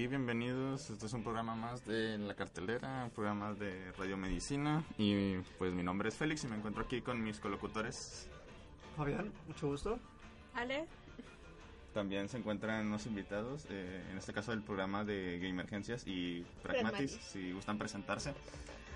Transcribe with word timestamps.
aquí, 0.00 0.06
bienvenidos. 0.06 0.88
Este 0.88 1.04
es 1.04 1.12
un 1.12 1.22
programa 1.22 1.54
más 1.54 1.84
de 1.84 2.16
La 2.16 2.34
Cartelera, 2.34 3.04
un 3.04 3.10
programa 3.10 3.52
de 3.52 3.92
Radio 3.98 4.16
Medicina. 4.16 4.82
Y 4.96 5.34
pues 5.58 5.74
mi 5.74 5.82
nombre 5.82 6.08
es 6.08 6.14
Félix 6.14 6.42
y 6.44 6.46
me 6.46 6.56
encuentro 6.56 6.82
aquí 6.84 7.02
con 7.02 7.22
mis 7.22 7.38
colocutores. 7.38 8.26
Fabián, 8.96 9.30
mucho 9.46 9.66
gusto. 9.66 9.98
Ale. 10.54 10.86
También 11.92 12.30
se 12.30 12.38
encuentran 12.38 12.86
unos 12.86 13.04
invitados, 13.04 13.66
eh, 13.68 14.02
en 14.10 14.16
este 14.16 14.32
caso 14.32 14.52
del 14.52 14.62
programa 14.62 15.04
de 15.04 15.38
Gamergencias 15.38 16.06
y 16.06 16.46
Pragmatis, 16.62 17.12
Pragmatis. 17.12 17.30
si 17.30 17.52
gustan 17.52 17.76
presentarse. 17.76 18.32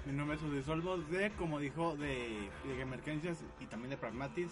Mi 0.06 0.12
nombre 0.14 0.36
es 0.36 0.42
José 0.42 0.62
Solvo 0.62 0.96
de, 0.96 1.30
como 1.32 1.60
dijo, 1.60 1.96
de, 1.96 2.48
de 2.64 2.80
Emergencias 2.80 3.44
y 3.60 3.66
también 3.66 3.90
de 3.90 3.98
Pragmatis. 3.98 4.48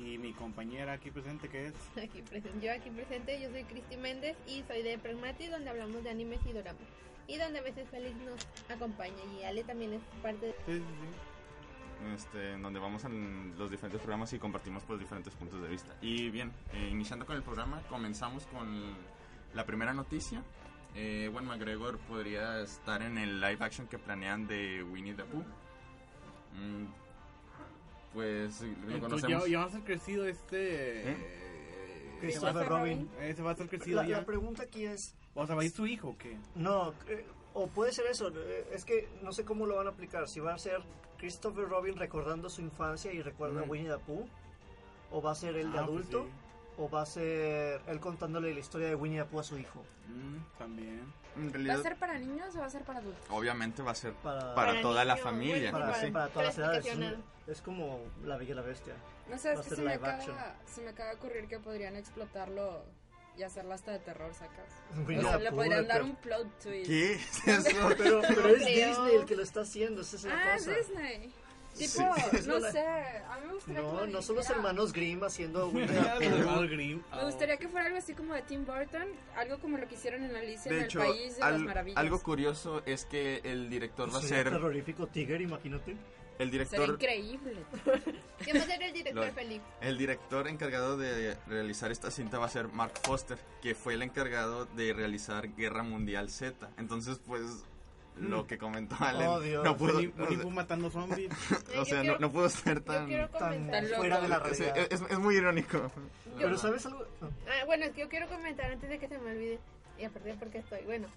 Y 0.00 0.16
mi 0.16 0.32
compañera 0.32 0.94
aquí 0.94 1.10
presente 1.10 1.48
que 1.48 1.66
es... 1.66 1.74
Aquí 2.02 2.22
presente, 2.22 2.66
yo 2.66 2.72
aquí 2.72 2.88
presente, 2.90 3.40
yo 3.40 3.50
soy 3.50 3.64
Cristi 3.64 3.96
Méndez 3.98 4.34
y 4.48 4.62
soy 4.66 4.82
de 4.82 4.98
Pragmatis, 4.98 5.50
donde 5.50 5.68
hablamos 5.68 6.02
de 6.02 6.10
animes 6.10 6.40
y 6.46 6.52
doramas. 6.52 6.82
Y 7.28 7.36
donde 7.36 7.58
a 7.58 7.62
veces 7.62 7.86
Félix 7.90 8.16
nos 8.16 8.46
acompaña 8.70 9.22
y 9.38 9.44
Ale 9.44 9.62
también 9.62 9.92
es 9.92 10.00
parte 10.22 10.46
de... 10.46 10.52
Sí, 10.52 10.78
sí, 10.78 10.80
sí. 10.80 12.14
este, 12.14 12.54
en 12.54 12.62
donde 12.62 12.80
vamos 12.80 13.04
a 13.04 13.10
los 13.10 13.70
diferentes 13.70 14.00
programas 14.00 14.32
y 14.32 14.38
compartimos 14.38 14.82
pues 14.84 14.98
diferentes 14.98 15.34
puntos 15.34 15.60
de 15.60 15.68
vista. 15.68 15.94
Y 16.00 16.30
bien, 16.30 16.50
eh, 16.72 16.88
iniciando 16.90 17.26
con 17.26 17.36
el 17.36 17.42
programa, 17.42 17.82
comenzamos 17.88 18.46
con 18.46 18.96
la 19.54 19.66
primera 19.66 19.92
noticia. 19.92 20.42
Eh, 20.94 21.24
Ewan 21.26 21.44
McGregor 21.44 21.98
podría 21.98 22.62
estar 22.62 23.02
en 23.02 23.18
el 23.18 23.38
live 23.38 23.58
action 23.60 23.86
que 23.86 23.98
planean 23.98 24.46
de 24.46 24.82
Winnie 24.82 25.14
the 25.14 25.24
Pooh. 25.24 25.44
Mm, 26.54 26.86
pues 28.12 28.60
lo 28.62 28.66
Entonces, 28.68 29.00
conocemos. 29.00 29.44
ya, 29.44 29.50
ya 29.50 29.58
va 29.60 29.64
a 29.66 29.70
ser 29.70 29.80
crecido 29.82 30.26
este... 30.26 31.10
¿Eh? 31.10 31.16
eh, 31.16 32.16
Christopher 32.20 32.52
Christopher 32.54 32.68
Robin. 32.68 33.10
Ese 33.22 33.42
va 33.42 33.50
a 33.52 33.56
ser 33.56 33.68
crecido 33.68 34.02
La, 34.02 34.08
ya. 34.08 34.18
la 34.18 34.26
pregunta 34.26 34.62
aquí 34.64 34.84
es, 34.84 35.14
O 35.34 35.46
sea, 35.46 35.54
¿va 35.54 35.62
a 35.62 35.64
ir 35.64 35.70
su 35.70 35.86
hijo 35.86 36.08
o 36.08 36.18
qué? 36.18 36.36
no, 36.54 36.92
eh, 37.08 37.24
o 37.54 37.66
puede 37.66 37.92
ser 37.92 38.06
eso, 38.06 38.28
eh, 38.28 38.66
es 38.72 38.84
que 38.84 39.08
no 39.22 39.32
sé 39.32 39.44
cómo 39.44 39.66
lo 39.66 39.76
van 39.76 39.86
a 39.86 39.90
aplicar, 39.90 40.28
si 40.28 40.38
va 40.40 40.54
a 40.54 40.58
ser 40.58 40.82
Christopher 41.18 41.68
Robin 41.68 41.96
recordando 41.96 42.48
su 42.50 42.60
infancia 42.60 43.12
y 43.12 43.22
recuerda 43.22 43.60
a. 43.62 43.64
Winnie 43.64 43.88
the 43.90 43.98
Pooh, 43.98 44.26
o 45.10 45.20
va 45.22 45.32
a 45.32 45.34
ser 45.34 45.56
él 45.56 45.72
de 45.72 45.78
Ah, 45.78 45.86
pues 45.86 45.96
adulto, 46.06 46.24
sí. 46.24 46.30
O 46.80 46.88
va 46.88 47.02
a 47.02 47.06
ser 47.06 47.80
él 47.86 48.00
contándole 48.00 48.52
la 48.54 48.60
historia 48.60 48.88
de 48.88 48.94
Winnie 48.94 49.18
the 49.20 49.24
Pooh 49.26 49.40
a 49.40 49.44
su 49.44 49.58
hijo. 49.58 49.84
Mm, 50.08 50.58
también. 50.58 51.12
En 51.36 51.68
¿Va 51.68 51.74
a 51.74 51.82
ser 51.82 51.96
para 51.96 52.18
niños 52.18 52.56
o 52.56 52.60
va 52.60 52.66
a 52.66 52.70
ser 52.70 52.82
para 52.82 52.98
adultos? 52.98 53.24
obviamente 53.30 53.82
va 53.82 53.92
a 53.92 53.94
ser 53.94 54.12
Para, 54.14 54.40
para, 54.40 54.54
Para 54.54 54.82
toda 54.82 55.04
la 55.04 55.16
familia. 55.16 55.70
para, 55.70 55.94
sí. 55.94 56.10
para 56.10 56.28
todas 56.28 56.48
las 56.48 56.58
edades. 56.58 56.86
Es, 56.86 57.14
es 57.58 57.62
como 57.62 58.00
La 58.24 58.36
Bella 58.36 58.52
y 58.52 58.54
la 58.54 58.62
Bestia. 58.62 58.94
No 59.28 59.38
sé, 59.38 59.52
es 59.52 59.60
que 59.60 59.76
se 59.76 59.82
me, 59.82 59.92
acaba, 59.94 60.18
se 60.66 60.80
me 60.82 60.88
acaba 60.90 61.10
de 61.10 61.16
ocurrir 61.16 61.46
que 61.46 61.58
podrían 61.60 61.94
explotarlo 61.96 62.82
y 63.36 63.42
hacerla 63.44 63.76
hasta 63.76 63.92
de 63.92 64.00
terror, 64.00 64.32
sacas. 64.34 64.74
Winnie 65.06 65.18
O 65.24 65.28
sea, 65.28 65.38
le 65.38 65.52
podrían 65.52 65.86
dar 65.86 65.98
pero- 65.98 66.04
un 66.06 66.16
plot 66.16 66.58
twist. 66.60 66.86
¿Qué 66.88 67.12
es 67.14 67.46
eso? 67.46 67.88
Pero, 67.96 68.20
pero 68.26 68.48
es. 68.48 68.66
Disney 68.66 69.14
el 69.14 69.24
que 69.24 69.36
lo 69.36 69.42
está 69.44 69.60
haciendo, 69.60 70.00
es 70.02 70.26
Ah, 70.26 70.56
cosa. 70.56 70.70
Disney. 70.72 71.32
Tipo, 71.78 72.02
Sí. 72.32 72.46
no 72.46 72.60
sé, 72.72 72.80
a 72.80 73.38
mí 73.40 73.46
me 73.46 73.54
gustaría 73.54 73.80
No, 73.82 74.00
que 74.02 74.06
no 74.08 74.22
son 74.22 74.36
los 74.36 74.50
hermanos 74.50 74.92
Grimm 74.92 75.22
haciendo 75.24 75.70
Pooh. 75.72 76.66
Grimm. 76.68 77.02
Me 77.14 77.24
gustaría 77.24 77.56
que 77.56 77.68
fuera 77.68 77.86
algo 77.86 77.98
así 77.98 78.12
como 78.14 78.34
de 78.34 78.42
Tim 78.42 78.66
Burton, 78.66 79.06
algo 79.36 79.58
como 79.60 79.78
lo 79.78 79.88
que 79.88 79.94
hicieron 79.94 80.24
en 80.24 80.34
Alicia 80.36 80.70
De 80.70 80.78
en 80.78 80.84
hecho, 80.84 81.02
el 81.02 81.08
País 81.08 81.36
de 81.36 81.42
al- 81.42 81.52
las 81.54 81.60
Maravillas. 81.62 81.98
algo 81.98 82.22
curioso 82.22 82.82
es 82.86 83.04
que 83.06 83.40
el 83.44 83.70
director 83.70 84.12
va 84.12 84.18
a 84.18 84.22
ser 84.22 84.50
terrorífico 84.50 85.06
Tiger, 85.06 85.40
imagínate. 85.40 85.92
el 85.92 86.50
Sería 86.50 86.50
director 86.50 86.88
increíble. 86.90 87.56
¿Quién 88.44 88.56
va 88.56 88.60
a 88.62 88.66
ser 88.66 88.82
el 88.82 88.92
director 88.92 89.26
Lo- 89.26 89.32
Félix? 89.32 89.64
El 89.80 89.98
director 89.98 90.48
encargado 90.48 90.96
de 90.96 91.36
realizar 91.46 91.90
esta 91.92 92.10
cinta 92.10 92.38
va 92.38 92.46
a 92.46 92.50
ser 92.50 92.68
Mark 92.68 92.92
Foster, 93.02 93.38
que 93.62 93.74
fue 93.74 93.94
el 93.94 94.02
encargado 94.02 94.64
de 94.66 94.92
realizar 94.92 95.54
Guerra 95.54 95.82
Mundial 95.82 96.30
Z. 96.30 96.68
Entonces, 96.78 97.20
pues, 97.26 97.42
lo 98.18 98.46
que 98.46 98.58
comentó 98.58 98.96
Allen, 99.00 99.26
Oh, 99.28 99.40
Dios. 99.40 99.64
no 99.64 99.76
pudo, 99.76 99.96
Winnie, 99.98 100.12
Winnie 100.18 100.38
Pooh 100.38 100.50
matando 100.50 100.90
zombies. 100.90 101.30
o 101.78 101.84
sea, 101.84 101.98
no, 101.98 102.02
quiero- 102.02 102.18
no 102.18 102.30
pudo 102.32 102.48
ser 102.48 102.80
tan... 102.82 103.08
Tan 103.08 103.86
fuera 103.96 104.20
de 104.20 104.28
la 104.28 104.36
es, 104.36 104.58
realidad. 104.58 104.76
es- 104.90 105.00
es 105.08 105.18
muy 105.18 105.36
irónico. 105.36 105.90
Pero 106.36 106.58
¿sabes 106.58 106.84
algo? 106.86 107.04
No. 107.20 107.28
Ah, 107.48 107.64
bueno, 107.66 107.84
es 107.86 107.92
que 107.92 108.00
yo 108.02 108.08
quiero 108.08 108.26
comentar 108.28 108.70
antes 108.70 108.88
de 108.90 108.98
que 108.98 109.08
se 109.08 109.18
me 109.18 109.30
olvide. 109.30 109.58
Y 109.98 110.04
aparte 110.04 110.34
porque 110.38 110.58
estoy, 110.58 110.80
bueno. 110.84 111.08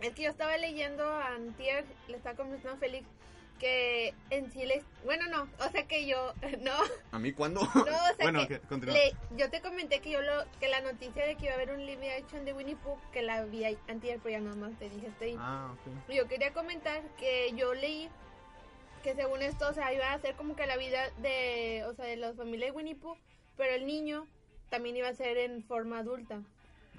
Es 0.00 0.12
que 0.14 0.22
yo 0.22 0.30
estaba 0.30 0.56
leyendo 0.56 1.04
a 1.04 1.34
Antier, 1.34 1.84
le 2.08 2.16
estaba 2.16 2.36
comentando 2.36 2.72
a 2.76 2.76
Félix 2.76 3.06
que 3.58 4.14
en 4.30 4.50
sí 4.52 4.64
les... 4.64 4.84
Bueno, 5.04 5.26
no, 5.28 5.48
o 5.64 5.70
sea 5.70 5.86
que 5.86 6.06
yo, 6.06 6.32
no, 6.60 6.72
¿A 7.12 7.18
mí 7.18 7.32
cuándo? 7.32 7.60
no, 7.60 7.80
o 7.82 7.84
sea 7.84 8.14
bueno, 8.20 8.46
que 8.48 8.60
continúa. 8.60 8.94
le- 8.94 9.14
yo 9.36 9.50
te 9.50 9.60
comenté 9.60 10.00
que 10.00 10.10
yo 10.10 10.22
lo, 10.22 10.44
que 10.60 10.68
la 10.68 10.80
noticia 10.80 11.26
de 11.26 11.36
que 11.36 11.44
iba 11.46 11.52
a 11.52 11.56
haber 11.56 11.70
un 11.70 11.84
live 11.84 12.12
action 12.14 12.44
de 12.44 12.52
Winnie 12.52 12.76
Pooh, 12.76 12.98
que 13.12 13.22
la 13.22 13.44
vi 13.44 13.64
pero 13.86 14.30
ya 14.30 14.40
nada 14.40 14.56
más 14.56 14.78
te 14.78 14.88
dije, 14.88 15.08
estoy... 15.08 15.36
Ah, 15.38 15.72
ok. 15.72 16.12
Yo 16.14 16.26
quería 16.28 16.52
comentar 16.52 17.02
que 17.18 17.52
yo 17.54 17.74
leí 17.74 18.08
que 19.02 19.14
según 19.14 19.42
esto, 19.42 19.68
o 19.68 19.72
sea, 19.72 19.92
iba 19.92 20.12
a 20.12 20.18
ser 20.20 20.34
como 20.34 20.56
que 20.56 20.66
la 20.66 20.76
vida 20.76 21.10
de, 21.18 21.84
o 21.88 21.94
sea, 21.94 22.04
de 22.04 22.16
la 22.16 22.32
familia 22.34 22.66
de 22.66 22.72
Winnie 22.72 22.94
Pooh, 22.96 23.16
pero 23.56 23.74
el 23.74 23.86
niño 23.86 24.26
también 24.70 24.96
iba 24.96 25.08
a 25.08 25.14
ser 25.14 25.38
en 25.38 25.62
forma 25.64 25.98
adulta. 26.00 26.42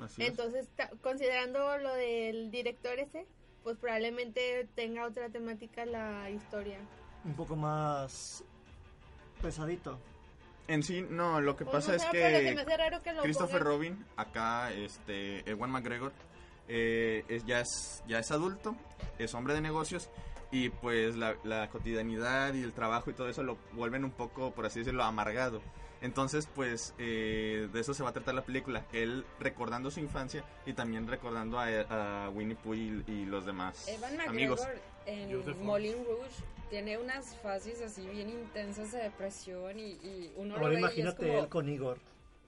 Así 0.02 0.22
es. 0.24 0.30
Entonces, 0.30 0.68
considerando 1.02 1.78
lo 1.78 1.94
del 1.94 2.52
director 2.52 2.98
ese, 3.00 3.25
pues 3.64 3.78
probablemente 3.78 4.68
tenga 4.75 5.06
otra 5.06 5.30
temática 5.30 5.86
la 5.86 6.30
historia. 6.30 6.80
Un 7.25 7.34
poco 7.34 7.56
más 7.56 8.44
pesadito. 9.42 10.00
En 10.68 10.84
sí, 10.84 11.06
no, 11.09 11.42
lo 11.42 11.56
que 11.56 11.66
Pues 11.66 11.78
pasa 11.78 11.90
no 11.92 11.96
es 11.98 12.02
sé, 12.03 12.09
que 12.12 12.50
hace 12.59 12.78
raro 12.78 13.02
que 13.02 13.14
lo 13.14 13.24
Christopher 13.24 13.62
pongan- 13.62 13.66
Robin, 13.68 14.06
acá, 14.18 14.72
este, 14.72 15.50
Ewan 15.50 15.72
McGregor, 15.72 16.12
eh, 16.68 17.25
es, 17.28 17.44
ya, 17.46 17.62
es, 17.62 18.03
ya 18.08 18.19
es 18.19 18.30
adulto, 18.31 18.75
es 19.18 19.34
hombre 19.34 19.56
de 19.56 19.62
negocios 19.62 20.09
y 20.52 20.69
pues 20.69 21.16
la, 21.16 21.36
la 21.44 21.69
cotidianidad 21.69 22.53
y 22.53 22.62
el 22.62 22.74
trabajo 22.74 23.09
y 23.09 23.14
todo 23.14 23.30
eso 23.30 23.42
lo 23.42 23.58
vuelven 23.74 24.03
un 24.06 24.12
poco, 24.12 24.52
por 24.52 24.66
así 24.68 24.80
decirlo, 24.80 25.03
amargado. 25.03 25.62
Entonces, 26.02 26.48
pues, 26.54 26.94
eh, 26.98 27.68
de 27.72 27.80
eso 27.80 27.94
se 27.94 28.04
va 28.04 28.10
a 28.10 28.14
tratar 28.14 28.34
la 28.34 28.44
película. 28.44 28.86
Él 28.94 29.26
recordando 29.40 29.92
su 29.92 30.00
infancia 30.00 30.44
y 30.66 30.74
también 30.74 31.08
recordando 31.08 31.60
a, 31.60 31.68
a 32.26 32.30
Winnie 32.30 32.56
Pooh 32.56 32.74
y, 32.74 33.04
y 33.08 33.26
los 33.26 33.46
demás 33.46 33.88
Evan 33.88 34.20
amigos. 34.22 34.62
McGregor 34.62 34.82
en 35.06 35.38
Joseph 35.38 35.58
Moulin 35.58 36.06
Rouge 36.06 36.44
tiene 36.70 36.98
unas 36.98 37.36
fases 37.38 37.82
así 37.82 38.08
bien 38.08 38.30
intensas 38.30 38.92
de 38.92 39.00
depresión 39.00 39.80
y, 39.80 39.94
y 39.94 40.32
uno 40.36 40.56
lo 40.58 40.62
Ahora 40.62 40.70
ve 40.70 40.74
y 40.74 40.78
es 40.78 40.82
imagínate 40.82 41.28
como, 41.28 41.40
él 41.40 41.50
con 41.50 41.70
Igor. 41.70 41.98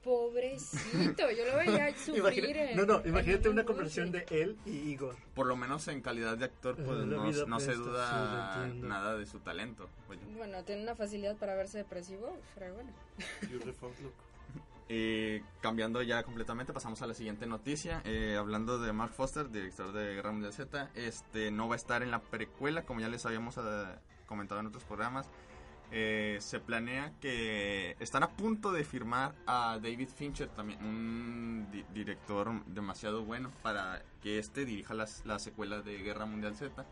Pobrecito, 0.02 1.30
yo 1.30 1.44
lo 1.46 1.56
veía 1.58 1.96
sufrir 1.96 2.18
Imagina- 2.18 2.70
en- 2.70 2.76
no, 2.76 2.84
no, 2.86 3.02
imagínate 3.06 3.48
una 3.48 3.64
conversación 3.64 4.10
de 4.12 4.24
él 4.30 4.56
y 4.66 4.70
Igor. 4.90 5.16
Por 5.34 5.46
lo 5.46 5.56
menos 5.56 5.86
en 5.88 6.00
calidad 6.00 6.36
de 6.36 6.44
actor, 6.46 6.76
pues 6.76 7.00
Eh, 7.00 7.06
no, 7.06 7.30
no 7.46 7.60
se 7.60 7.74
duda 7.74 8.66
sí, 8.70 8.78
nada 8.80 9.16
de 9.16 9.26
su 9.26 9.38
talento. 9.40 9.88
vaya. 10.08 10.20
Bueno, 10.36 10.62
tiene 10.64 10.82
una 10.82 10.94
facilidad 10.94 11.36
para 11.36 11.54
verse 11.54 11.78
depresivo, 11.78 12.36
pero 12.54 12.74
bueno. 12.74 12.90
Eh, 14.94 15.42
cambiando 15.62 16.02
ya 16.02 16.22
completamente, 16.22 16.74
pasamos 16.74 17.00
a 17.00 17.06
la 17.06 17.14
siguiente 17.14 17.46
noticia. 17.46 18.02
Eh, 18.04 18.36
hablando 18.38 18.78
de 18.78 18.92
Mark 18.92 19.12
Foster, 19.14 19.48
director 19.50 19.90
de 19.92 20.16
Guerra 20.16 20.32
Mundial 20.32 20.52
Z, 20.52 20.90
este 20.94 21.50
no 21.50 21.66
va 21.66 21.76
a 21.76 21.76
estar 21.76 22.02
en 22.02 22.10
la 22.10 22.20
precuela, 22.20 22.82
como 22.82 23.00
ya 23.00 23.08
les 23.08 23.24
habíamos 23.24 23.56
eh, 23.56 23.60
comentado 24.26 24.60
en 24.60 24.66
otros 24.66 24.84
programas. 24.84 25.26
Eh, 25.94 26.38
se 26.40 26.58
planea 26.58 27.12
que 27.20 27.96
están 28.00 28.22
a 28.22 28.30
punto 28.30 28.72
de 28.72 28.82
firmar 28.82 29.34
a 29.46 29.78
David 29.82 30.08
Fincher, 30.08 30.48
también 30.48 30.82
un 30.82 31.68
di- 31.70 31.84
director 31.92 32.50
demasiado 32.66 33.24
bueno 33.24 33.50
para 33.62 34.02
que 34.22 34.38
este 34.38 34.64
dirija 34.64 34.94
las- 34.94 35.22
la 35.26 35.38
secuela 35.38 35.82
de 35.82 35.98
Guerra 35.98 36.24
Mundial 36.24 36.56
Z. 36.56 36.86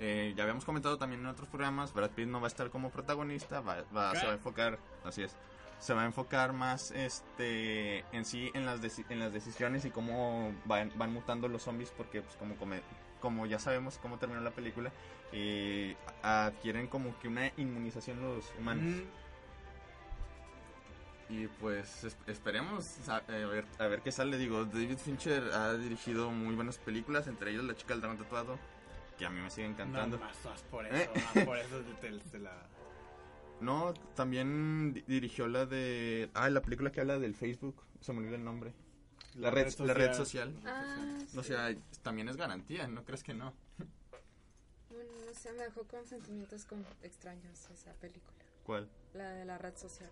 Eh, 0.00 0.34
ya 0.36 0.42
habíamos 0.44 0.64
comentado 0.64 0.98
también 0.98 1.20
en 1.20 1.26
otros 1.28 1.48
programas, 1.48 1.92
Brad 1.92 2.10
Pitt 2.10 2.26
no 2.26 2.40
va 2.40 2.46
a 2.46 2.48
estar 2.48 2.70
como 2.70 2.90
protagonista, 2.90 3.60
va, 3.60 3.84
va- 3.94 4.14
se 4.16 4.26
va 4.26 4.32
a 4.32 4.34
enfocar, 4.36 4.78
así 5.04 5.22
es, 5.22 5.36
se 5.78 5.94
va 5.94 6.02
a 6.02 6.06
enfocar 6.06 6.52
más 6.52 6.90
este 6.90 8.00
en 8.12 8.24
sí 8.24 8.50
en 8.54 8.66
las 8.66 8.80
en 9.10 9.18
las 9.20 9.32
decisiones 9.32 9.84
y 9.84 9.90
cómo 9.90 10.52
van, 10.64 10.90
van 10.96 11.12
mutando 11.12 11.46
los 11.48 11.62
zombies 11.62 11.90
porque 11.96 12.20
pues 12.22 12.34
como 12.36 12.56
come- 12.56 12.82
como 13.20 13.46
ya 13.46 13.58
sabemos 13.58 13.98
cómo 14.02 14.18
terminó 14.18 14.40
la 14.40 14.50
película 14.50 14.90
eh, 15.32 15.94
adquieren 16.22 16.86
como 16.88 17.16
que 17.20 17.28
una 17.28 17.52
inmunización 17.56 18.20
los 18.20 18.52
humanos 18.58 18.84
Mm, 21.28 21.32
y 21.32 21.46
pues 21.46 22.02
es- 22.04 22.16
esperemos 22.26 23.08
a, 23.08 23.16
a 23.18 23.20
ver 23.46 23.64
a 23.78 23.86
ver 23.86 24.00
qué 24.02 24.10
sale 24.10 24.36
digo 24.36 24.64
David 24.64 24.96
Fincher 24.98 25.44
ha 25.52 25.74
dirigido 25.74 26.30
muy 26.30 26.54
buenas 26.56 26.78
películas 26.78 27.28
entre 27.28 27.52
ellas 27.52 27.62
La 27.64 27.74
chica 27.76 27.94
del 27.94 28.00
dragón 28.00 28.18
tatuado 28.18 28.58
que 29.16 29.26
a 29.26 29.30
mí 29.30 29.40
me 29.40 29.50
sigue 29.50 29.68
encantando 29.68 30.16
No, 30.18 30.24
más, 30.24 30.44
más 30.44 30.62
por 30.62 30.86
Eh. 30.86 30.90
eso, 31.14 31.26
más 31.36 31.44
por 31.44 31.58
eso 31.58 31.80
te, 32.00 32.10
te- 32.10 32.18
te 32.18 32.38
la... 32.38 32.52
No, 33.60 33.92
también 34.14 34.94
di- 34.94 35.02
dirigió 35.06 35.46
la 35.46 35.66
de. 35.66 36.30
Ah, 36.32 36.48
la 36.48 36.62
película 36.62 36.90
que 36.90 37.02
habla 37.02 37.18
del 37.18 37.34
Facebook. 37.34 37.76
Se 38.00 38.10
me 38.14 38.20
olvidó 38.20 38.36
el 38.36 38.42
nombre. 38.42 38.72
La, 39.34 39.50
red, 39.50 39.70
la 39.80 39.92
red 39.92 40.14
social. 40.14 40.58
Ah, 40.64 41.18
O 41.36 41.42
sea, 41.42 41.70
también 42.02 42.28
es 42.28 42.36
garantía, 42.36 42.88
¿no 42.88 43.04
crees 43.04 43.22
que 43.22 43.34
no? 43.34 43.52
bueno, 44.90 45.10
no 45.26 45.34
sé, 45.34 45.52
me 45.52 45.64
dejó 45.64 45.84
con 45.84 46.06
sentimientos 46.06 46.64
con 46.64 46.84
extraños 47.02 47.68
esa 47.70 47.92
película. 47.94 48.38
¿Cuál? 48.64 48.88
La 49.14 49.30
de 49.30 49.44
la 49.44 49.58
red 49.58 49.76
social. 49.76 50.10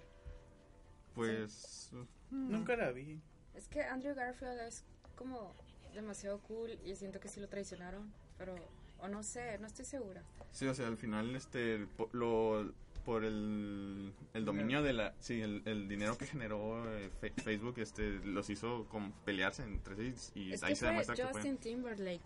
Pues. 1.14 1.90
Nunca 2.31 2.76
la 2.76 2.93
vi. 2.93 3.20
Es 3.55 3.69
que 3.69 3.82
Andrew 3.82 4.14
Garfield 4.14 4.61
es 4.61 4.85
como 5.17 5.55
demasiado 5.94 6.40
cool 6.43 6.79
y 6.85 6.94
siento 6.96 7.19
que 7.19 7.29
sí 7.29 7.40
lo 7.40 7.49
traicionaron, 7.49 8.12
pero 8.37 8.55
o 9.00 9.08
no 9.08 9.23
sé, 9.23 9.58
no 9.58 9.67
estoy 9.67 9.85
segura. 9.85 10.23
Sí, 10.52 10.67
o 10.67 10.75
sea, 10.75 10.88
al 10.88 10.96
final, 10.96 11.35
este, 11.37 11.87
lo, 12.12 12.73
por 13.09 13.25
el, 13.25 14.13
el 14.35 14.45
dominio 14.45 14.83
de 14.83 14.93
la, 14.93 15.15
sí, 15.19 15.41
el, 15.41 15.63
el 15.65 15.89
dinero 15.89 16.19
que 16.19 16.27
generó 16.27 16.85
eh, 16.95 17.09
Fe- 17.23 17.33
Facebook, 17.43 17.79
este, 17.79 18.03
los 18.23 18.51
hizo 18.51 18.87
pelearse 19.25 19.63
entre 19.63 19.97
sí 20.15 20.31
y 20.35 20.53
Es 20.53 20.63
ahí 20.63 20.73
que 20.73 20.77
se 20.77 20.81
fue 20.81 20.89
demuestra 20.89 21.15
que 21.17 21.23
Justin. 21.25 21.57
Timberlake. 21.57 22.21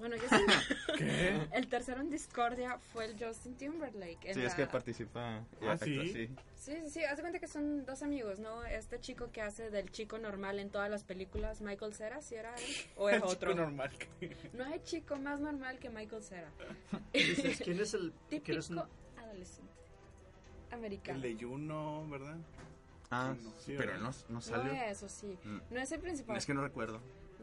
Bueno, 0.00 0.16
yo 0.16 0.28
siento 0.28 0.52
¿Qué? 0.98 1.46
el 1.52 1.68
tercero 1.68 2.00
en 2.00 2.10
discordia 2.10 2.76
fue 2.92 3.04
el 3.04 3.24
Justin 3.24 3.54
Timberlake. 3.54 4.18
en 4.30 4.34
Sí, 4.34 4.42
es 4.42 4.54
que 4.56 4.66
participa. 4.66 5.44
y 5.62 5.64
Ah, 5.66 5.72
actúa, 5.74 5.86
¿sí? 5.86 6.12
sí. 6.12 6.28
Sí, 6.56 6.72
sí, 6.82 6.90
sí, 6.90 7.04
haz 7.04 7.18
de 7.18 7.22
cuenta 7.22 7.38
que 7.38 7.46
son 7.46 7.86
dos 7.86 8.02
amigos, 8.02 8.40
¿no? 8.40 8.64
Este 8.64 8.98
chico 8.98 9.30
que 9.30 9.42
hace 9.42 9.70
del 9.70 9.92
chico 9.92 10.18
normal 10.18 10.58
en 10.58 10.70
todas 10.70 10.90
las 10.90 11.04
películas, 11.04 11.60
Michael 11.60 11.94
Cera, 11.94 12.20
¿sí 12.20 12.34
era 12.34 12.52
él? 12.56 12.64
¿O 12.96 13.08
es 13.08 13.16
Chico 13.22 13.28
otro? 13.28 13.54
normal. 13.54 13.90
No 14.54 14.64
hay 14.64 14.80
chico 14.82 15.14
más 15.18 15.38
normal 15.38 15.78
que 15.78 15.88
Michael 15.88 16.24
Cera. 16.24 16.50
Dices, 17.12 17.60
¿quién 17.62 17.78
es 17.78 17.94
el 17.94 18.12
quién 18.28 18.58
es 18.58 18.70
un- 18.70 18.78
Típico 18.78 18.88
adolescente 19.18 19.72
americano. 20.76 21.22
El 21.22 21.36
de 21.36 21.44
Juno, 21.44 22.08
¿verdad? 22.08 22.36
Ah, 23.10 23.34
Sí, 23.58 23.74
pero 23.76 23.92
¿verdad? 23.92 23.98
no, 24.00 24.10
no 24.10 24.34
No 24.34 24.40
salió. 24.40 24.72
es, 24.72 24.92
eso 25.02 25.08
sí. 25.08 25.38
Mm. 25.44 25.58
No 25.70 25.80
es 25.80 25.92
el 25.92 26.00
principal. 26.00 26.36
Es 26.36 26.46
que 26.46 26.54
no 26.54 26.62
recuerdo. 26.62 27.00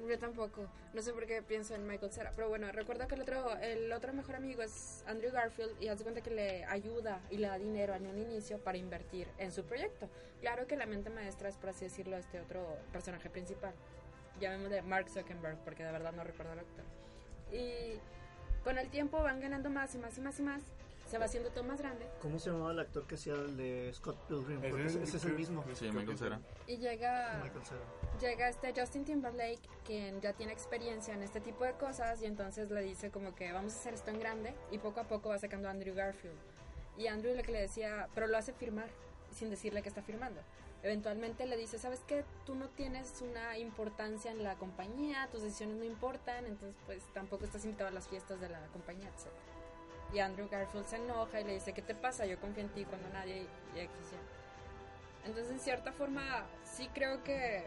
Yo 0.08 0.20
tampoco. 0.20 0.66
No 0.94 1.02
sé 1.02 1.14
por 1.14 1.26
qué 1.26 1.42
pienso 1.44 1.76
en 1.76 1.88
Michael 1.88 2.12
Cera. 2.12 2.32
Pero 2.36 2.50
bueno, 2.50 2.70
recuerdo 2.72 3.08
que 3.08 3.16
el 3.16 3.22
otro, 3.22 3.56
el 3.60 3.92
otro 3.94 4.12
mejor 4.12 4.36
amigo 4.36 4.62
es 4.64 5.04
Andrew 5.08 5.32
Garfield 5.32 5.82
y 5.82 5.88
hace 5.88 6.04
cuenta 6.04 6.22
que 6.22 6.32
le 6.32 6.66
ayuda 6.66 7.22
y 7.30 7.38
le 7.38 7.48
da 7.48 7.58
dinero 7.58 7.94
en 7.94 8.08
un 8.08 8.18
inicio 8.18 8.58
para 8.58 8.78
invertir 8.78 9.28
en 9.38 9.52
su 9.52 9.64
proyecto. 9.64 10.10
Claro 10.42 10.66
que 10.68 10.76
la 10.76 10.86
mente 10.88 11.10
maestra 11.10 11.48
es, 11.48 11.56
por 11.58 11.70
así 11.70 11.86
decirlo, 11.86 12.18
este 12.18 12.42
otro 12.42 12.76
personaje 12.92 13.30
principal. 13.30 13.74
Llamémosle 14.42 14.82
Mark 14.82 15.08
Zuckerberg, 15.10 15.58
porque 15.64 15.84
de 15.86 15.92
verdad 15.92 16.12
no 16.12 16.24
recuerdo 16.24 16.52
al 16.54 16.60
actor. 16.60 16.84
Y 17.54 18.00
con 18.64 18.78
el 18.80 18.90
tiempo 18.90 19.22
van 19.22 19.40
ganando 19.40 19.70
más 19.70 19.94
y 19.96 20.00
más 20.00 20.18
y 20.18 20.22
más 20.22 20.40
y 20.40 20.44
más. 20.44 20.62
Se 21.14 21.20
va 21.20 21.26
haciendo 21.26 21.52
todo 21.52 21.64
más 21.64 21.80
grande. 21.80 22.08
¿Cómo 22.24 22.40
se 22.40 22.50
llamaba 22.50 22.72
el 22.72 22.80
actor 22.80 23.06
que 23.06 23.14
hacía 23.14 23.34
el 23.34 23.56
de 23.56 23.92
Scott 23.94 24.18
Pilgrim? 24.28 24.60
Porque 24.60 24.88
Ese 24.88 25.04
ese, 25.04 25.18
es- 25.18 25.26
el 25.26 25.34
mismo. 25.36 25.64
Sí, 25.76 25.92
Michael 25.92 26.18
Cera. 26.18 26.40
Y 26.66 26.78
llega... 26.78 27.40
Michael 27.44 27.64
Cera. 27.64 27.82
llega 28.20 28.50
este 28.50 28.74
Justin 28.76 29.06
Timberlake, 29.06 29.60
quien 29.86 30.22
ya 30.22 30.34
tiene 30.34 30.54
experiencia 30.54 31.14
en 31.14 31.22
este 31.22 31.40
tipo 31.40 31.66
de 31.66 31.74
cosas, 31.74 32.20
y 32.24 32.26
entonces 32.26 32.72
le 32.72 32.82
dice 32.82 33.12
como 33.12 33.36
que 33.36 33.52
vamos 33.52 33.74
a 33.74 33.76
hacer 33.78 33.94
esto 33.94 34.10
en 34.10 34.20
grande, 34.20 34.56
y 34.72 34.80
poco 34.80 35.02
a 35.02 35.04
poco 35.04 35.30
va 35.30 35.38
sacando 35.38 35.68
a 35.68 35.72
Andrew 35.72 35.94
Garfield. 35.94 36.34
Y 36.98 37.06
Andrew 37.06 37.36
lo 37.36 37.44
que 37.44 37.52
le 37.52 37.62
decía, 37.62 38.10
pero 38.16 38.26
lo 38.26 38.36
hace 38.36 38.52
firmar, 38.52 38.90
sin 39.32 39.52
decirle 39.52 39.84
que 39.84 39.90
está 39.90 40.02
firmando. 40.02 40.42
Eventualmente 40.82 41.46
le 41.46 41.58
dice, 41.58 41.78
¿sabes 41.78 42.00
qué? 42.08 42.26
Tú 42.44 42.56
no 42.56 42.70
tienes 42.70 43.22
una 43.22 43.56
importancia 43.60 44.32
en 44.32 44.44
la 44.44 44.56
compañía, 44.56 45.30
tus 45.32 45.44
decisiones 45.44 45.78
no 45.78 45.84
importan, 45.84 46.48
entonces 46.48 46.76
pues 46.88 47.04
tampoco 47.14 47.46
estás 47.46 47.64
invitado 47.66 47.90
a 47.90 47.94
las 47.94 48.08
fiestas 48.08 48.42
de 48.42 48.50
la 48.50 48.60
compañía, 48.74 49.10
etc. 49.10 49.28
Y 50.14 50.20
Andrew 50.20 50.48
Garfield 50.50 50.86
se 50.86 50.98
enoja 50.98 51.42
y 51.42 51.44
le 51.44 51.54
dice, 51.56 51.74
¿qué 51.74 51.82
te 51.82 51.96
pasa? 51.96 52.26
Yo 52.26 52.40
confío 52.40 52.64
en 52.64 52.70
ti 52.70 52.86
cuando 52.86 53.10
nadie 53.10 53.48
y 53.76 53.80
X 53.80 54.12
ya. 54.12 55.28
Entonces, 55.28 55.52
en 55.52 55.60
cierta 55.60 55.92
forma, 55.92 56.46
sí 56.64 56.90
creo 56.94 57.24
que 57.24 57.66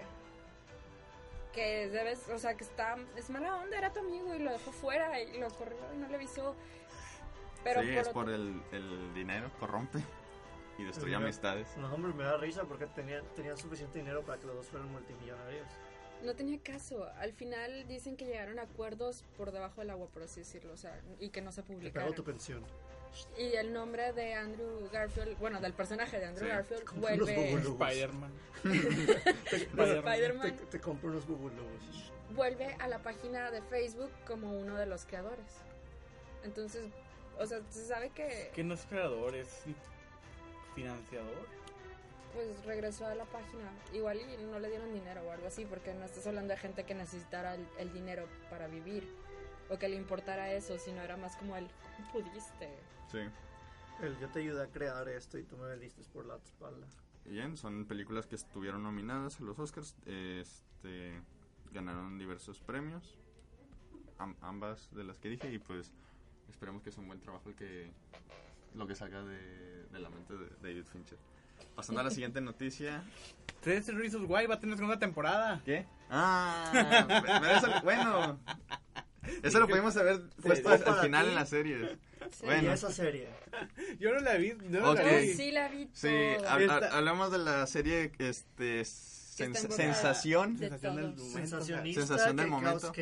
que 1.53 1.89
debes, 1.89 2.29
o 2.29 2.39
sea, 2.39 2.55
que 2.55 2.65
está, 2.65 2.97
es 3.17 3.31
mala 3.31 3.57
onda, 3.57 3.79
era 3.79 3.91
tu 3.91 4.01
amigo 4.01 4.35
y 4.35 4.39
lo 4.41 4.53
dejó 4.53 4.73
fuera 4.73 5.19
y 5.19 5.39
lo 5.39 5.49
corrió 5.49 5.79
y 5.95 5.97
no 5.97 6.07
le 6.07 6.17
avisó. 6.17 6.55
Pero 7.65 7.81
sí, 7.81 7.89
por 7.89 7.99
es 7.99 8.09
por 8.11 8.31
el, 8.31 8.63
el 8.73 9.15
dinero, 9.15 9.51
corrompe 9.59 10.01
y 10.79 10.85
destruye 10.85 11.15
amistades. 11.15 11.75
No, 11.79 11.93
hombre, 11.93 12.13
me 12.13 12.25
da 12.25 12.37
risa 12.37 12.65
porque 12.65 12.87
tenían, 12.87 13.25
tenían 13.35 13.57
suficiente 13.57 13.99
dinero 13.99 14.23
para 14.23 14.39
que 14.39 14.47
los 14.47 14.57
dos 14.57 14.67
fueran 14.67 14.93
multimillonarios. 14.93 15.67
No 16.25 16.35
tenía 16.35 16.59
caso. 16.61 17.09
Al 17.19 17.33
final 17.33 17.87
dicen 17.89 18.17
que 18.17 18.25
llegaron 18.27 18.59
a 18.59 18.63
acuerdos 18.63 19.25
por 19.37 19.53
debajo 19.53 19.81
del 19.81 19.91
agua, 19.91 20.07
por 20.09 20.23
así 20.23 20.41
decirlo, 20.41 20.73
o 20.73 20.77
sea, 20.77 21.01
y 21.21 21.29
que 21.31 21.41
no 21.43 21.53
se 21.53 21.63
Te 21.63 21.73
publicaron. 21.73 22.15
tu 22.15 22.25
pensión. 22.25 22.65
Y 23.39 23.55
el 23.55 23.73
nombre 23.73 24.13
de 24.13 24.35
Andrew 24.35 24.89
Garfield, 24.93 25.39
bueno, 25.39 25.61
del 25.61 25.73
personaje 25.73 26.19
de 26.19 26.27
Andrew 26.27 26.47
Sí. 26.49 26.53
Garfield 26.55 27.01
vuelve, 27.01 27.35
bubulubos. 27.35 27.89
Spider-Man. 27.91 28.33
Te, 28.63 29.57
Spider-Man. 29.97 30.57
te- 30.57 30.67
te 30.67 30.81
compro 30.81 31.11
unos 31.11 31.27
bubulubos. 31.27 32.13
vuelve 32.35 32.75
a 32.79 32.89
la 32.89 32.99
página 33.03 33.51
de 33.51 33.63
Facebook 33.63 34.11
como 34.27 34.53
uno 34.53 34.77
de 34.77 34.85
los 34.87 35.07
creadores. 35.07 35.47
Entonces, 36.45 36.85
o 37.39 37.47
sea, 37.47 37.61
se 37.71 37.87
sabe 37.87 38.11
que 38.11 38.51
Que 38.55 38.63
no 38.65 38.75
es 38.75 38.85
creador, 38.87 39.35
es 39.35 39.49
financiador. 40.75 41.47
Pues 42.37 42.65
regresó 42.67 43.07
a 43.07 43.15
la 43.15 43.25
página. 43.25 43.73
Igual 43.95 44.19
y 44.21 44.45
no 44.45 44.59
le 44.59 44.69
dieron 44.69 44.93
dinero 44.93 45.23
o 45.27 45.31
algo 45.33 45.47
así, 45.47 45.65
porque 45.65 45.95
no 45.95 46.05
estás 46.05 46.27
hablando 46.27 46.53
de 46.53 46.59
gente 46.61 46.85
que 46.85 46.95
necesitara 46.95 47.55
el, 47.55 47.67
el 47.79 47.93
dinero 47.95 48.29
para 48.51 48.69
vivir 48.69 49.09
o 49.71 49.79
que 49.79 49.89
le 49.89 49.97
importara 49.97 50.53
eso, 50.53 50.79
sino 50.79 51.01
era 51.01 51.17
más 51.17 51.35
como 51.37 51.57
el 51.57 51.67
¿cómo 51.97 52.13
pudiste? 52.13 52.69
Sí. 53.11 53.19
El, 54.03 54.19
yo 54.19 54.29
te 54.29 54.41
ayudé 54.41 54.63
a 54.63 54.67
crear 54.67 55.09
esto 55.09 55.39
y 55.39 55.45
tú 55.45 55.57
me 55.57 55.67
vendiste 55.69 56.03
por 56.13 56.27
la 56.27 56.37
espalda. 56.37 56.87
Bien, 57.25 57.57
son 57.57 57.87
películas 57.87 58.27
que 58.27 58.35
estuvieron 58.35 58.83
nominadas 58.83 59.41
a 59.41 59.43
los 59.43 59.59
Oscars. 59.59 59.97
Este, 60.05 61.19
ganaron 61.73 62.19
diversos 62.19 62.61
premios. 62.61 63.17
am- 64.19 64.37
ambas 64.43 64.95
de 64.95 65.05
las 65.05 65.19
que 65.19 65.31
dije. 65.31 65.51
Y 65.51 65.59
pues 65.59 65.91
esperemos 66.51 66.83
que 66.83 66.93
sea 66.93 67.01
un 67.01 67.09
buen 67.09 67.21
trabajo 67.21 67.49
el 67.49 67.55
que 67.57 67.91
lo 68.75 68.87
que 68.87 68.95
salga 68.95 69.23
de, 69.25 69.87
de 69.87 69.99
la 69.99 70.11
mente 70.11 70.35
de 70.35 70.51
David 70.61 70.85
Fincher. 70.85 71.19
Pasando 71.75 72.01
a 72.01 72.05
la 72.05 72.11
siguiente 72.11 72.41
noticia. 72.41 73.03
13 73.61 73.93
Reasons 73.93 74.27
Why 74.29 74.47
va 74.47 74.55
a 74.55 74.61
tener 74.61 74.77
segunda 74.77 74.99
temporada. 74.99 75.61
¿Qué? 75.65 75.87
Ah, 76.09 76.71
pero 77.09 77.47
eso- 77.57 77.83
bueno. 77.83 78.39
Eso 79.43 79.59
lo 79.59 79.67
pudimos 79.67 79.97
haber 79.97 80.23
puesto 80.41 80.69
al, 80.71 81.01
final 81.03 81.25
ti. 81.25 81.29
en 81.31 81.35
la 81.35 81.47
serie. 81.47 81.99
Sí. 82.31 82.43
Y 82.43 82.47
Bueno. 82.47 82.73
esa 82.73 82.93
serie. 82.93 83.29
Yo 83.99 84.13
no 84.15 84.21
la 84.21 84.35
vi. 84.37 84.53
No 84.69 84.95
la 84.95 85.03
vi. 85.03 85.35
sí 85.35 85.51
la 85.51 85.69
vi 85.69 85.89
Sí, 85.93 86.09
hablamos 86.49 87.33
de 87.33 87.39
la 87.39 87.67
serie 87.67 88.13
este 88.19 88.83
sens- 88.83 89.69
sensación 89.73 90.57
De 90.57 90.69
Sensación 90.69 90.97
del 90.97 91.05
momento. 91.07 91.25
Sensacionista. 91.33 92.01
Sensación 92.07 92.37
del 92.37 92.47
que 92.47 92.51
momento. 92.51 92.93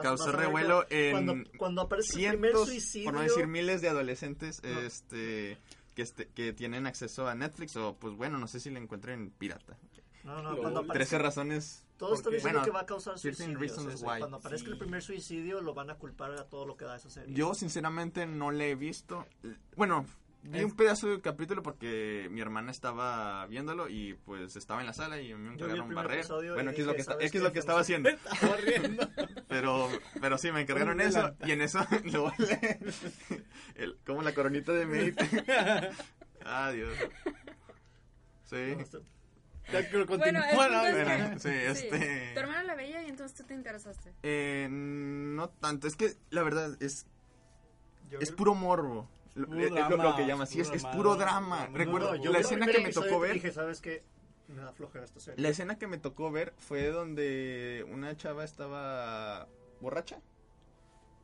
causó 0.00 0.32
revuelo 0.32 0.86
en 0.90 1.10
Cuando, 1.12 1.34
cuando 1.58 1.82
aparece 1.82 2.12
el 2.24 2.30
primer 2.32 2.50
cientos, 2.52 2.68
suicidio. 2.68 3.04
por 3.06 3.14
no 3.14 3.20
decir 3.22 3.46
miles 3.48 3.80
de 3.80 3.88
adolescentes 3.88 4.62
No. 4.62 4.80
este 4.80 5.58
que 5.98 6.02
este 6.02 6.28
que 6.28 6.52
tienen 6.52 6.86
acceso 6.86 7.26
a 7.26 7.34
Netflix 7.34 7.74
o 7.76 7.96
pues 7.96 8.14
bueno, 8.14 8.38
no 8.38 8.46
sé 8.46 8.60
si 8.60 8.70
la 8.70 8.78
encuentren 8.78 9.32
pirata. 9.36 9.76
No, 10.22 10.40
no, 10.42 10.56
cuando 10.56 10.80
aparece. 10.80 11.10
13 11.10 11.18
razones. 11.18 11.84
Todos 11.96 12.18
están 12.20 12.24
porque- 12.26 12.36
diciendo 12.36 12.58
bueno, 12.60 12.64
que 12.64 12.70
va 12.70 12.80
a 12.82 12.86
causar 12.86 13.14
13 13.18 13.44
suicidios. 13.44 13.60
reasons 13.60 13.94
ese. 13.94 14.04
why. 14.06 14.18
Cuando 14.20 14.36
aparezca 14.36 14.70
el 14.70 14.78
primer 14.78 15.02
suicidio, 15.02 15.60
lo 15.60 15.74
van 15.74 15.90
a 15.90 15.96
culpar 15.96 16.30
a 16.34 16.44
todo 16.44 16.66
lo 16.66 16.76
que 16.76 16.84
da 16.84 16.94
esa 16.94 17.10
serie. 17.10 17.34
Yo 17.34 17.52
sinceramente 17.52 18.26
no 18.26 18.52
la 18.52 18.64
he 18.66 18.76
visto. 18.76 19.26
Bueno, 19.74 20.06
vi 20.50 20.58
Es- 20.58 20.64
un 20.64 20.76
pedazo 20.76 21.08
del 21.08 21.20
capítulo 21.20 21.62
porque 21.62 22.28
mi 22.30 22.40
hermana 22.40 22.70
estaba 22.70 23.46
viéndolo 23.46 23.88
y 23.88 24.14
pues 24.24 24.56
estaba 24.56 24.80
en 24.80 24.86
la 24.86 24.92
sala 24.92 25.20
y 25.20 25.34
me 25.34 25.52
encargaron 25.54 25.94
barrer. 25.94 26.26
Bueno, 26.54 26.70
X 26.70 26.80
es 26.80 26.86
lo 26.86 26.94
que, 26.94 27.00
está- 27.00 27.12
¿sabes 27.12 27.26
X 27.28 27.34
es 27.36 27.42
lo 27.42 27.52
que 27.52 27.58
estaba 27.58 27.80
haciendo. 27.80 28.08
Estaba 28.32 28.56
riendo. 28.56 29.08
Pero, 29.48 29.88
pero 30.20 30.38
sí, 30.38 30.50
me 30.52 30.60
encargaron 30.62 31.00
eso. 31.00 31.34
Y 31.46 31.52
en 31.52 31.60
eso, 31.62 31.80
le- 32.38 32.78
el- 33.76 33.98
como 34.06 34.22
la 34.22 34.32
coronita 34.34 34.72
de 34.72 34.86
Maid. 34.86 35.14
Adiós. 36.44 36.94
Sí. 38.44 38.56
No, 38.76 38.80
esto- 38.80 39.02
Ya 39.72 39.86
que 39.90 39.98
lo 39.98 40.06
Bueno, 40.06 40.40
Bueno, 40.54 41.38
sí, 41.38 41.50
este- 41.50 42.30
Tu 42.32 42.40
hermana 42.40 42.62
la 42.62 42.74
veía 42.74 43.02
y 43.02 43.10
entonces 43.10 43.36
tú 43.36 43.44
te 43.44 43.52
interesaste. 43.54 44.14
Eh, 44.22 44.66
no 44.70 45.50
tanto. 45.50 45.86
Es 45.86 45.94
que 45.96 46.14
la 46.30 46.42
verdad 46.42 46.74
es, 46.80 47.06
yo 48.10 48.18
es 48.18 48.32
puro 48.32 48.54
morbo. 48.54 49.10
Puro 49.46 49.60
es 49.60 49.70
lo- 49.70 49.76
lo 49.88 49.96
drama, 49.96 50.16
que 50.16 50.26
llama, 50.26 50.46
sí, 50.46 50.60
es, 50.60 50.68
puro 50.68 50.76
es 50.76 50.82
drama, 50.82 50.96
puro 50.96 51.16
drama. 51.16 51.56
drama. 51.56 51.68
No, 51.68 51.76
Recuerdo 51.78 52.14
yo 52.16 52.32
la 52.32 52.38
escena 52.40 52.66
que 52.66 52.80
me 52.80 52.90
tocó 52.92 53.20
ver. 53.20 53.34
Dije, 53.34 53.52
¿sabes 53.52 53.80
qué? 53.80 54.02
Me 54.48 54.62
da 54.62 54.72
flojera 54.72 55.04
esta 55.04 55.20
serie. 55.20 55.42
La 55.42 55.48
escena 55.50 55.78
que 55.78 55.86
me 55.86 55.98
tocó 55.98 56.30
ver 56.30 56.54
fue 56.56 56.86
donde 56.88 57.84
una 57.90 58.16
chava 58.16 58.44
estaba 58.44 59.46
borracha 59.80 60.20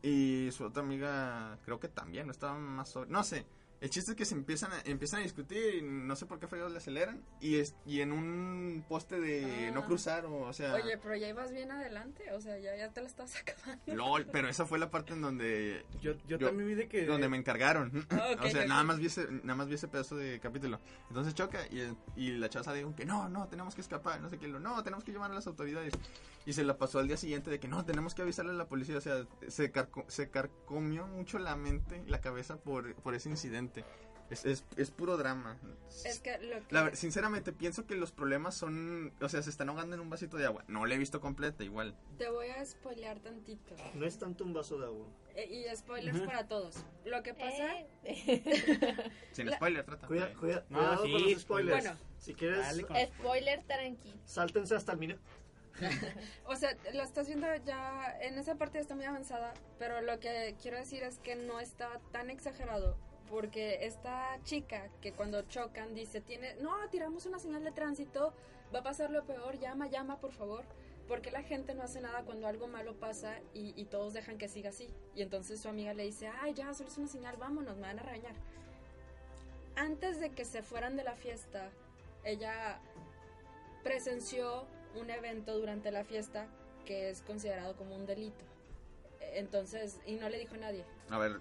y 0.02 0.50
su 0.52 0.64
otra 0.64 0.82
amiga 0.82 1.58
creo 1.64 1.80
que 1.80 1.88
también, 1.88 2.28
estaba 2.30 2.54
más 2.58 2.90
sobre... 2.90 3.10
No 3.10 3.24
sé, 3.24 3.46
el 3.84 3.90
chiste 3.90 4.12
es 4.12 4.16
que 4.16 4.24
se 4.24 4.34
empiezan 4.34 4.72
a, 4.72 4.80
empiezan 4.86 5.20
a 5.20 5.22
discutir 5.24 5.74
y 5.74 5.82
no 5.82 6.16
sé 6.16 6.24
por 6.24 6.40
qué 6.40 6.46
fregados 6.48 6.72
le 6.72 6.78
aceleran 6.78 7.22
y, 7.40 7.56
es, 7.56 7.76
y 7.84 8.00
en 8.00 8.12
un 8.12 8.82
poste 8.88 9.20
de 9.20 9.68
Ah. 9.68 9.70
no 9.72 9.84
cruzar 9.84 10.24
o, 10.24 10.40
o 10.40 10.52
sea... 10.54 10.72
Oye, 10.74 10.96
pero 10.96 11.14
ya 11.16 11.28
ibas 11.28 11.52
bien 11.52 11.70
adelante, 11.70 12.32
o 12.32 12.40
sea, 12.40 12.58
ya, 12.58 12.74
ya 12.76 12.90
te 12.92 13.02
la 13.02 13.08
estabas 13.08 13.34
acabando. 13.40 13.94
LOL, 13.94 14.26
pero 14.32 14.48
esa 14.48 14.64
fue 14.64 14.78
la 14.78 14.90
parte 14.90 15.12
en 15.12 15.20
donde 15.20 15.84
Yo, 16.00 16.12
yo, 16.26 16.38
Yo- 16.38 16.46
también 16.48 16.68
vi 16.70 16.74
de 16.74 16.88
que. 16.88 17.04
donde 17.04 17.28
me 17.28 17.36
encargaron. 17.36 18.06
Ah, 18.10 18.30
ok, 18.38 18.44
o 18.46 18.48
sea, 18.50 18.66
nada 18.66 18.82
más 18.84 18.98
vi 18.98 19.06
ese, 19.06 19.28
nada 19.42 19.54
más 19.54 19.68
vi 19.68 19.74
ese 19.74 19.88
pedazo 19.88 20.16
de 20.16 20.40
capítulo. 20.40 20.80
Entonces 21.08 21.34
choca 21.34 21.60
y, 21.70 21.82
y 22.16 22.32
la 22.38 22.48
chava 22.48 22.72
dijo 22.72 22.94
que 22.96 23.04
no, 23.04 23.28
no, 23.28 23.48
tenemos 23.48 23.74
que 23.74 23.82
escapar, 23.82 24.18
no 24.20 24.30
sé 24.30 24.38
qué, 24.38 24.48
lo, 24.48 24.60
no, 24.60 24.82
tenemos 24.82 25.04
que 25.04 25.12
llamar 25.12 25.30
a 25.30 25.34
las 25.34 25.46
autoridades. 25.46 25.92
Y 26.46 26.52
se 26.52 26.62
la 26.62 26.76
pasó 26.76 26.98
al 26.98 27.08
día 27.08 27.16
siguiente 27.16 27.50
de 27.50 27.58
que 27.58 27.68
no, 27.68 27.84
tenemos 27.86 28.14
que 28.14 28.20
avisarle 28.22 28.52
a 28.52 28.54
la 28.54 28.68
policía. 28.68 28.98
O 28.98 29.00
sea, 29.00 29.26
se, 29.48 29.72
carco- 29.72 30.04
se 30.08 30.28
carcomió 30.30 31.06
mucho 31.06 31.38
la 31.38 31.56
mente 31.56 32.02
y 32.06 32.10
la 32.10 32.20
cabeza 32.20 32.56
por, 32.58 32.94
por 32.96 33.14
ese 33.14 33.30
incidente. 33.30 33.73
Es, 34.30 34.44
es, 34.46 34.64
es 34.78 34.90
puro 34.90 35.16
drama. 35.18 35.58
Es 36.04 36.18
que 36.18 36.38
lo 36.38 36.66
que... 36.66 36.74
La 36.74 36.82
ver- 36.84 36.96
sinceramente, 36.96 37.52
pienso 37.52 37.86
que 37.86 37.94
los 37.94 38.10
problemas 38.10 38.54
son. 38.54 39.12
O 39.20 39.28
sea, 39.28 39.42
se 39.42 39.50
están 39.50 39.68
ahogando 39.68 39.94
en 39.94 40.00
un 40.00 40.08
vasito 40.08 40.38
de 40.38 40.46
agua. 40.46 40.64
No 40.66 40.86
la 40.86 40.94
he 40.94 40.98
visto 40.98 41.20
completa, 41.20 41.62
igual. 41.62 41.94
Te 42.16 42.30
voy 42.30 42.48
a 42.48 42.64
spoilear 42.64 43.20
tantito. 43.20 43.76
No 43.94 44.06
es 44.06 44.18
tanto 44.18 44.42
un 44.44 44.54
vaso 44.54 44.78
de 44.78 44.86
agua. 44.86 45.06
Eh, 45.36 45.66
y 45.70 45.76
spoilers 45.76 46.20
para 46.22 46.48
todos. 46.48 46.76
Lo 47.04 47.22
que 47.22 47.34
pasa... 47.34 47.80
Eh, 48.04 49.10
Sin 49.32 49.50
La- 49.50 49.56
spoiler, 49.56 49.84
trata. 49.84 50.06
Cuida, 50.06 50.32
cuida, 50.34 50.64
No, 50.70 50.78
cuidado 50.78 51.04
sí, 51.04 51.12
con 51.12 51.22
los 51.32 51.42
spoilers. 51.42 51.84
bueno. 51.84 51.98
si 52.18 52.34
quieres, 52.34 52.84
con- 52.86 52.96
Spoiler 52.96 53.62
tranqui. 53.64 54.14
sáltense 54.24 54.74
hasta 54.74 54.92
el 54.92 54.98
minuto. 54.98 55.20
O 56.46 56.56
sea, 56.56 56.70
lo 56.94 57.02
estás 57.02 57.26
viendo 57.26 57.46
ya, 57.66 58.16
en 58.22 58.38
esa 58.38 58.54
parte 58.54 58.78
está 58.78 58.94
muy 58.94 59.04
avanzada, 59.06 59.52
pero 59.78 60.00
lo 60.02 60.20
que 60.20 60.54
quiero 60.62 60.76
decir 60.78 61.02
es 61.02 61.18
que 61.18 61.34
no 61.34 61.58
está 61.60 62.00
tan 62.12 62.30
exagerado, 62.30 62.96
porque 63.30 63.84
esta 63.84 64.38
chica 64.44 64.88
que 65.00 65.12
cuando 65.12 65.42
chocan 65.42 65.94
dice, 65.94 66.20
tiene, 66.20 66.54
no, 66.56 66.72
tiramos 66.90 67.26
una 67.26 67.38
señal 67.38 67.64
de 67.64 67.72
tránsito, 67.72 68.32
va 68.74 68.80
a 68.80 68.82
pasar 68.82 69.10
lo 69.10 69.24
peor, 69.24 69.58
llama, 69.58 69.88
llama, 69.88 70.18
por 70.18 70.32
favor. 70.32 70.64
Porque 71.08 71.30
la 71.30 71.42
gente 71.42 71.74
no 71.74 71.82
hace 71.82 72.00
nada 72.00 72.22
cuando 72.22 72.46
algo 72.46 72.66
malo 72.66 72.94
pasa 72.94 73.34
y, 73.52 73.84
todos 73.84 74.14
dejan 74.14 74.38
que 74.38 74.48
siga 74.48 74.70
así. 74.70 74.88
Y 75.14 75.20
entonces 75.20 75.60
su 75.60 75.68
amiga 75.68 75.92
le 75.92 76.04
dice, 76.04 76.28
ay, 76.40 76.54
ya, 76.54 76.72
solo 76.72 76.88
es 76.88 76.96
una 76.96 77.08
señal, 77.08 77.36
vámonos, 77.36 77.76
me 77.76 77.82
van 77.82 77.98
a 77.98 78.02
regañar. 78.02 78.34
Antes 79.76 80.18
de 80.18 80.30
que 80.30 80.46
se 80.46 80.62
fueran 80.62 80.96
de 80.96 81.04
la 81.04 81.14
fiesta, 81.14 81.68
ella 82.24 82.78
presenció 83.82 84.64
un 84.94 85.10
evento 85.10 85.58
durante 85.58 85.90
la 85.90 86.04
fiesta 86.04 86.46
que 86.86 87.10
es 87.10 87.20
considerado 87.20 87.76
como 87.76 87.94
un 87.96 88.06
delito. 88.06 88.44
Entonces, 89.34 90.00
y 90.06 90.14
no 90.14 90.28
le 90.30 90.38
dijo 90.38 90.54
a 90.54 90.58
nadie. 90.58 90.84
A 91.10 91.18
ver, 91.18 91.40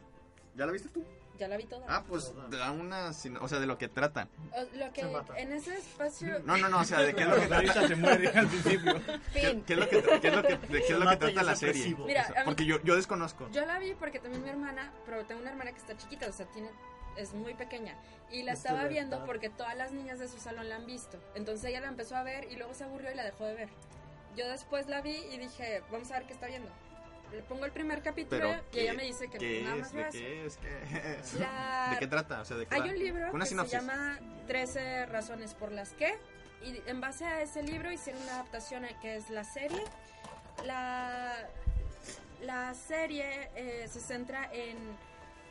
¿ya 0.56 0.66
la 0.66 0.74
viste 0.74 0.90
tú? 0.90 1.06
Ya 1.40 1.48
la 1.48 1.58
vi 1.58 1.66
toda. 1.66 1.86
Ah, 1.90 2.04
pues 2.08 2.32
da 2.50 2.72
una. 2.72 3.10
O 3.42 3.48
sea, 3.48 3.60
de 3.60 3.66
lo 3.66 3.78
que 3.78 3.88
trata. 3.90 4.28
O- 4.52 4.78
lo 4.78 4.94
que 4.94 5.02
Se 5.02 5.08
mata. 5.08 5.38
en 5.38 5.52
ese 5.52 5.76
espacio 5.78 6.40
No, 6.46 6.58
no, 6.58 6.70
no, 6.70 6.80
o 6.82 6.86
sea, 6.86 7.00
de 7.00 7.14
qué 7.16 7.24
es 7.24 7.28
lo 7.28 7.36
que 7.36 7.48
trata. 7.48 7.88
Se 7.88 7.96
muere 7.96 8.28
al 8.30 8.48
principio. 8.48 8.94
¿Qué, 9.34 9.62
qué 9.66 9.74
es 9.74 9.80
lo 9.80 9.90
que, 9.90 10.02
qué 10.22 10.28
es 10.28 10.36
lo 10.36 10.44
que, 10.44 10.58
de 10.58 10.82
qué 10.84 10.94
es 10.94 11.00
lo 11.00 11.10
que 11.10 11.18
trata 11.18 11.44
la 11.44 11.56
serie? 11.56 11.96
Mira, 12.06 12.22
O 12.22 12.34
sea, 12.34 12.42
a 12.42 12.44
mí- 12.44 12.46
porque 12.46 12.66
yo, 12.66 12.82
yo 12.84 12.96
desconozco. 12.96 13.50
yo 13.52 13.66
la 13.66 13.80
vi 13.80 13.94
porque 13.96 14.20
también 14.20 14.44
mi 14.44 14.50
hermana, 14.50 14.92
pero 15.06 15.26
tengo 15.26 15.42
una 15.42 15.50
hermana 15.50 15.72
que 15.72 15.80
está 15.80 15.98
chiquita, 15.98 16.28
o 16.28 16.32
sea, 16.32 16.46
tiene 16.48 16.70
es 17.18 17.34
muy 17.34 17.54
pequeña 17.54 17.96
y 18.32 18.42
la 18.42 18.54
estaba 18.54 18.86
viendo 18.86 19.24
porque 19.26 19.48
todas 19.50 19.76
las 19.78 19.92
niñas 19.92 20.18
de 20.18 20.28
su 20.28 20.40
salón 20.40 20.68
la 20.70 20.78
han 20.78 20.86
visto. 20.88 21.20
Entonces 21.36 21.66
ella 21.66 21.80
la 21.82 21.88
empezó 21.88 22.16
a 22.16 22.24
ver 22.24 22.52
y 22.52 22.56
luego 22.56 22.74
se 22.74 22.84
aburrió 22.86 23.12
y 23.12 23.16
la 23.16 23.24
dejó 23.24 23.46
de 23.46 23.54
ver. 23.54 23.70
Yo 24.36 24.50
después 24.50 24.88
la 24.88 25.02
vi 25.02 25.16
y 25.32 25.38
dije, 25.38 25.84
vamos 25.92 26.10
a 26.12 26.16
ver 26.18 26.26
qué 26.28 26.34
está 26.34 26.48
viendo. 26.48 26.70
Le 27.34 27.42
pongo 27.44 27.66
el 27.66 27.72
primer 27.72 28.02
capítulo 28.02 28.42
Pero, 28.42 28.64
y 28.72 28.80
ella 28.80 28.92
¿qué- 28.92 28.98
me 28.98 29.04
dice 29.04 29.28
que 29.28 29.38
¿Qué 29.38 29.62
nada 29.64 29.76
es? 29.78 29.82
más 29.82 29.94
¿De 29.94 30.02
eso. 30.02 30.12
qué 30.12 30.46
es? 30.46 30.58
¿Qué? 30.58 31.40
La- 31.40 31.90
¿De 31.94 32.00
qué 32.00 32.08
trata? 32.08 32.42
O 32.42 32.46
sea, 32.46 32.58
¿de 32.58 32.66
qué 32.68 32.76
Hay 32.76 32.82
un 32.90 32.98
libro 33.00 33.32
Una 33.34 33.44
que 33.46 33.50
sinopsis. 33.50 33.72
se 33.72 33.78
llama 33.86 34.20
13 34.48 35.06
razones 35.08 35.54
por 35.56 35.72
las 35.72 35.92
que 35.94 36.14
y 36.64 36.82
en 36.88 37.02
base 37.02 37.26
a 37.26 37.42
ese 37.42 37.62
libro 37.64 37.92
hicieron 37.92 38.22
una 38.24 38.36
adaptación 38.36 38.86
que 39.02 39.16
es 39.18 39.30
la 39.30 39.44
serie. 39.44 39.84
La, 40.66 41.36
la 42.42 42.74
serie 42.74 43.50
eh, 43.56 43.88
se 43.90 44.00
centra 44.00 44.50
en 44.54 44.78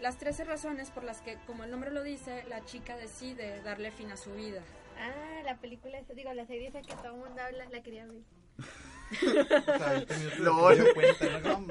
las 0.01 0.17
13 0.17 0.45
razones 0.45 0.91
por 0.91 1.05
las 1.05 1.21
que, 1.21 1.37
como 1.47 1.65
el 1.65 1.71
nombre 1.71 1.91
lo 1.91 2.03
dice, 2.03 2.45
la 2.49 2.65
chica 2.65 2.97
decide 2.97 3.61
darle 3.63 3.91
fin 3.91 4.11
a 4.11 4.17
su 4.17 4.33
vida. 4.35 4.63
Ah, 4.99 5.43
la 5.45 5.57
película, 5.59 6.01
digo, 6.15 6.33
la 6.33 6.47
serie 6.47 6.69
esa 6.69 6.81
que 6.81 6.95
todo 6.95 7.09
el 7.15 7.21
mundo 7.21 7.43
habla, 7.43 7.67
la 7.71 7.83
quería 7.83 8.07
ver. 8.07 8.23
Lol. 10.39 10.79
Lo 10.79 10.95
cuenta, 10.95 11.41
¿no? 11.41 11.67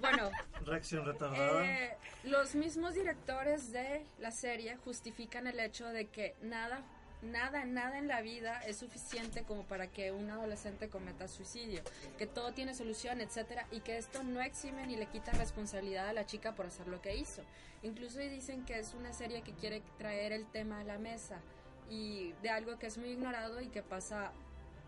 Bueno, 0.00 0.30
Reacción 0.64 1.04
retardada. 1.06 1.64
Eh, 1.64 1.96
los 2.24 2.54
mismos 2.54 2.94
directores 2.94 3.72
de 3.72 4.04
la 4.18 4.30
serie 4.30 4.76
justifican 4.76 5.46
el 5.46 5.58
hecho 5.58 5.86
de 5.86 6.06
que 6.06 6.34
nada, 6.42 6.82
nada, 7.22 7.64
nada 7.64 7.98
en 7.98 8.08
la 8.08 8.20
vida 8.20 8.60
es 8.60 8.76
suficiente 8.78 9.42
como 9.44 9.64
para 9.64 9.86
que 9.86 10.12
un 10.12 10.30
adolescente 10.30 10.88
cometa 10.88 11.28
suicidio, 11.28 11.82
que 12.18 12.26
todo 12.26 12.52
tiene 12.52 12.74
solución, 12.74 13.20
etcétera, 13.20 13.66
y 13.70 13.80
que 13.80 13.96
esto 13.96 14.22
no 14.22 14.40
exime 14.42 14.86
ni 14.86 14.96
le 14.96 15.06
quita 15.06 15.32
responsabilidad 15.32 16.08
a 16.08 16.12
la 16.12 16.26
chica 16.26 16.54
por 16.54 16.66
hacer 16.66 16.88
lo 16.88 17.00
que 17.00 17.16
hizo. 17.16 17.42
Incluso 17.82 18.18
dicen 18.18 18.64
que 18.66 18.78
es 18.78 18.92
una 18.92 19.12
serie 19.12 19.42
que 19.42 19.52
quiere 19.52 19.82
traer 19.96 20.32
el 20.32 20.46
tema 20.46 20.80
a 20.80 20.84
la 20.84 20.98
mesa 20.98 21.40
y 21.88 22.32
de 22.42 22.50
algo 22.50 22.78
que 22.78 22.86
es 22.86 22.98
muy 22.98 23.10
ignorado 23.10 23.60
y 23.62 23.68
que 23.68 23.82
pasa 23.82 24.32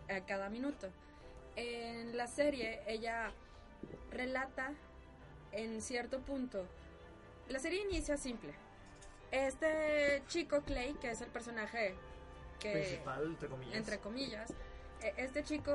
a 0.07 0.25
cada 0.25 0.49
minuto. 0.49 0.89
En 1.55 2.15
la 2.17 2.27
serie 2.27 2.81
ella 2.87 3.31
relata 4.11 4.71
en 5.51 5.81
cierto 5.81 6.19
punto. 6.21 6.65
La 7.49 7.59
serie 7.59 7.81
inicia 7.83 8.17
simple. 8.17 8.53
Este 9.31 10.23
chico 10.27 10.61
Clay, 10.61 10.93
que 10.95 11.11
es 11.11 11.21
el 11.21 11.29
personaje 11.29 11.95
que 12.59 12.71
Principal, 12.71 13.23
entre 13.25 13.49
comillas. 13.49 13.75
entre 13.75 13.99
comillas, 13.99 14.53
e- 15.01 15.13
este 15.17 15.43
chico 15.43 15.71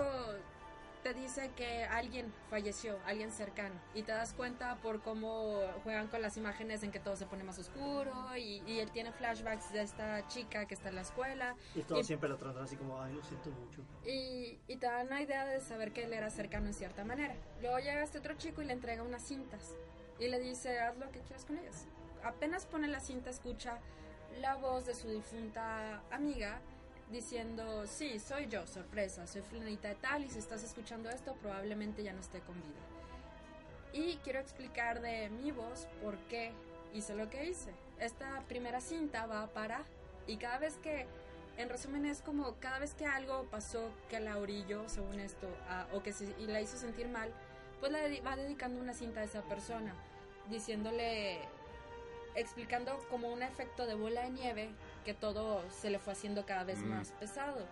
te 1.03 1.15
dice 1.15 1.51
que 1.57 1.85
alguien 1.85 2.33
falleció, 2.51 2.99
alguien 3.07 3.31
cercano, 3.33 3.75
y 3.95 4.03
te 4.03 4.13
das 4.13 4.33
cuenta 4.35 4.77
por 4.77 5.01
cómo 5.03 5.61
juegan 5.85 6.09
con 6.09 6.21
las 6.23 6.37
imágenes 6.37 6.83
en 6.83 6.91
que 6.91 7.01
todo 7.01 7.17
se 7.17 7.27
pone 7.27 7.45
más 7.45 7.59
oscuro 7.59 8.13
y, 8.37 8.63
y 8.67 8.81
él 8.81 8.91
tiene 8.91 9.13
flashbacks 9.13 9.73
de 9.73 9.83
esta 9.83 10.27
chica 10.29 10.67
que 10.67 10.75
está 10.75 10.89
en 10.89 10.97
la 10.97 11.03
escuela 11.03 11.55
Y 11.75 11.83
todos 11.83 12.03
y- 12.03 12.05
siempre 12.05 12.29
lo 12.29 12.37
tratan 12.37 12.63
así 12.65 12.77
como, 12.77 13.01
ay, 13.03 13.13
lo 13.15 13.23
siento 13.23 13.51
mucho. 13.51 13.83
y, 14.05 14.59
y 14.67 14.77
te 14.77 14.87
dan 14.87 15.07
una 15.07 15.23
idea 15.23 15.45
de 15.45 15.61
saber 15.61 15.93
que 15.93 16.05
él 16.05 16.13
era 16.13 16.31
cercano 16.31 16.67
en 16.67 16.75
cierta 16.75 17.05
manera. 17.05 17.35
Luego 17.61 17.79
llega 17.79 18.03
este 18.03 18.19
otro 18.19 18.35
chico 18.35 18.63
y 18.63 18.65
le 18.67 18.73
entrega 18.73 19.03
unas 19.03 19.23
cintas 19.23 19.75
y 20.19 20.29
le 20.29 20.41
dice, 20.41 20.81
haz 20.81 20.97
lo 20.99 21.11
que 21.11 21.21
quieras 21.21 21.45
con 21.45 21.59
ellas. 21.59 21.87
Apenas 22.25 22.67
pone 22.67 22.89
la 22.89 23.01
cinta, 23.01 23.31
escucha 23.31 23.79
la 24.41 24.57
voz 24.57 24.85
de 24.87 24.95
su 24.95 25.09
difunta 25.09 26.03
amiga 26.11 26.61
diciendo, 27.11 27.87
sí, 27.87 28.19
soy 28.19 28.49
yo, 28.49 28.67
sorpresa, 28.67 29.27
soy 29.27 29.43
fulanita 29.43 29.89
de 29.89 29.95
tal 29.97 30.25
y 30.25 30.31
si 30.31 30.39
estás 30.39 30.63
escuchando 30.63 31.09
esto 31.11 31.35
probablemente 31.41 32.03
ya 32.03 32.13
no 32.13 32.21
esté 32.21 32.41
con 32.41 32.55
vida. 32.57 32.81
Y 33.93 34.17
quiero 34.17 34.39
explicar 34.41 35.01
de 35.01 35.31
mi 35.31 35.51
voz 35.51 35.87
por 36.03 36.17
qué 36.29 36.53
hice 36.93 37.15
lo 37.15 37.31
que 37.31 37.47
hice. 37.47 37.73
Esta 37.99 38.43
primera 38.49 38.81
cinta 38.81 39.27
va 39.27 39.47
para 39.49 39.83
y 40.27 40.37
cada 40.37 40.59
vez 40.59 40.77
que 40.79 41.07
en 41.57 41.69
resumen 41.69 42.05
es 42.07 42.21
como 42.21 42.55
cada 42.61 42.79
vez 42.79 42.95
que 42.95 43.07
algo 43.07 43.45
pasó 43.51 43.91
que 44.11 44.21
la 44.21 44.37
orilló, 44.37 44.89
según 44.89 45.19
esto, 45.19 45.49
a- 45.69 45.87
o 45.93 46.03
que 46.03 46.13
se, 46.13 46.27
y 46.39 46.47
la 46.47 46.61
hizo 46.61 46.77
sentir 46.77 47.09
mal, 47.09 47.33
pues 47.81 47.91
dedi- 47.93 48.25
va 48.25 48.37
dedicando 48.37 48.81
una 48.81 48.95
cinta 48.95 49.21
a 49.21 49.25
esa 49.25 49.43
persona, 49.43 49.93
diciéndole, 50.51 51.39
explicando 52.37 52.97
como 53.11 53.29
un 53.33 53.43
efecto 53.43 53.87
de 53.87 53.95
bola 53.95 54.23
de 54.23 54.31
nieve 54.31 54.71
que 55.09 55.15
todo 55.15 55.65
se 55.71 55.89
le 55.89 55.99
fue 55.99 56.13
haciendo 56.13 56.45
cada 56.45 56.65
vez 56.65 56.81
Mm. 56.81 56.89
más 56.91 57.13
pesado. 57.13 57.67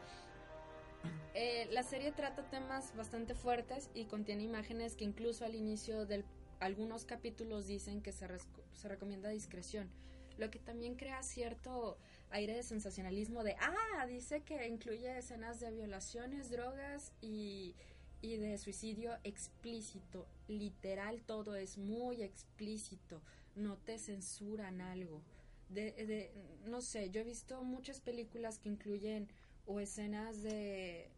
Eh, 1.34 1.68
la 1.70 1.82
serie 1.82 2.10
trata 2.10 2.48
temas 2.48 2.96
bastante 2.96 3.34
fuertes 3.34 3.90
y 3.92 4.06
contiene 4.06 4.42
imágenes 4.42 4.96
que 4.96 5.04
incluso 5.04 5.44
al 5.44 5.54
inicio 5.54 6.06
de 6.06 6.24
algunos 6.60 7.04
capítulos 7.04 7.66
dicen 7.66 8.00
que 8.00 8.10
se, 8.10 8.26
se 8.72 8.88
recomienda 8.88 9.28
discreción, 9.28 9.90
lo 10.38 10.50
que 10.50 10.58
también 10.58 10.94
crea 10.94 11.22
cierto 11.22 11.98
aire 12.30 12.54
de 12.54 12.62
sensacionalismo 12.62 13.44
de, 13.44 13.54
ah, 13.60 14.06
dice 14.06 14.40
que 14.40 14.66
incluye 14.66 15.18
escenas 15.18 15.60
de 15.60 15.70
violaciones, 15.72 16.48
drogas 16.50 17.12
y, 17.20 17.74
y 18.22 18.38
de 18.38 18.56
suicidio 18.56 19.10
explícito. 19.24 20.26
Literal, 20.48 21.20
todo 21.20 21.54
es 21.54 21.76
muy 21.76 22.22
explícito. 22.22 23.20
No 23.54 23.76
te 23.76 23.98
censuran 23.98 24.80
algo. 24.80 25.20
De, 25.68 25.92
de- 25.92 26.32
no 26.64 26.80
sé, 26.80 27.10
yo 27.10 27.20
he 27.20 27.24
visto 27.24 27.62
muchas 27.62 28.00
películas 28.00 28.58
que 28.58 28.68
incluyen 28.68 29.28
o 29.66 29.80
escenas 29.80 30.42
de, 30.42 31.08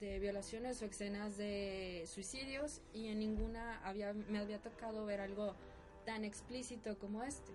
de 0.00 0.18
violaciones 0.18 0.80
o 0.82 0.86
escenas 0.86 1.36
de 1.36 2.04
suicidios 2.06 2.80
y 2.92 3.08
en 3.08 3.18
ninguna 3.18 3.80
había, 3.86 4.12
me 4.14 4.38
había 4.38 4.60
tocado 4.60 5.04
ver 5.04 5.20
algo 5.20 5.54
tan 6.06 6.24
explícito 6.24 6.98
como 6.98 7.22
este. 7.22 7.52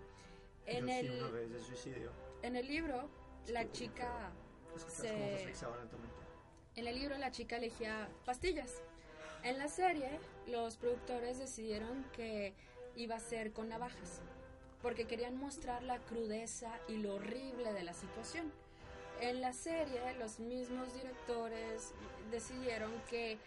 En 0.68 0.88
Yo 0.88 0.94
sí, 0.94 1.00
el, 1.00 1.22
una 1.24 1.32
vez 1.32 1.52
de 1.52 1.60
suicidio. 1.62 2.12
en 2.44 2.56
el 2.56 2.68
libro, 2.68 3.10
la 3.48 3.62
Estuvo 3.62 3.64
muy 3.64 3.72
chica, 3.90 4.32
Escuchas 4.76 4.94
Se- 5.02 5.56
se 5.56 5.66
en 6.76 6.88
el 6.88 6.96
libro 7.00 7.18
la 7.18 7.32
chica 7.32 7.58
elegía 7.58 8.08
pastillas. 8.26 8.82
En 9.44 9.58
la 9.58 9.68
serie, 9.70 10.20
los 10.48 10.78
productores 10.78 11.40
decidieron 11.40 12.04
que 12.16 12.54
iba 12.96 13.16
a 13.16 13.20
ser 13.20 13.52
con 13.54 13.70
navajas, 13.70 14.22
porque 14.88 15.04
querían 15.04 15.38
mostrar 15.38 15.84
la 15.84 16.00
crudeza 16.00 16.72
y 16.88 16.96
lo 16.96 17.16
horrible 17.16 17.74
de 17.74 17.84
la 17.84 17.92
situación. 17.92 18.54
En 19.20 19.42
la 19.42 19.52
serie, 19.52 20.00
los 20.18 20.40
mismos 20.40 20.94
directores 20.94 21.94
decidieron 22.32 22.94
que 23.10 23.38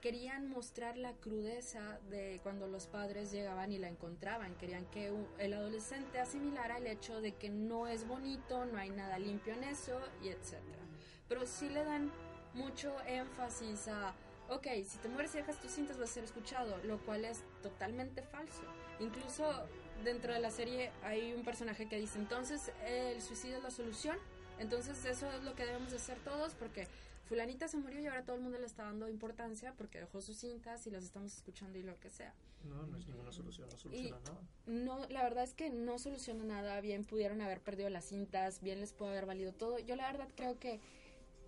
querían 0.00 0.48
mostrar 0.48 0.96
la 0.96 1.12
crudeza 1.14 1.98
de 2.10 2.38
cuando 2.44 2.68
los 2.68 2.86
padres 2.86 3.32
llegaban 3.32 3.72
y 3.72 3.78
la 3.78 3.88
encontraban. 3.88 4.54
Querían 4.54 4.86
que 4.92 5.12
el 5.38 5.54
adolescente 5.54 6.20
asimilara 6.20 6.78
el 6.78 6.86
hecho 6.86 7.20
de 7.20 7.32
que 7.32 7.50
no 7.50 7.88
es 7.88 8.06
bonito, 8.06 8.64
no 8.64 8.78
hay 8.78 8.90
nada 8.90 9.18
limpio 9.18 9.52
en 9.54 9.64
eso 9.64 9.98
y 10.22 10.28
etcétera. 10.28 10.84
Pero 11.28 11.44
sí 11.44 11.70
le 11.70 11.82
dan 11.82 12.12
mucho 12.52 12.94
énfasis 13.08 13.88
a, 13.88 14.14
ok, 14.48 14.68
si 14.84 14.98
te 14.98 15.08
mueres 15.08 15.34
y 15.34 15.38
dejas 15.38 15.60
tus 15.60 15.72
cintas 15.72 15.98
vas 15.98 16.10
a 16.10 16.14
ser 16.14 16.22
escuchado, 16.22 16.78
lo 16.84 16.98
cual 16.98 17.24
es 17.24 17.42
totalmente 17.62 18.22
falso. 18.22 18.62
Incluso 19.00 19.66
dentro 20.02 20.32
de 20.32 20.40
la 20.40 20.50
serie 20.50 20.90
hay 21.02 21.32
un 21.32 21.44
personaje 21.44 21.88
que 21.88 21.98
dice, 21.98 22.18
entonces 22.18 22.72
el 22.86 23.20
suicidio 23.22 23.58
es 23.58 23.62
la 23.62 23.70
solución, 23.70 24.16
entonces 24.58 25.04
eso 25.04 25.30
es 25.30 25.42
lo 25.44 25.54
que 25.54 25.64
debemos 25.64 25.90
de 25.90 25.96
hacer 25.96 26.18
todos 26.20 26.54
porque 26.54 26.88
fulanita 27.24 27.68
se 27.68 27.78
murió 27.78 28.00
y 28.00 28.06
ahora 28.06 28.22
todo 28.22 28.36
el 28.36 28.42
mundo 28.42 28.58
le 28.58 28.66
está 28.66 28.84
dando 28.84 29.08
importancia 29.08 29.72
porque 29.76 30.00
dejó 30.00 30.20
sus 30.20 30.36
cintas 30.36 30.86
y 30.86 30.90
las 30.90 31.04
estamos 31.04 31.34
escuchando 31.34 31.78
y 31.78 31.82
lo 31.82 31.98
que 32.00 32.10
sea. 32.10 32.34
No, 32.64 32.86
no 32.86 32.96
es 32.98 33.06
ninguna 33.06 33.32
solución, 33.32 33.68
no 33.70 33.76
soluciona 33.76 34.18
nada. 34.20 34.40
No, 34.66 35.06
la 35.08 35.22
verdad 35.22 35.44
es 35.44 35.54
que 35.54 35.70
no 35.70 35.98
soluciona 35.98 36.44
nada, 36.44 36.80
bien 36.80 37.04
pudieron 37.04 37.40
haber 37.40 37.60
perdido 37.60 37.88
las 37.90 38.06
cintas, 38.06 38.60
bien 38.60 38.80
les 38.80 38.92
pudo 38.92 39.08
haber 39.08 39.26
valido 39.26 39.52
todo. 39.52 39.78
Yo 39.78 39.96
la 39.96 40.10
verdad 40.10 40.28
creo 40.34 40.58
que 40.58 40.80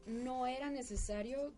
no 0.07 0.47
era 0.47 0.71
necesario 0.71 1.53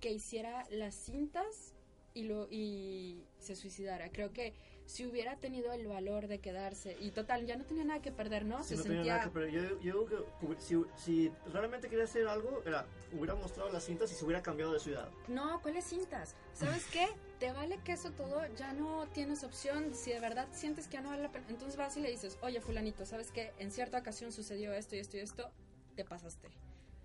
que 0.00 0.12
hiciera 0.12 0.66
las 0.70 0.94
cintas 0.94 1.74
y 2.14 2.24
lo 2.24 2.48
y 2.50 3.24
se 3.38 3.54
suicidara. 3.54 4.10
Creo 4.10 4.32
que 4.32 4.54
si 4.90 5.06
hubiera 5.06 5.36
tenido 5.36 5.72
el 5.72 5.86
valor 5.86 6.26
de 6.26 6.40
quedarse 6.40 6.96
y 7.00 7.12
total 7.12 7.46
ya 7.46 7.54
no 7.54 7.64
tenía 7.64 7.84
nada 7.84 8.02
que 8.02 8.10
perder, 8.10 8.44
¿no? 8.44 8.60
Sí, 8.64 8.70
se 8.70 8.76
no 8.76 8.82
tenía 8.82 8.96
sentía 8.96 9.12
nada 9.14 9.24
que 9.24 9.30
perder. 9.30 9.50
Yo, 9.52 9.62
yo 9.62 9.76
digo 9.80 10.06
que 10.06 10.60
si, 10.60 10.82
si 10.96 11.32
realmente 11.52 11.88
quería 11.88 12.06
hacer 12.06 12.26
algo, 12.26 12.60
era, 12.66 12.84
hubiera 13.12 13.36
mostrado 13.36 13.70
las 13.70 13.84
cintas 13.84 14.10
y 14.10 14.16
se 14.16 14.24
hubiera 14.24 14.42
cambiado 14.42 14.72
de 14.72 14.80
ciudad. 14.80 15.08
No, 15.28 15.62
¿cuáles 15.62 15.84
cintas? 15.84 16.34
¿Sabes 16.54 16.86
qué? 16.86 17.06
Te 17.38 17.52
vale 17.52 17.78
que 17.84 17.92
eso 17.92 18.10
todo, 18.10 18.42
ya 18.56 18.72
no 18.72 19.06
tienes 19.06 19.44
opción. 19.44 19.94
Si 19.94 20.10
de 20.10 20.18
verdad 20.18 20.48
sientes 20.50 20.88
que 20.88 20.94
ya 20.94 21.02
no 21.02 21.10
vale 21.10 21.22
la 21.22 21.30
pena, 21.30 21.46
entonces 21.48 21.76
vas 21.76 21.96
y 21.96 22.00
le 22.00 22.10
dices, 22.10 22.36
oye, 22.42 22.60
fulanito, 22.60 23.06
¿sabes 23.06 23.30
qué? 23.30 23.52
En 23.60 23.70
cierta 23.70 23.98
ocasión 23.98 24.32
sucedió 24.32 24.72
esto 24.72 24.96
y 24.96 24.98
esto 24.98 25.16
y 25.18 25.20
esto, 25.20 25.50
te 25.94 26.04
pasaste. 26.04 26.48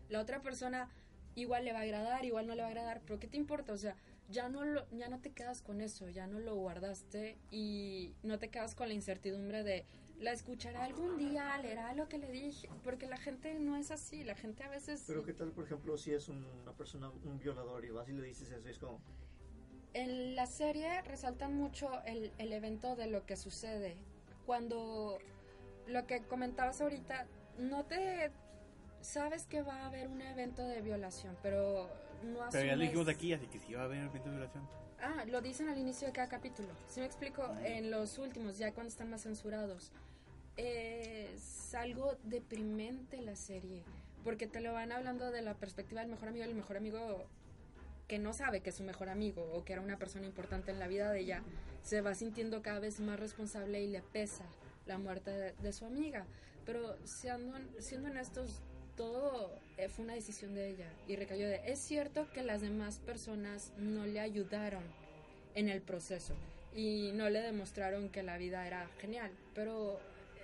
La 0.10 0.22
otra 0.22 0.42
persona 0.42 0.89
igual 1.36 1.65
le 1.65 1.74
va 1.74 1.80
a 1.80 1.84
agradar, 1.84 2.25
igual 2.25 2.48
no 2.48 2.56
le 2.56 2.63
va 2.63 2.68
a 2.68 2.72
agradar, 2.72 3.01
pero 3.06 3.20
¿qué 3.20 3.27
te 3.27 3.38
importa? 3.38 3.74
O 3.74 3.77
sea, 3.77 3.96
ya 4.29 4.50
no, 4.50 4.63
lo, 4.65 4.88
ya 4.91 5.08
no 5.10 5.20
te 5.20 5.32
quedas 5.32 5.62
con 5.62 5.82
eso, 5.82 6.10
ya 6.10 6.27
no 6.27 6.39
lo 6.39 6.55
guardaste 6.55 7.38
y 7.51 8.13
no 8.24 8.39
te 8.39 8.50
quedas 8.50 8.75
con 8.75 8.88
la 8.88 8.94
incertidumbre 8.94 9.63
de, 9.63 9.86
la 10.20 10.32
escuchará 10.32 10.86
algún 10.86 11.17
día, 11.17 11.58
leerá 11.58 11.94
lo 11.94 12.08
que 12.08 12.17
le 12.17 12.32
dije, 12.32 12.70
porque 12.84 13.05
la 13.05 13.17
gente 13.17 13.53
no 13.60 13.75
es 13.75 13.91
así, 13.91 14.24
la 14.24 14.36
gente 14.36 14.63
a 14.63 14.70
veces... 14.70 15.03
Pero 15.08 15.24
qué 15.24 15.34
tal, 15.34 15.51
por 15.51 15.65
ejemplo, 15.65 15.98
si 15.98 16.13
es 16.13 16.29
un- 16.29 16.46
una 16.63 16.72
persona, 16.72 17.10
un 17.10 17.38
violador 17.38 17.84
y 17.86 17.89
vas 17.89 18.08
y 18.08 18.13
le 18.13 18.25
dices 18.27 18.50
eso 18.51 18.67
y 18.67 18.72
es 18.72 18.79
como, 18.79 19.00
En 19.94 20.36
la 20.36 20.46
serie 20.46 21.01
resaltan 21.01 21.53
mucho 21.55 21.89
el, 22.05 22.32
el 22.38 22.53
evento 22.53 22.96
de 22.96 23.08
lo 23.08 23.25
que 23.25 23.36
sucede. 23.36 23.98
Cuando 24.46 25.17
lo 25.88 26.08
que 26.08 26.22
comentabas 26.24 26.79
ahorita, 26.82 27.27
no 27.60 27.86
te 27.86 28.32
sabes 29.01 29.46
que 29.46 29.62
va 29.62 29.82
a 29.84 29.88
haber 29.88 30.08
un 30.08 30.22
evento 30.22 30.63
de 30.63 30.82
violación, 30.82 31.38
pero 31.44 31.89
no 32.24 32.43
asumes. 32.43 32.51
Pero 32.51 32.65
ya 32.65 32.75
lo 32.75 32.81
dijimos 32.84 33.07
aquí, 33.07 33.34
así 33.34 33.48
que 33.48 33.60
sí 33.60 33.74
va 33.74 33.81
a 33.81 33.86
haber 33.86 34.12
de 34.12 34.19
violación. 34.19 34.67
Ah, 35.01 35.25
lo 35.27 35.41
dicen 35.41 35.69
al 35.69 35.77
inicio 35.77 36.07
de 36.07 36.13
cada 36.13 36.27
capítulo. 36.27 36.69
Si 36.88 37.00
me 37.00 37.05
explico, 37.05 37.43
en 37.63 37.91
los 37.91 38.17
últimos, 38.17 38.57
ya 38.57 38.74
cuando 38.74 38.89
están 38.89 39.10
más 39.10 39.24
censurados. 39.24 39.91
Es 40.57 41.75
algo 41.75 42.17
deprimente 42.24 43.22
la 43.22 43.36
serie, 43.36 43.84
porque 44.24 44.48
te 44.48 44.62
lo 44.62 44.72
van 44.72 44.93
hablando 44.93 45.29
de 45.29 45.41
la 45.41 45.53
perspectiva 45.53 46.00
del 46.00 46.10
mejor 46.10 46.29
amigo, 46.29 46.45
el 46.45 46.55
mejor 46.55 46.77
amigo 46.77 47.27
que 48.07 48.19
no 48.19 48.34
sabe 48.34 48.62
que 48.62 48.69
es 48.69 48.75
su 48.75 48.84
mejor 48.84 49.10
amigo 49.10 49.51
o 49.53 49.65
que 49.65 49.74
era 49.74 49.81
una 49.81 49.98
persona 49.98 50.25
importante 50.25 50.72
en 50.72 50.79
la 50.79 50.88
vida 50.88 51.12
de 51.12 51.19
ella, 51.19 51.43
se 51.84 52.01
va 52.01 52.15
sintiendo 52.15 52.62
cada 52.62 52.79
vez 52.79 53.00
más 53.00 53.19
responsable 53.19 53.84
y 53.84 53.88
le 53.88 54.01
pesa 54.01 54.45
la 54.86 54.98
muerte 54.98 55.31
de, 55.31 55.51
de 55.53 55.74
su 55.74 55.86
amiga. 55.86 56.25
Pero 56.65 56.98
siendo, 57.05 57.57
siendo 57.79 58.10
honestos, 58.10 58.62
todo 58.95 59.51
eh, 59.77 59.89
fue 59.89 60.05
una 60.05 60.13
decisión 60.13 60.53
de 60.55 60.69
ella 60.69 60.87
y 61.07 61.15
recayó 61.15 61.47
de, 61.47 61.61
es 61.65 61.79
cierto 61.79 62.27
que 62.33 62.43
las 62.43 62.61
demás 62.61 62.99
personas 62.99 63.71
no 63.77 64.05
le 64.05 64.19
ayudaron 64.19 64.83
en 65.53 65.69
el 65.69 65.81
proceso 65.81 66.33
y 66.73 67.11
no 67.13 67.29
le 67.29 67.41
demostraron 67.41 68.09
que 68.09 68.23
la 68.23 68.37
vida 68.37 68.65
era 68.67 68.87
genial, 68.99 69.31
pero 69.53 69.99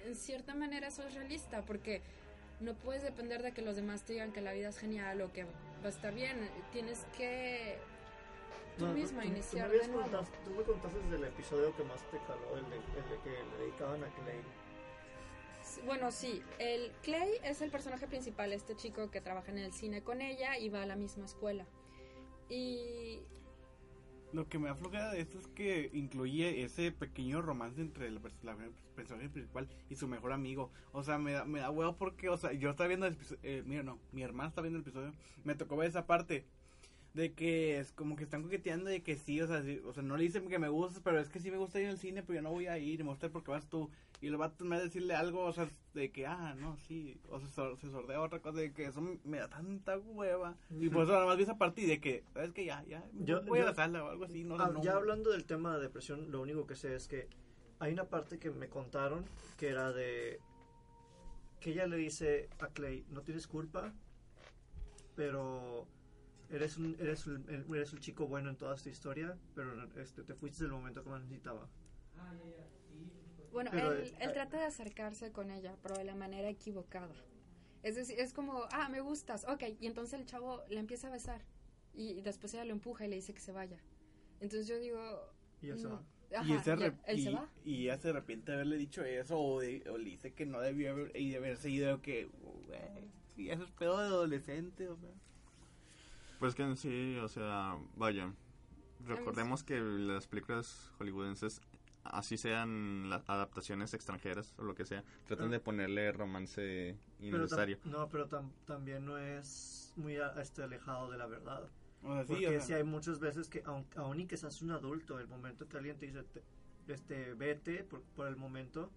en 0.05 0.15
cierta 0.15 0.55
manera 0.55 0.87
eso 0.87 1.03
es 1.07 1.13
realista 1.13 1.61
porque 1.61 2.01
no 2.59 2.73
puedes 2.73 3.03
depender 3.03 3.41
de 3.41 3.51
que 3.53 3.61
los 3.61 3.75
demás 3.75 4.03
te 4.03 4.13
digan 4.13 4.31
que 4.31 4.41
la 4.41 4.53
vida 4.53 4.69
es 4.69 4.77
genial 4.77 5.21
o 5.21 5.31
que 5.33 5.43
va 5.45 5.49
a 5.85 5.89
estar 5.89 6.13
bien, 6.13 6.37
tienes 6.71 7.05
que 7.17 7.77
tú 8.77 8.85
No, 8.87 8.93
misma 8.93 9.21
tú- 9.21 9.27
tú 9.27 9.33
iniciar 9.33 9.67
me 9.67 9.73
habías 9.75 9.87
de 9.87 9.93
nuevo. 9.93 10.03
contado- 10.11 10.27
Tú 10.45 10.51
me 10.51 10.63
contaste 10.63 10.99
desde 10.99 11.15
el 11.17 11.23
episodio 11.25 11.75
que 11.75 11.83
más 11.83 11.99
te 12.11 12.17
caló, 12.19 12.57
el 12.57 12.69
de, 12.69 12.75
el 12.77 13.09
de 13.09 13.17
que 13.23 13.29
le 13.29 13.63
dedicaban 13.65 14.03
a 14.03 14.07
Clay. 14.07 14.39
Bueno, 15.85 16.11
sí, 16.11 16.43
el 16.59 16.91
Clay 17.01 17.29
es 17.43 17.61
el 17.61 17.71
personaje 17.71 18.07
principal, 18.07 18.53
este 18.53 18.75
chico 18.75 19.09
que 19.09 19.21
trabaja 19.21 19.51
en 19.51 19.57
el 19.57 19.73
cine 19.73 20.03
con 20.03 20.21
ella 20.21 20.57
y 20.57 20.69
va 20.69 20.83
a 20.83 20.85
la 20.85 20.95
misma 20.95 21.25
escuela. 21.25 21.67
Y 22.49 23.25
Lo 24.31 24.47
que 24.47 24.59
me 24.59 24.69
afloja 24.69 25.11
de 25.11 25.19
esto 25.21 25.39
es 25.39 25.47
que 25.47 25.89
incluye 25.93 26.63
ese 26.63 26.91
pequeño 26.93 27.41
romance 27.41 27.81
entre 27.81 28.09
la 28.11 28.21
personaje 28.95 29.29
principal 29.29 29.69
y 29.89 29.95
su 29.97 30.07
mejor 30.07 30.31
amigo. 30.31 30.71
O 30.93 31.03
sea, 31.03 31.17
me 31.17 31.33
da, 31.33 31.45
me 31.45 31.59
da 31.59 31.69
huevo 31.69 31.97
porque, 31.97 32.29
o 32.29 32.37
sea, 32.37 32.53
yo 32.53 32.69
estaba 32.69 32.87
viendo 32.87 33.07
el 33.07 33.13
episodio, 33.13 33.39
eh, 33.43 33.63
mira, 33.65 33.83
no, 33.83 33.99
mi 34.13 34.23
hermana 34.23 34.49
está 34.49 34.61
viendo 34.61 34.77
el 34.77 34.83
episodio, 34.83 35.13
me 35.43 35.55
tocó 35.55 35.75
ver 35.77 35.89
esa 35.89 36.07
parte 36.07 36.45
de 37.13 37.33
que 37.33 37.79
es 37.79 37.91
como 37.91 38.15
que 38.15 38.23
están 38.23 38.43
coqueteando 38.43 38.89
de 38.89 39.03
que 39.03 39.17
sí, 39.17 39.41
o 39.41 39.47
sea, 39.47 39.63
sí, 39.63 39.81
o 39.85 39.93
sea, 39.93 40.03
no 40.03 40.15
le 40.17 40.23
dicen 40.23 40.47
que 40.47 40.59
me 40.59 40.69
gustas, 40.69 41.01
pero 41.03 41.19
es 41.19 41.29
que 41.29 41.39
sí 41.41 41.51
me 41.51 41.57
gusta 41.57 41.81
ir 41.81 41.89
al 41.89 41.97
cine, 41.97 42.23
pero 42.23 42.37
yo 42.37 42.41
no 42.41 42.51
voy 42.51 42.67
a 42.67 42.77
ir, 42.77 43.03
me 43.03 43.09
gusta 43.09 43.29
porque 43.29 43.51
vas 43.51 43.67
tú. 43.69 43.89
Y 44.21 44.29
lo 44.29 44.37
va 44.37 44.45
a 44.59 44.79
decirle 44.79 45.15
algo, 45.15 45.43
o 45.45 45.51
sea, 45.51 45.67
de 45.95 46.11
que, 46.11 46.27
ah, 46.27 46.53
no, 46.55 46.77
sí, 46.77 47.19
o 47.27 47.39
sea, 47.39 47.49
sor- 47.49 47.77
se 47.79 47.89
sordea 47.89 48.21
otra 48.21 48.39
cosa, 48.39 48.59
de 48.59 48.71
que 48.71 48.85
eso 48.85 49.01
me 49.23 49.39
da 49.39 49.49
tanta 49.49 49.97
hueva. 49.97 50.55
Y 50.69 50.89
por 50.89 51.03
eso 51.03 51.11
nada 51.13 51.25
más 51.25 51.37
vi 51.37 51.43
esa 51.43 51.57
parte 51.57 51.81
y 51.81 51.87
de 51.87 51.99
que, 51.99 52.23
es 52.35 52.51
que 52.53 52.65
ya, 52.65 52.83
ya, 52.85 53.03
Yo- 53.13 53.41
voy 53.43 53.59
a 53.59 53.65
la 53.65 53.73
sala 53.73 54.03
o 54.03 54.09
algo 54.09 54.25
así, 54.25 54.43
no, 54.43 54.55
Ah, 54.61 54.69
no. 54.71 54.83
Ya 54.83 54.93
hablando 54.95 55.31
del 55.31 55.45
tema 55.45 55.75
de 55.75 55.81
depresión, 55.81 56.31
lo 56.31 56.39
único 56.41 56.67
que 56.67 56.75
sé 56.75 56.93
es 56.95 57.07
que 57.07 57.27
hay 57.79 57.93
una 57.93 58.05
parte 58.05 58.37
que 58.37 58.51
me 58.51 58.69
contaron 58.69 59.25
que 59.57 59.69
era 59.69 59.91
de 59.91 60.39
que 61.59 61.71
ella 61.71 61.87
le 61.87 61.97
dice 61.97 62.47
a 62.59 62.67
Clay, 62.67 63.03
no 63.09 63.21
tienes 63.23 63.47
culpa, 63.47 63.91
pero 65.15 65.87
eres 66.51 66.77
un, 66.77 66.95
eres 66.99 67.25
un, 67.27 67.45
eres 67.49 67.93
un 67.93 67.99
chico 67.99 68.27
bueno 68.27 68.49
en 68.51 68.55
toda 68.55 68.75
esta 68.75 68.89
historia, 68.89 69.35
pero 69.55 69.73
este, 69.99 70.23
te 70.23 70.35
fuiste 70.35 70.63
del 70.63 70.73
momento 70.73 71.03
que 71.03 71.09
más 71.09 71.21
necesitaba. 71.21 71.67
Bueno, 73.51 73.71
Pero, 73.71 73.91
él, 73.91 74.03
eh, 74.07 74.13
él 74.19 74.29
eh, 74.29 74.33
trata 74.33 74.57
de 74.57 74.65
acercarse 74.65 75.31
con 75.31 75.51
ella, 75.51 75.75
pero 75.81 75.95
de 75.95 76.03
la 76.05 76.15
manera 76.15 76.49
equivocada. 76.49 77.13
Es 77.83 77.95
decir, 77.95 78.19
es 78.19 78.33
como, 78.33 78.65
ah, 78.71 78.89
me 78.89 79.01
gustas, 79.01 79.45
ok, 79.47 79.63
y 79.79 79.87
entonces 79.87 80.19
el 80.19 80.25
chavo 80.25 80.61
la 80.69 80.79
empieza 80.79 81.07
a 81.07 81.11
besar 81.11 81.41
y 81.93 82.21
después 82.21 82.53
ella 82.53 82.65
lo 82.65 82.71
empuja 82.73 83.05
y 83.05 83.09
le 83.09 83.15
dice 83.15 83.33
que 83.33 83.39
se 83.41 83.51
vaya. 83.51 83.77
Entonces 84.39 84.67
yo 84.67 84.79
digo... 84.79 84.99
Y 85.61 85.69
él 85.69 85.79
se 85.79 85.87
mm, 85.87 85.91
va. 85.91 86.03
ajá, 86.37 86.47
y 86.47 86.51
él, 86.53 86.61
ya, 86.63 87.13
y, 87.13 87.21
se 87.23 87.31
va. 87.31 87.49
y 87.65 87.83
ella 87.83 87.97
se 87.97 88.09
arrepiente 88.09 88.51
de 88.51 88.55
haberle 88.57 88.77
dicho 88.77 89.03
eso 89.03 89.39
o, 89.39 89.59
de- 89.59 89.83
o 89.89 89.97
le 89.97 90.11
dice 90.11 90.33
que 90.33 90.45
no 90.45 90.59
debió 90.61 90.91
haber, 90.91 91.15
y 91.15 91.31
de 91.31 91.37
haber 91.37 91.57
seguido 91.57 92.01
que, 92.01 92.25
güey, 92.25 93.09
y 93.35 93.49
eso 93.49 93.63
es 93.63 93.71
pedo 93.71 93.97
de 93.99 94.05
adolescente, 94.05 94.87
o 94.87 94.95
sea. 94.97 95.09
Pues 96.39 96.55
que 96.55 96.63
en 96.63 96.77
sí, 96.77 97.17
o 97.17 97.27
sea, 97.27 97.77
vaya, 97.95 98.33
recordemos 99.05 99.63
que 99.63 99.79
las 99.79 100.27
películas 100.27 100.91
hollywoodenses, 100.97 101.61
así 102.03 102.37
sean 102.37 103.09
las 103.09 103.29
adaptaciones 103.29 103.93
extranjeras 103.93 104.53
o 104.57 104.63
lo 104.63 104.75
que 104.75 104.85
sea, 104.85 105.03
tratan 105.25 105.47
Pero- 105.47 105.49
de 105.49 105.59
ponerle 105.59 106.11
romance 106.11 106.97
Pero 107.19 107.19
tam- 107.19 107.35
innecesario. 107.37 107.77
no, 107.85 108.09
pero 108.09 108.27
tam- 108.29 108.51
también 108.65 109.05
no 109.05 109.17
es 109.17 109.93
muy 109.95 110.17
a- 110.17 110.33
este, 110.41 110.63
alejado 110.63 111.11
de 111.11 111.17
la 111.17 111.27
verdad. 111.27 111.69
O 112.03 112.13
sea, 112.13 112.23
sí, 112.23 112.27
Porque 112.33 112.47
o 112.47 112.49
sea, 112.51 112.61
si 112.61 112.73
hay 112.73 112.83
muchas 112.83 113.19
veces 113.19 113.47
que, 113.49 113.61
aun, 113.65 113.85
aun 113.95 114.19
y 114.19 114.25
que 114.25 114.35
seas 114.37 114.61
un 114.63 114.71
adulto, 114.71 115.19
el 115.19 115.27
momento 115.27 115.67
que 115.67 115.77
alguien 115.77 115.97
te 115.97 116.07
dice, 116.07 116.23
te- 116.23 116.43
este, 116.87 117.33
vete 117.35 117.83
por, 117.83 118.01
por 118.01 118.27
el 118.27 118.35
momento, 118.35 118.91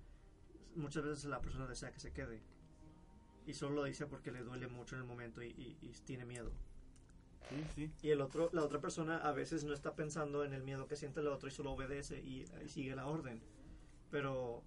muchas 0.74 1.04
veces 1.04 1.24
la 1.26 1.40
persona 1.40 1.66
desea 1.66 1.92
que 1.92 2.00
se 2.00 2.12
quede. 2.12 2.40
Y 3.46 3.52
solo 3.52 3.74
lo 3.76 3.84
dice 3.84 4.06
porque 4.06 4.32
le 4.32 4.42
duele 4.42 4.68
mucho 4.68 4.96
en 4.96 5.02
el 5.02 5.06
momento 5.06 5.42
y, 5.42 5.48
y- 5.48 5.76
y 5.82 5.88
tiene 6.06 6.24
miedo. 6.24 6.50
Sí, 7.48 7.64
sí. 7.74 7.92
Y 8.02 8.10
el 8.10 8.20
otro, 8.20 8.50
la 8.52 8.62
otra 8.62 8.80
persona 8.80 9.18
a 9.18 9.32
veces 9.32 9.64
no 9.64 9.72
está 9.72 9.94
pensando 9.94 10.44
en 10.44 10.52
el 10.52 10.62
miedo 10.62 10.86
que 10.86 10.96
siente 10.96 11.20
el 11.20 11.28
otro 11.28 11.48
y 11.48 11.52
solo 11.52 11.72
obedece 11.72 12.20
y, 12.20 12.44
y 12.64 12.68
sigue 12.68 12.94
la 12.94 13.06
orden. 13.06 13.40
Pero 14.10 14.62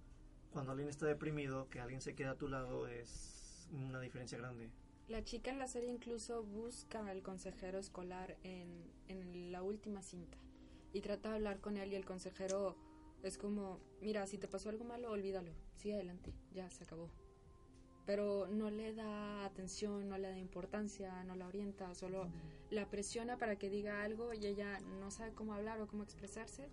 cuando 0.50 0.72
alguien 0.72 0.88
está 0.88 1.06
deprimido, 1.06 1.68
que 1.68 1.80
alguien 1.80 2.00
se 2.00 2.14
queda 2.14 2.32
a 2.32 2.36
tu 2.36 2.48
lado 2.48 2.86
es 2.88 3.68
una 3.72 4.00
diferencia 4.00 4.38
grande. 4.38 4.70
La 5.08 5.24
chica 5.24 5.50
en 5.50 5.58
la 5.58 5.68
serie 5.68 5.90
incluso 5.90 6.42
busca 6.42 7.06
al 7.06 7.22
consejero 7.22 7.78
escolar 7.78 8.36
en, 8.42 8.92
en 9.08 9.52
la 9.52 9.62
última 9.62 10.02
cinta 10.02 10.36
y 10.92 11.00
trata 11.00 11.30
de 11.30 11.36
hablar 11.36 11.60
con 11.60 11.76
él 11.76 11.92
y 11.92 11.96
el 11.96 12.04
consejero 12.04 12.76
es 13.22 13.38
como, 13.38 13.80
mira, 14.00 14.26
si 14.26 14.38
te 14.38 14.48
pasó 14.48 14.68
algo 14.68 14.84
malo, 14.84 15.10
olvídalo, 15.10 15.52
sigue 15.76 15.94
adelante, 15.94 16.32
ya 16.52 16.70
se 16.70 16.84
acabó. 16.84 17.10
Pero 18.08 18.46
no 18.48 18.70
le 18.70 18.94
da 18.94 19.44
atención, 19.44 20.08
no 20.08 20.16
le 20.16 20.30
da 20.30 20.38
importancia, 20.38 21.22
no 21.24 21.34
la 21.34 21.46
orienta, 21.46 21.94
solo 21.94 22.26
la 22.70 22.88
presiona 22.88 23.36
para 23.36 23.56
que 23.56 23.68
diga 23.68 24.02
algo 24.02 24.32
y 24.32 24.46
ella 24.46 24.80
no 24.98 25.10
sabe 25.10 25.34
cómo 25.34 25.52
hablar 25.52 25.78
o 25.82 25.86
cómo 25.86 26.04
expresarse. 26.04 26.70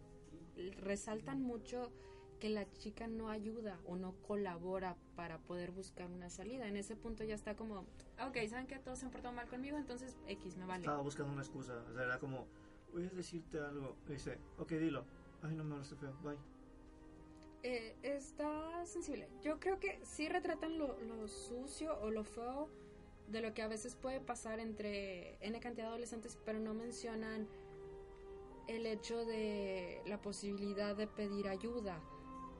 Resaltan 0.77 1.41
mucho 1.41 1.91
que 2.39 2.49
la 2.49 2.71
chica 2.71 3.07
no 3.07 3.27
ayuda 3.27 3.77
o 3.85 3.97
no 3.97 4.13
colabora 4.21 4.95
para 5.17 5.37
poder 5.39 5.71
buscar 5.71 6.09
una 6.09 6.29
salida. 6.29 6.69
En 6.69 6.77
ese 6.77 6.95
punto 6.95 7.25
ya 7.25 7.35
está 7.35 7.57
como, 7.57 7.85
"Ah, 8.17 8.29
ok, 8.29 8.37
¿saben 8.47 8.65
que 8.65 8.79
todos 8.79 8.99
se 8.99 9.05
han 9.05 9.11
portado 9.11 9.33
mal 9.35 9.49
conmigo? 9.49 9.75
Entonces 9.75 10.15
X 10.27 10.55
me 10.55 10.65
vale. 10.65 10.83
Estaba 10.83 11.01
buscando 11.01 11.33
una 11.33 11.41
excusa. 11.41 11.83
O 11.89 11.93
sea, 11.93 12.03
era 12.03 12.17
como, 12.17 12.47
voy 12.93 13.07
a 13.07 13.09
decirte 13.09 13.59
algo. 13.59 13.97
Y 14.07 14.13
dice, 14.13 14.37
ok, 14.57 14.71
dilo. 14.71 15.03
Ay, 15.41 15.53
no 15.53 15.65
me 15.65 15.73
hablaste 15.73 15.97
feo, 15.97 16.13
bye. 16.23 16.37
Eh, 17.67 17.95
está 18.03 18.85
sensible. 18.85 19.27
Yo 19.41 19.59
creo 19.59 19.79
que 19.79 19.99
sí 20.03 20.29
retratan 20.29 20.77
lo, 20.77 20.99
lo 20.99 21.27
sucio 21.27 21.99
o 21.99 22.11
lo 22.11 22.23
feo 22.23 22.69
de 23.27 23.41
lo 23.41 23.55
que 23.55 23.63
a 23.63 23.67
veces 23.67 23.95
puede 23.95 24.19
pasar 24.19 24.59
entre 24.59 25.35
N 25.43 25.59
cantidad 25.59 25.85
de 25.85 25.89
adolescentes, 25.89 26.37
pero 26.45 26.59
no 26.59 26.75
mencionan 26.75 27.47
el 28.67 28.85
hecho 28.85 29.25
de 29.25 29.99
la 30.05 30.21
posibilidad 30.21 30.95
de 30.95 31.07
pedir 31.07 31.47
ayuda 31.47 31.99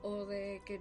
o 0.02 0.24
de 0.26 0.60
que 0.66 0.80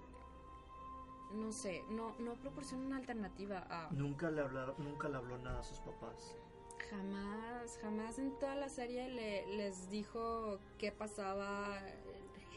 no 1.33 1.51
sé, 1.51 1.83
no, 1.91 2.15
no 2.17 2.33
proporciona 2.33 2.83
una 2.83 2.97
alternativa 2.97 3.67
a 3.69 3.91
Nunca 3.91 4.31
le, 4.31 4.41
hablaron, 4.41 4.73
nunca 4.79 5.07
le 5.07 5.17
habló 5.17 5.37
nada 5.37 5.59
a 5.59 5.63
sus 5.63 5.79
papás. 5.81 6.35
jamás, 6.89 7.77
jamás 7.79 8.17
en 8.17 8.37
toda 8.39 8.55
la 8.55 8.69
serie 8.69 9.07
le, 9.09 9.45
les 9.55 9.89
dijo 9.91 10.57
qué 10.79 10.91
pasaba, 10.91 11.79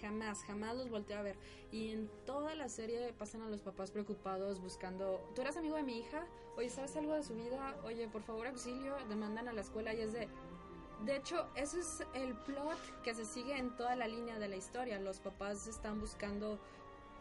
jamás, 0.00 0.42
jamás 0.44 0.76
los 0.76 0.90
volteó 0.90 1.18
a 1.18 1.22
ver. 1.22 1.36
Y 1.70 1.92
en 1.92 2.08
toda 2.26 2.54
la 2.54 2.68
serie 2.68 3.12
pasan 3.12 3.42
a 3.42 3.48
los 3.48 3.60
papás 3.62 3.90
preocupados 3.90 4.60
buscando, 4.60 5.20
¿tú 5.34 5.42
eres 5.42 5.56
amigo 5.56 5.76
de 5.76 5.82
mi 5.82 5.98
hija? 5.98 6.26
Oye, 6.56 6.70
¿sabes 6.70 6.96
algo 6.96 7.14
de 7.14 7.22
su 7.22 7.34
vida? 7.34 7.76
Oye, 7.84 8.08
por 8.08 8.22
favor, 8.22 8.46
auxilio, 8.46 8.96
demandan 9.08 9.48
a 9.48 9.52
la 9.52 9.60
escuela 9.60 9.94
y 9.94 10.00
es 10.00 10.12
de... 10.12 10.28
De 11.04 11.14
hecho, 11.14 11.46
eso 11.54 11.78
es 11.78 12.02
el 12.14 12.34
plot 12.34 13.02
que 13.04 13.14
se 13.14 13.24
sigue 13.24 13.56
en 13.56 13.76
toda 13.76 13.94
la 13.94 14.08
línea 14.08 14.38
de 14.40 14.48
la 14.48 14.56
historia. 14.56 14.98
Los 14.98 15.20
papás 15.20 15.68
están 15.68 16.00
buscando 16.00 16.58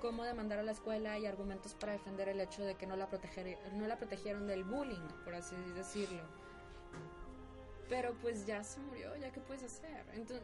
cómo 0.02 0.24
demandar 0.24 0.60
a 0.60 0.64
la 0.64 0.72
escuela 0.72 1.18
y 1.20 1.26
argumentos 1.28 1.76
para 1.76 1.94
defender 1.94 2.30
el 2.30 2.40
hecho 2.40 2.64
de 2.64 2.76
que 2.76 2.88
no 2.88 2.96
la, 2.96 3.08
no 3.74 3.88
la 3.88 3.98
protegieron 3.98 4.48
del 4.48 4.64
bullying, 4.64 5.08
por 5.24 5.36
así 5.36 5.56
decirlo. 5.76 6.24
Pero 7.90 8.14
pues 8.22 8.46
ya 8.46 8.64
se 8.64 8.80
murió, 8.80 9.16
ya 9.18 9.32
qué 9.32 9.40
puedes 9.42 9.64
hacer. 9.64 10.06
Entonces, 10.14 10.44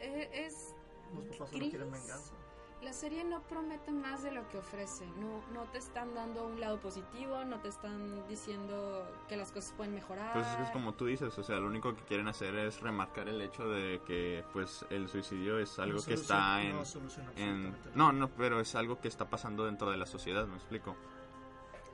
e- 0.00 0.28
es 0.32 0.74
Los 1.14 1.24
papás 1.36 1.50
solo 1.50 1.68
quieren 1.68 1.90
venganza. 1.90 2.34
la 2.82 2.92
serie 2.92 3.24
no 3.24 3.42
promete 3.42 3.90
más 3.90 4.22
de 4.22 4.30
lo 4.32 4.46
que 4.48 4.58
ofrece. 4.58 5.06
No, 5.18 5.42
no 5.52 5.64
te 5.72 5.78
están 5.78 6.14
dando 6.14 6.46
un 6.46 6.60
lado 6.60 6.78
positivo, 6.78 7.44
no 7.44 7.58
te 7.60 7.68
están 7.68 8.26
diciendo 8.28 9.04
que 9.28 9.36
las 9.36 9.50
cosas 9.50 9.72
pueden 9.76 9.94
mejorar. 9.94 10.32
Pues 10.34 10.46
es 10.46 10.56
que 10.56 10.62
es 10.64 10.70
como 10.70 10.94
tú 10.94 11.06
dices, 11.06 11.36
o 11.36 11.42
sea, 11.42 11.56
lo 11.56 11.66
único 11.66 11.94
que 11.96 12.02
quieren 12.02 12.28
hacer 12.28 12.54
es 12.56 12.80
remarcar 12.80 13.28
el 13.28 13.40
hecho 13.40 13.68
de 13.68 14.00
que 14.06 14.44
pues 14.52 14.84
el 14.90 15.08
suicidio 15.08 15.58
es 15.58 15.78
algo 15.78 15.98
No 15.98 16.04
que 16.04 16.14
está 16.14 16.62
en... 16.62 17.74
No, 17.94 18.12
no, 18.12 18.28
pero 18.28 18.60
es 18.60 18.74
algo 18.74 19.00
que 19.00 19.08
está 19.08 19.28
pasando 19.28 19.64
dentro 19.64 19.90
de 19.90 19.96
la 19.96 20.06
sociedad, 20.06 20.46
¿me 20.46 20.56
explico? 20.56 20.96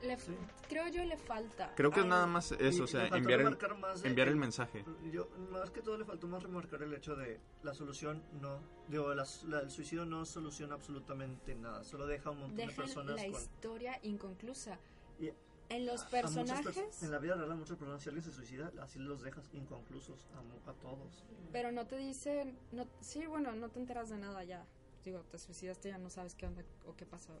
Le- 0.03 0.17
Sí. 0.17 0.35
Creo 0.67 0.87
yo 0.89 1.03
le 1.05 1.17
falta. 1.17 1.73
Creo 1.75 1.91
que 1.91 2.01
es 2.01 2.05
nada 2.05 2.25
más 2.27 2.51
eso, 2.51 2.79
y 2.79 2.81
o 2.81 2.87
sea, 2.87 3.07
enviar 3.07 3.41
el, 3.41 3.57
más 3.79 4.01
de 4.01 4.09
enviar 4.09 4.27
el 4.27 4.35
mensaje. 4.35 4.83
Yo, 5.11 5.27
más 5.51 5.69
que 5.71 5.81
todo 5.81 5.97
le 5.97 6.05
faltó 6.05 6.27
más 6.27 6.43
remarcar 6.43 6.81
el 6.83 6.93
hecho 6.93 7.15
de 7.15 7.39
la 7.63 7.73
solución 7.73 8.21
no, 8.41 8.59
digo, 8.89 9.13
la- 9.13 9.25
la- 9.47 9.59
el 9.61 9.71
suicidio 9.71 10.05
no 10.05 10.25
soluciona 10.25 10.75
absolutamente 10.75 11.55
nada, 11.55 11.83
solo 11.83 12.05
deja 12.05 12.29
a 12.29 12.31
un 12.33 12.39
montón 12.39 12.67
de 12.67 12.73
personas 12.73 13.15
la 13.15 13.23
con... 13.31 13.41
historia 13.41 13.99
inconclusa. 14.03 14.77
Y 15.19 15.31
En 15.69 15.85
los 15.85 16.03
personajes, 16.03 16.75
pers- 16.77 17.03
en 17.03 17.11
la 17.11 17.19
vida 17.19 17.35
real 17.35 17.51
a 17.51 17.55
muchas 17.55 17.77
personas 17.77 18.03
si 18.03 18.09
alguien 18.09 18.23
se 18.23 18.31
suicida, 18.33 18.71
así 18.81 18.99
los 18.99 19.21
dejas 19.23 19.49
inconclusos 19.53 20.27
a, 20.35 20.69
a 20.69 20.73
todos. 20.73 21.23
pero 21.51 21.71
no 21.71 21.87
te 21.87 21.97
dicen, 21.97 22.57
no, 22.71 22.85
sí, 22.99 23.25
bueno, 23.25 23.53
no 23.53 23.69
te 23.69 23.79
enteras 23.79 24.09
de 24.09 24.17
nada 24.17 24.43
ya. 24.43 24.65
Digo, 25.05 25.19
te 25.31 25.37
suicidaste, 25.37 25.89
ya 25.89 25.97
no 25.97 26.09
sabes 26.09 26.33
qué 26.35 26.45
onda 26.45 26.63
o 26.85 26.95
qué 26.95 27.05
pasó. 27.05 27.33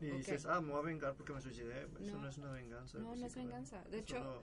Y 0.00 0.10
Ok. 0.10 0.16
dices, 0.18 0.46
ah, 0.46 0.60
me 0.60 0.70
voy 0.72 0.78
a 0.80 0.82
vengar 0.82 1.14
porque 1.14 1.32
me 1.32 1.40
suicidé. 1.40 1.82
Eso 2.00 2.12
No. 2.16 2.22
no, 2.22 2.28
es 2.28 2.38
una 2.38 2.50
venganza. 2.52 2.98
No, 2.98 3.16
no 3.16 3.26
es 3.26 3.34
venganza. 3.34 3.82
De 3.90 3.98
hecho, 3.98 4.16
solo- 4.16 4.42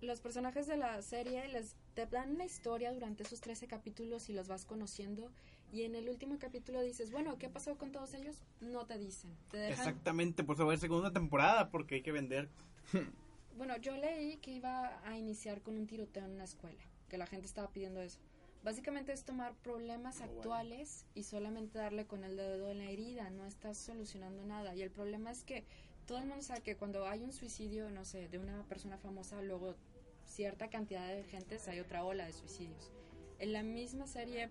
los 0.00 0.20
personajes 0.20 0.66
de 0.66 0.76
la 0.76 1.00
serie 1.02 1.48
les 1.48 1.74
te 1.94 2.06
dan 2.06 2.30
una 2.32 2.44
historia 2.44 2.92
durante 2.92 3.22
esos 3.22 3.40
13 3.40 3.66
capítulos 3.66 4.28
y 4.28 4.34
los 4.34 4.46
vas 4.48 4.64
conociendo 4.66 5.30
y 5.72 5.82
en 5.82 5.94
el 5.94 6.08
último 6.08 6.38
capítulo 6.38 6.80
dices, 6.82 7.10
bueno, 7.10 7.38
¿qué 7.38 7.48
pasó 7.48 7.76
con 7.76 7.90
todos 7.92 8.14
ellos? 8.14 8.36
No 8.60 8.86
te 8.86 8.98
dicen. 8.98 9.34
Te 9.50 9.56
dejan 9.58 9.72
Exactamente, 9.88 10.44
por 10.44 10.60
haber 10.60 10.78
segunda 10.78 11.12
temporada, 11.12 11.70
porque 11.70 11.96
hay 11.96 12.02
que 12.02 12.12
vender. 12.12 12.48
Bueno, 13.56 13.76
yo 13.78 13.96
leí 13.96 14.36
que 14.36 14.52
iba 14.52 15.00
a 15.08 15.16
iniciar 15.16 15.62
con 15.62 15.76
un 15.76 15.86
tiroteo 15.86 16.24
en 16.26 16.32
una 16.32 16.44
escuela, 16.44 16.78
que 17.08 17.16
la 17.18 17.26
gente 17.26 17.46
estaba 17.46 17.68
pidiendo 17.70 18.00
eso. 18.02 18.20
Básicamente 18.66 19.12
es 19.12 19.22
tomar 19.22 19.54
problemas 19.62 20.16
Oh, 20.16 20.18
bueno. 20.24 20.34
actuales 20.38 21.06
y 21.14 21.22
solamente 21.22 21.78
darle 21.78 22.04
con 22.04 22.24
el 22.24 22.36
dedo 22.36 22.68
en 22.68 22.78
la 22.78 22.90
herida, 22.90 23.30
no 23.30 23.46
estás 23.46 23.78
solucionando 23.78 24.44
nada. 24.44 24.74
Y 24.74 24.82
el 24.82 24.90
problema 24.90 25.30
es 25.30 25.44
que 25.44 25.62
todo 26.04 26.18
el 26.18 26.26
mundo 26.26 26.42
sabe 26.42 26.62
que 26.62 26.74
cuando 26.76 27.06
hay 27.06 27.22
un 27.22 27.32
suicidio, 27.32 27.88
no 27.90 28.04
sé, 28.04 28.28
de 28.28 28.38
una 28.38 28.64
persona 28.64 28.98
famosa, 28.98 29.40
luego 29.40 29.76
cierta 30.24 30.68
cantidad 30.68 31.06
de 31.06 31.22
gentes 31.22 31.68
hay 31.68 31.78
otra 31.78 32.02
ola 32.04 32.26
de 32.26 32.32
suicidios. 32.32 32.90
En 33.38 33.52
la 33.52 33.62
misma 33.62 34.08
serie 34.08 34.50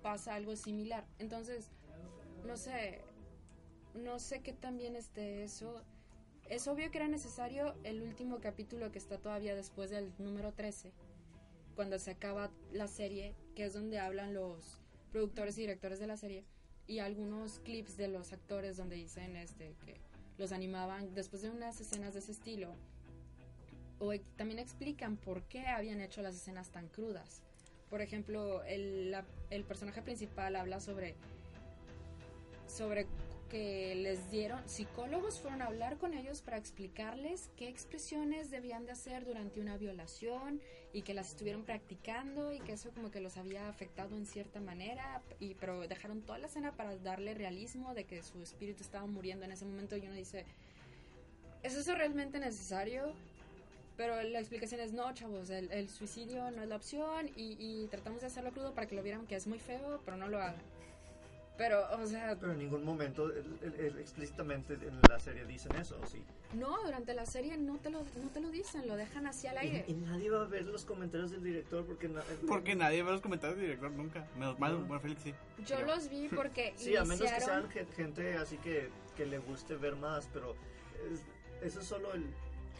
pasa 0.00 0.34
algo 0.34 0.56
similar. 0.56 1.04
Entonces, 1.18 1.68
no 2.46 2.56
sé, 2.56 3.02
no 3.92 4.18
sé 4.18 4.40
qué 4.40 4.54
tan 4.54 4.78
bien 4.78 4.96
esté 4.96 5.44
eso. 5.44 5.82
Es 6.48 6.66
obvio 6.68 6.90
que 6.90 6.96
era 6.96 7.08
necesario 7.08 7.74
el 7.84 8.00
último 8.00 8.40
capítulo 8.40 8.90
que 8.92 8.98
está 8.98 9.18
todavía 9.18 9.54
después 9.54 9.90
del 9.90 10.10
número 10.16 10.54
13, 10.54 10.90
cuando 11.74 11.98
se 11.98 12.10
acaba 12.10 12.50
la 12.72 12.88
serie, 12.88 13.34
que 13.54 13.64
es 13.64 13.74
donde 13.74 13.98
hablan 13.98 14.34
los 14.34 14.78
productores 15.10 15.56
y 15.58 15.62
directores 15.62 15.98
de 15.98 16.06
la 16.06 16.16
serie, 16.16 16.44
y 16.86 16.98
algunos 16.98 17.60
clips 17.60 17.96
de 17.96 18.08
los 18.08 18.32
actores 18.32 18.76
donde 18.76 18.96
dicen 18.96 19.36
este 19.36 19.74
que 19.84 20.00
los 20.38 20.52
animaban 20.52 21.14
después 21.14 21.42
de 21.42 21.50
unas 21.50 21.80
escenas 21.80 22.14
de 22.14 22.20
ese 22.20 22.32
estilo. 22.32 22.74
O 23.98 24.12
también 24.36 24.58
explican 24.58 25.16
por 25.16 25.42
qué 25.44 25.66
habían 25.66 26.00
hecho 26.00 26.22
las 26.22 26.34
escenas 26.34 26.70
tan 26.70 26.88
crudas. 26.88 27.42
Por 27.88 28.00
ejemplo, 28.00 28.64
el, 28.64 29.10
la- 29.10 29.24
el 29.50 29.64
personaje 29.64 30.02
principal 30.02 30.56
habla 30.56 30.80
sobre 30.80 31.14
sobre 32.66 33.06
que 33.52 33.94
les 33.96 34.30
dieron, 34.30 34.66
psicólogos 34.66 35.38
fueron 35.38 35.60
a 35.60 35.66
hablar 35.66 35.98
con 35.98 36.14
ellos 36.14 36.40
para 36.40 36.56
explicarles 36.56 37.50
qué 37.54 37.68
expresiones 37.68 38.50
debían 38.50 38.86
de 38.86 38.92
hacer 38.92 39.26
durante 39.26 39.60
una 39.60 39.76
violación 39.76 40.62
y 40.94 41.02
que 41.02 41.12
las 41.12 41.28
estuvieron 41.28 41.62
practicando 41.62 42.54
y 42.54 42.60
que 42.60 42.72
eso 42.72 42.90
como 42.92 43.10
que 43.10 43.20
los 43.20 43.36
había 43.36 43.68
afectado 43.68 44.16
en 44.16 44.24
cierta 44.24 44.58
manera, 44.58 45.20
y, 45.38 45.52
pero 45.54 45.86
dejaron 45.86 46.22
toda 46.22 46.38
la 46.38 46.46
escena 46.46 46.72
para 46.72 46.96
darle 46.96 47.34
realismo 47.34 47.92
de 47.92 48.04
que 48.04 48.22
su 48.22 48.42
espíritu 48.42 48.82
estaba 48.82 49.06
muriendo 49.06 49.44
en 49.44 49.52
ese 49.52 49.66
momento 49.66 49.98
y 49.98 50.00
uno 50.00 50.14
dice, 50.14 50.46
¿es 51.62 51.74
eso 51.74 51.94
realmente 51.94 52.38
necesario? 52.38 53.12
Pero 53.98 54.22
la 54.22 54.38
explicación 54.38 54.80
es 54.80 54.94
no, 54.94 55.12
chavos, 55.12 55.50
el, 55.50 55.70
el 55.72 55.90
suicidio 55.90 56.50
no 56.52 56.62
es 56.62 56.68
la 56.70 56.76
opción 56.76 57.28
y, 57.36 57.58
y 57.58 57.86
tratamos 57.88 58.22
de 58.22 58.28
hacerlo 58.28 58.50
crudo 58.52 58.72
para 58.72 58.86
que 58.86 58.94
lo 58.94 59.02
vieran 59.02 59.26
que 59.26 59.36
es 59.36 59.46
muy 59.46 59.58
feo, 59.58 60.00
pero 60.06 60.16
no 60.16 60.28
lo 60.28 60.38
hagan. 60.38 60.71
Pero, 61.62 61.86
o 61.92 62.06
sea, 62.06 62.36
Pero 62.40 62.52
en 62.52 62.58
ningún 62.58 62.84
momento 62.84 63.26
el- 63.30 63.56
el- 63.62 63.74
el- 63.74 63.98
explícitamente 64.00 64.74
en 64.74 65.00
la 65.08 65.20
serie 65.20 65.44
dicen 65.44 65.70
eso, 65.76 65.96
¿o 66.02 66.06
sí? 66.08 66.20
No, 66.54 66.82
durante 66.82 67.14
la 67.14 67.24
serie 67.24 67.56
no 67.56 67.78
te 67.78 67.88
lo, 67.88 68.00
no 68.00 68.30
te 68.32 68.40
lo 68.40 68.50
dicen, 68.50 68.88
lo 68.88 68.96
dejan 68.96 69.28
así 69.28 69.46
al 69.46 69.54
Y, 69.54 69.58
aire. 69.68 69.84
y 69.86 69.92
nadie 69.94 70.28
va 70.28 70.42
a 70.42 70.46
ver 70.46 70.64
los 70.66 70.84
comentarios 70.84 71.30
del 71.30 71.44
director 71.44 71.86
porque... 71.86 72.08
na- 72.08 72.24
Porque 72.48 72.74
nadie 72.74 73.04
ve 73.04 73.12
los 73.12 73.20
comentarios 73.20 73.58
del 73.58 73.66
director 73.68 73.92
nunca. 73.92 74.26
Menos 74.34 74.58
mal, 74.58 74.72
No. 74.72 74.86
bueno, 74.86 75.00
Félix 75.00 75.22
sí. 75.22 75.34
Yo 75.64 75.78
no. 75.78 75.86
los 75.86 76.08
vi 76.08 76.28
porque 76.34 76.74
Sí, 76.76 76.96
a 76.96 77.04
menos 77.04 77.20
que 77.20 77.26
iniciaron- 77.28 77.46
sean 77.46 77.70
gen- 77.70 77.92
gente 77.92 78.34
así 78.34 78.56
que, 78.58 78.88
que 79.16 79.24
le 79.24 79.38
guste 79.38 79.76
ver 79.76 79.94
más, 79.94 80.28
pero 80.32 80.56
es- 81.12 81.22
eso 81.64 81.78
es 81.78 81.86
solo 81.86 82.12
el 82.12 82.26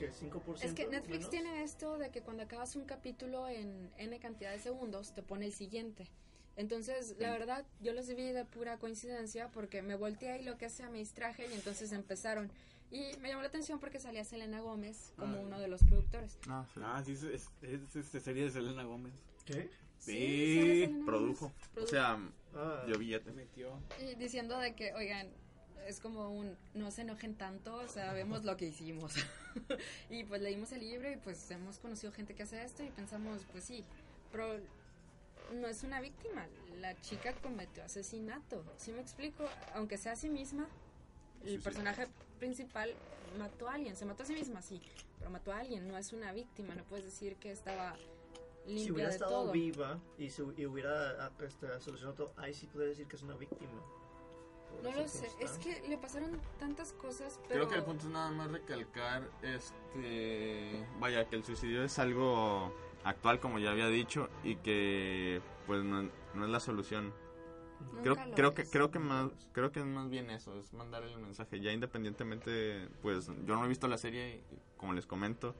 que 0.01 0.11
5%. 0.11 0.67
Es 0.67 0.75
que 0.75 0.89
Netflix 0.89 1.19
menos. 1.19 1.31
tiene 1.31 1.63
esto 1.63 1.99
de 1.99 2.11
que 2.11 2.23
cuando 2.23 2.43
acabas 2.43 2.75
un 2.75 2.85
capítulo 2.85 3.47
en 3.49 3.93
N 3.97 4.19
cantidad 4.19 4.51
de 4.51 4.59
segundos, 4.59 5.13
te 5.15 5.23
pone 5.23 5.47
el 5.47 5.53
siguiente. 5.53 6.09
Entonces, 6.57 7.15
la 7.19 7.31
verdad, 7.31 7.65
yo 7.81 7.93
los 7.93 8.09
vi 8.09 8.31
de 8.33 8.45
pura 8.45 8.77
coincidencia 8.79 9.49
porque 9.49 9.83
me 9.83 9.95
volteé 9.97 10.41
y 10.41 10.45
lo 10.45 10.59
que 10.59 10.69
sea 10.69 10.91
me 10.91 10.99
distraje 10.99 11.47
y 11.51 11.55
entonces 11.55 11.93
empezaron. 11.93 12.51
Y 12.91 13.17
me 13.21 13.29
llamó 13.31 13.41
la 13.41 13.49
atención 13.49 13.81
porque 13.81 13.99
salía 13.99 14.23
Selena 14.25 14.61
Gómez 14.61 15.15
como 15.17 15.37
Ah. 15.37 15.41
uno 15.41 15.59
de 15.59 15.69
los 15.69 15.83
productores. 15.83 16.39
Ah, 16.49 16.67
sí. 16.75 16.81
Ah, 16.85 17.03
sí, 17.05 17.13
es, 17.13 17.23
es, 17.23 17.49
es, 17.63 17.97
este 17.97 18.21
serie 18.21 18.45
de 18.45 18.51
Selena 18.51 18.85
Gómez. 18.85 19.15
¿Qué? 19.47 19.71
Sí, 19.99 20.57
Selena 20.85 21.07
Produjo. 21.07 21.53
Gómez. 21.75 21.85
O 21.85 21.87
sea, 21.91 22.19
Ah, 22.55 22.83
dio 22.87 22.99
billete. 22.99 23.33
metió. 23.33 23.79
Y 23.99 24.15
diciendo 24.17 24.59
de 24.59 24.75
que, 24.75 24.93
oigan, 24.93 25.29
es 25.87 26.01
como 26.01 26.31
un, 26.31 26.55
no 26.75 26.91
se 26.91 27.01
enojen 27.01 27.35
tanto, 27.35 27.89
sabemos 27.89 28.45
lo 28.45 28.59
que 28.59 28.67
hicimos. 28.67 29.15
y 30.11 30.25
pues 30.25 30.43
leímos 30.43 30.71
el 30.73 30.81
libro 30.81 31.11
y 31.11 31.17
pues 31.17 31.51
hemos 31.51 31.79
conocido 31.79 32.13
gente 32.13 32.35
que 32.35 32.43
hace 32.43 32.63
esto 32.63 32.83
y 32.85 32.91
pensamos, 32.91 33.41
pues 33.53 33.65
sí, 33.65 33.85
pero 34.31 34.61
no 35.53 35.69
es 35.69 35.83
una 35.83 36.01
víctima, 36.01 36.47
la 36.81 36.99
chica 37.01 37.33
cometió 37.35 37.85
asesinato, 37.85 38.65
¿sí 38.77 38.93
me 38.93 39.01
explico? 39.01 39.45
Aunque 39.75 39.99
sea 39.99 40.13
a 40.13 40.17
sí 40.17 40.29
misma, 40.29 40.67
el 41.43 41.49
Sí, 41.51 41.57
sí. 41.57 41.63
personaje 41.63 42.09
principal 42.39 42.93
mató 43.39 43.69
a 43.69 43.75
alguien, 43.75 43.97
se 43.97 44.05
mató 44.05 44.23
a 44.23 44.27
sí 44.27 44.35
misma, 44.35 44.63
sí, 44.63 44.81
pero 45.19 45.31
mató 45.31 45.53
a 45.53 45.59
alguien, 45.59 45.87
no 45.89 45.97
es 45.97 46.13
una 46.13 46.33
víctima, 46.33 46.75
no 46.75 46.85
puedes 46.85 47.05
decir 47.05 47.37
que 47.37 47.51
estaba 47.53 47.97
limpia 48.67 48.85
si 48.85 48.93
hubiera 48.93 49.09
de 49.09 49.15
estado 49.17 49.43
todo. 49.43 49.53
viva 49.53 49.99
y, 50.19 50.31
se, 50.31 50.43
y 50.57 50.67
hubiera 50.67 51.27
ah, 51.27 51.31
este, 51.45 51.81
solucionado 51.81 52.15
todo, 52.15 52.33
ahí 52.37 52.55
sí 52.55 52.67
podría 52.67 52.91
decir 52.91 53.07
que 53.07 53.17
es 53.17 53.23
una 53.23 53.35
víctima. 53.37 53.81
No 54.83 54.91
lo 54.91 55.07
sé, 55.07 55.29
es 55.39 55.51
que 55.59 55.81
le 55.89 55.99
pasaron 55.99 56.41
tantas 56.59 56.93
cosas, 56.95 57.39
pero... 57.47 57.61
Creo 57.61 57.69
que 57.69 57.75
el 57.77 57.85
punto 57.85 58.07
es 58.07 58.13
nada 58.13 58.31
más 58.31 58.51
recalcar, 58.51 59.29
este, 59.43 60.85
vaya, 60.99 61.29
que 61.29 61.37
el 61.37 61.45
suicidio 61.45 61.85
es 61.85 61.99
algo 61.99 62.73
actual, 63.05 63.41
como 63.41 63.59
ya 63.59 63.71
había 63.71 63.89
dicho, 63.89 64.29
y 64.45 64.57
que 64.57 65.41
pues 65.67 65.83
no, 65.85 66.03
no 66.35 66.45
es 66.45 66.51
la 66.51 66.61
solución. 66.61 67.13
Creo, 68.03 68.17
creo 68.37 68.55
que 68.55 68.63
es. 68.63 68.71
creo 68.71 68.93
que 68.93 69.01
más 69.01 69.31
creo 69.53 69.73
que 69.73 69.81
es 69.81 69.87
más 69.87 70.09
bien 70.09 70.31
eso, 70.31 70.57
es 70.59 70.73
mandar 70.73 71.03
el 71.03 71.19
mensaje 71.19 71.61
ya 71.61 71.73
independientemente, 71.73 72.89
pues 73.03 73.27
yo 73.45 73.57
no 73.57 73.65
he 73.65 73.69
visto 73.69 73.89
la 73.89 73.99
serie, 73.99 74.37
y, 74.37 74.57
como 74.77 74.93
les 74.93 75.05
comento, 75.07 75.57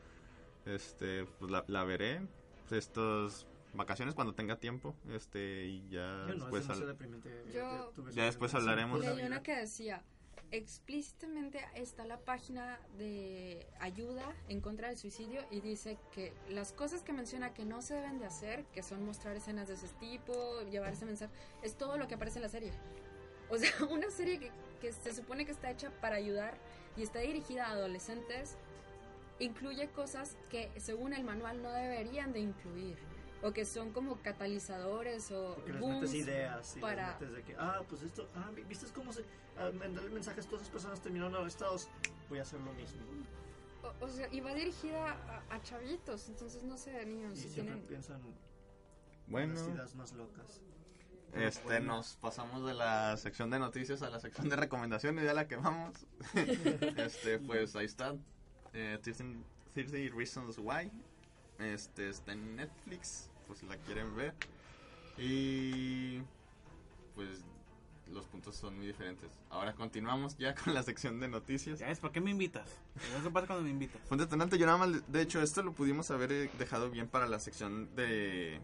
este, 0.65 1.25
pues 1.41 1.51
la, 1.51 1.65
la 1.67 1.83
veré 1.85 2.23
pues, 2.69 2.87
estas 2.87 3.47
vacaciones 3.75 4.15
cuando 4.15 4.35
tenga 4.35 4.57
tiempo, 4.57 4.95
este 5.11 5.65
y 5.67 5.89
ya 5.89 6.27
Yo 6.29 6.35
no, 6.35 6.45
después 6.45 6.63
es 6.63 6.69
demasiado 6.69 6.83
al- 6.83 6.87
deprimente. 6.99 7.45
Yo- 7.53 7.91
tuve 7.97 8.13
Ya 8.13 8.25
después 8.25 8.55
hablaremos. 8.55 9.01
Leí 9.01 9.27
una 9.27 9.43
que 9.43 9.57
decía, 9.57 10.05
explícitamente 10.53 11.65
está 11.75 12.05
la 12.05 12.19
página 12.19 12.79
de 12.99 13.67
ayuda 13.81 14.23
en 14.49 14.61
contra 14.61 14.89
del 14.89 14.99
suicidio 14.99 15.43
y 15.51 15.61
dice 15.61 15.97
que 16.13 16.35
las 16.51 16.73
cosas 16.73 17.03
que 17.03 17.15
menciona 17.15 17.55
que 17.55 17.65
no 17.65 17.81
se 17.81 17.95
deben 17.95 18.19
de 18.19 18.27
hacer, 18.27 18.65
que 18.67 18.83
son 18.83 19.05
mostrar 19.05 19.35
escenas 19.35 19.69
de 19.69 19.75
ese 19.75 19.89
tipo, 19.99 20.61
llevar 20.71 20.93
ese 20.93 21.07
mensaje, 21.07 21.33
es 21.63 21.75
todo 21.77 21.97
lo 21.97 22.07
que 22.07 22.15
aparece 22.17 22.39
en 22.39 22.43
la 22.43 22.51
serie. 22.51 22.71
O 23.49 23.57
sea, 23.57 23.71
una 23.91 24.11
serie 24.11 24.39
que, 24.39 24.51
que 24.83 24.93
se 24.93 25.15
supone 25.15 25.47
que 25.47 25.53
está 25.53 25.71
hecha 25.71 25.91
para 26.03 26.17
ayudar 26.17 26.55
y 26.99 27.03
está 27.03 27.21
dirigida 27.21 27.67
a 27.67 27.73
adolescentes, 27.73 28.57
incluye 29.39 29.89
cosas 29.89 30.37
que 30.51 30.71
según 30.77 31.15
el 31.15 31.25
manual 31.25 31.63
no 31.63 31.73
deberían 31.73 32.35
de 32.35 32.41
incluir. 32.41 33.12
O 33.43 33.53
que 33.53 33.65
son 33.65 33.93
como 33.93 34.17
catalizadores 34.23 35.31
o 35.33 35.55
Porque 35.57 35.73
les 35.73 35.83
metes 35.83 36.15
ideas 36.15 36.77
y 36.77 36.81
para- 36.81 37.11
les 37.13 37.21
metes 37.21 37.37
de 37.37 37.43
que, 37.43 37.57
ah, 37.59 37.83
pues 37.89 38.03
esto, 38.03 38.29
ah, 38.37 38.51
¿viste 38.69 38.87
cómo 38.95 39.13
se, 39.13 39.25
al 39.59 39.75
mandarle 39.75 40.11
mensajes 40.11 40.47
todas 40.47 40.63
esas 40.63 40.73
personas 40.73 41.01
terminaron 41.01 41.35
arrestados? 41.35 41.89
Voy 42.29 42.39
a 42.39 42.43
hacer 42.43 42.61
lo 42.61 42.73
mismo. 42.75 43.01
O, 43.83 44.05
o 44.05 44.09
sea, 44.09 44.29
y 44.33 44.41
va 44.41 44.55
dirigida 44.55 45.11
a, 45.11 45.55
a 45.55 45.63
chavitos, 45.63 46.29
entonces 46.29 46.63
no 46.63 46.77
sé, 46.77 47.05
niños, 47.05 47.37
Y 47.39 47.43
si 47.43 47.49
siempre 47.49 47.75
tienen... 47.75 47.89
piensan 47.89 48.21
bueno, 49.27 49.55
las 49.55 49.69
ideas 49.69 49.95
más 49.97 50.13
locas. 50.13 50.61
este 51.33 51.81
nos 51.81 52.17
pasamos 52.17 52.65
de 52.67 52.75
la 52.75 53.17
sección 53.17 53.51
de 53.51 53.59
noticias 53.59 54.03
a 54.03 54.11
la 54.11 54.21
sección 54.21 54.49
de 54.49 54.57
recomendaciones, 54.57 55.25
ya 55.25 55.35
la 55.35 55.49
que 55.49 55.57
vamos. 55.57 55.97
este, 56.97 57.39
pues 57.41 57.75
ahí 57.75 57.87
está 57.87 58.15
eh, 58.73 58.99
13, 59.03 59.37
30 59.75 60.15
Reasons 60.17 60.59
Why. 60.59 60.91
Este 61.59 62.09
está 62.09 62.33
en 62.33 62.57
Netflix, 62.57 63.31
pues 63.47 63.61
si 63.61 63.67
la 63.67 63.77
quieren 63.77 64.15
ver. 64.17 64.35
Y 65.19 66.21
pues 67.15 67.45
los 68.13 68.27
puntos 68.27 68.57
son 68.57 68.77
muy 68.77 68.87
diferentes. 68.87 69.31
Ahora 69.51 69.73
continuamos 69.75 70.37
ya 70.37 70.55
con 70.65 70.75
la 70.75 70.83
sección 70.83 71.21
de 71.21 71.29
noticias. 71.29 71.79
Ya 71.79 71.89
ves, 71.89 72.01
¿por 72.01 72.13
qué 72.13 72.21
me 72.21 72.31
invitas? 72.31 72.69
Eso 73.19 73.33
pasa 73.33 73.47
cuando 73.47 73.65
me 73.65 73.71
invitas. 73.71 74.01
Fue 74.07 74.17
un 74.17 74.21
detonante, 74.21 74.59
yo 74.59 74.67
nada 74.67 74.79
más, 74.79 75.13
de 75.13 75.23
hecho, 75.23 75.41
esto 75.43 75.63
lo 75.63 75.73
pudimos 75.73 76.11
haber 76.11 76.33
eh, 76.33 76.51
dejado 76.59 76.91
bien 76.91 77.09
para 77.09 77.27
la 77.27 77.39
sección 77.39 77.95
de, 77.97 78.61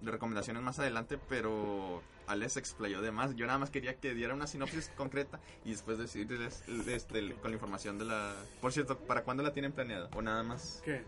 de 0.00 0.10
recomendaciones 0.10 0.62
más 0.62 0.78
adelante, 0.78 1.18
pero 1.28 2.02
Alex 2.26 2.56
explayó 2.56 3.00
de 3.00 3.10
más. 3.10 3.34
Yo 3.36 3.46
nada 3.46 3.58
más 3.58 3.70
quería 3.70 3.94
que 3.94 4.14
diera 4.14 4.34
una 4.34 4.46
sinopsis 4.46 4.90
concreta 4.96 5.40
y 5.64 5.70
después 5.70 5.98
decirles 5.98 6.62
este, 6.86 7.34
con 7.34 7.50
la 7.50 7.56
información 7.56 7.98
de 7.98 8.04
la... 8.04 8.34
Por 8.60 8.72
cierto, 8.72 8.98
¿para 8.98 9.22
cuándo 9.22 9.42
la 9.42 9.52
tienen 9.52 9.72
planeada? 9.72 10.08
¿O 10.14 10.22
nada 10.22 10.42
más? 10.42 10.82
¿Qué? 10.84 11.04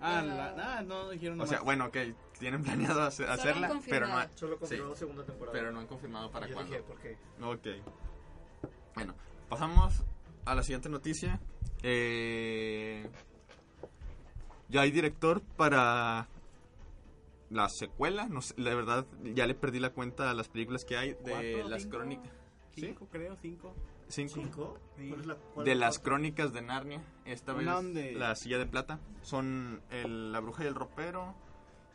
Ah, 0.00 0.22
la, 0.22 0.78
ah, 0.78 0.82
no 0.82 1.10
dijeron 1.10 1.40
O 1.40 1.46
sea, 1.46 1.60
bueno, 1.60 1.86
ok, 1.86 1.96
tienen 2.38 2.62
planeado 2.62 3.02
hacer- 3.02 3.26
Solo 3.26 3.32
han 3.32 3.38
hacerla, 3.40 3.68
pero 3.88 4.06
no, 4.06 4.14
confirmado. 4.14 4.30
Solo 4.36 4.58
confirmó 4.58 4.92
Sí. 4.94 4.98
segunda 4.98 5.24
temporada. 5.24 5.52
pero 5.58 5.72
no 5.72 5.80
han 5.80 5.86
confirmado 5.86 6.30
para 6.30 6.46
yo 6.46 6.54
cuándo. 6.54 6.72
dije, 6.72 6.82
¿por 6.84 6.98
qué? 7.00 7.16
Ok. 7.42 7.84
Bueno, 8.94 9.14
pasamos 9.48 10.02
a 10.46 10.54
la 10.54 10.62
siguiente 10.62 10.88
noticia. 10.88 11.38
Eh, 11.82 13.06
ya 14.68 14.80
hay 14.82 14.90
director 14.90 15.42
para 15.56 16.28
la 17.50 17.68
secuela. 17.68 18.26
No 18.28 18.40
sé, 18.42 18.54
la 18.56 18.74
verdad, 18.74 19.06
ya 19.22 19.46
le 19.46 19.54
perdí 19.54 19.80
la 19.80 19.90
cuenta 19.90 20.30
a 20.30 20.34
las 20.34 20.48
películas 20.48 20.84
que 20.84 20.96
hay 20.96 21.10
de 21.10 21.16
¿Cuatro, 21.16 21.68
las 21.68 21.82
cinco? 21.82 21.96
crónicas. 21.98 22.32
¿Sí? 22.74 22.80
Cinco, 22.82 23.06
creo, 23.10 23.36
cinco. 23.36 23.74
Cinco. 24.10 24.78
¿Cuál 24.96 25.20
es 25.20 25.26
la- 25.26 25.36
cuál 25.36 25.64
De 25.66 25.72
es 25.72 25.78
las 25.78 25.98
crónicas 25.98 26.52
de 26.52 26.62
Narnia. 26.62 27.02
Esta 27.24 27.52
vez 27.52 27.62
Una 27.62 27.74
donde- 27.76 28.12
la 28.12 28.34
silla 28.34 28.58
de 28.58 28.66
plata. 28.66 28.98
Son 29.22 29.80
el- 29.90 30.32
la 30.32 30.40
bruja 30.40 30.64
y 30.64 30.66
el 30.66 30.74
ropero. 30.74 31.34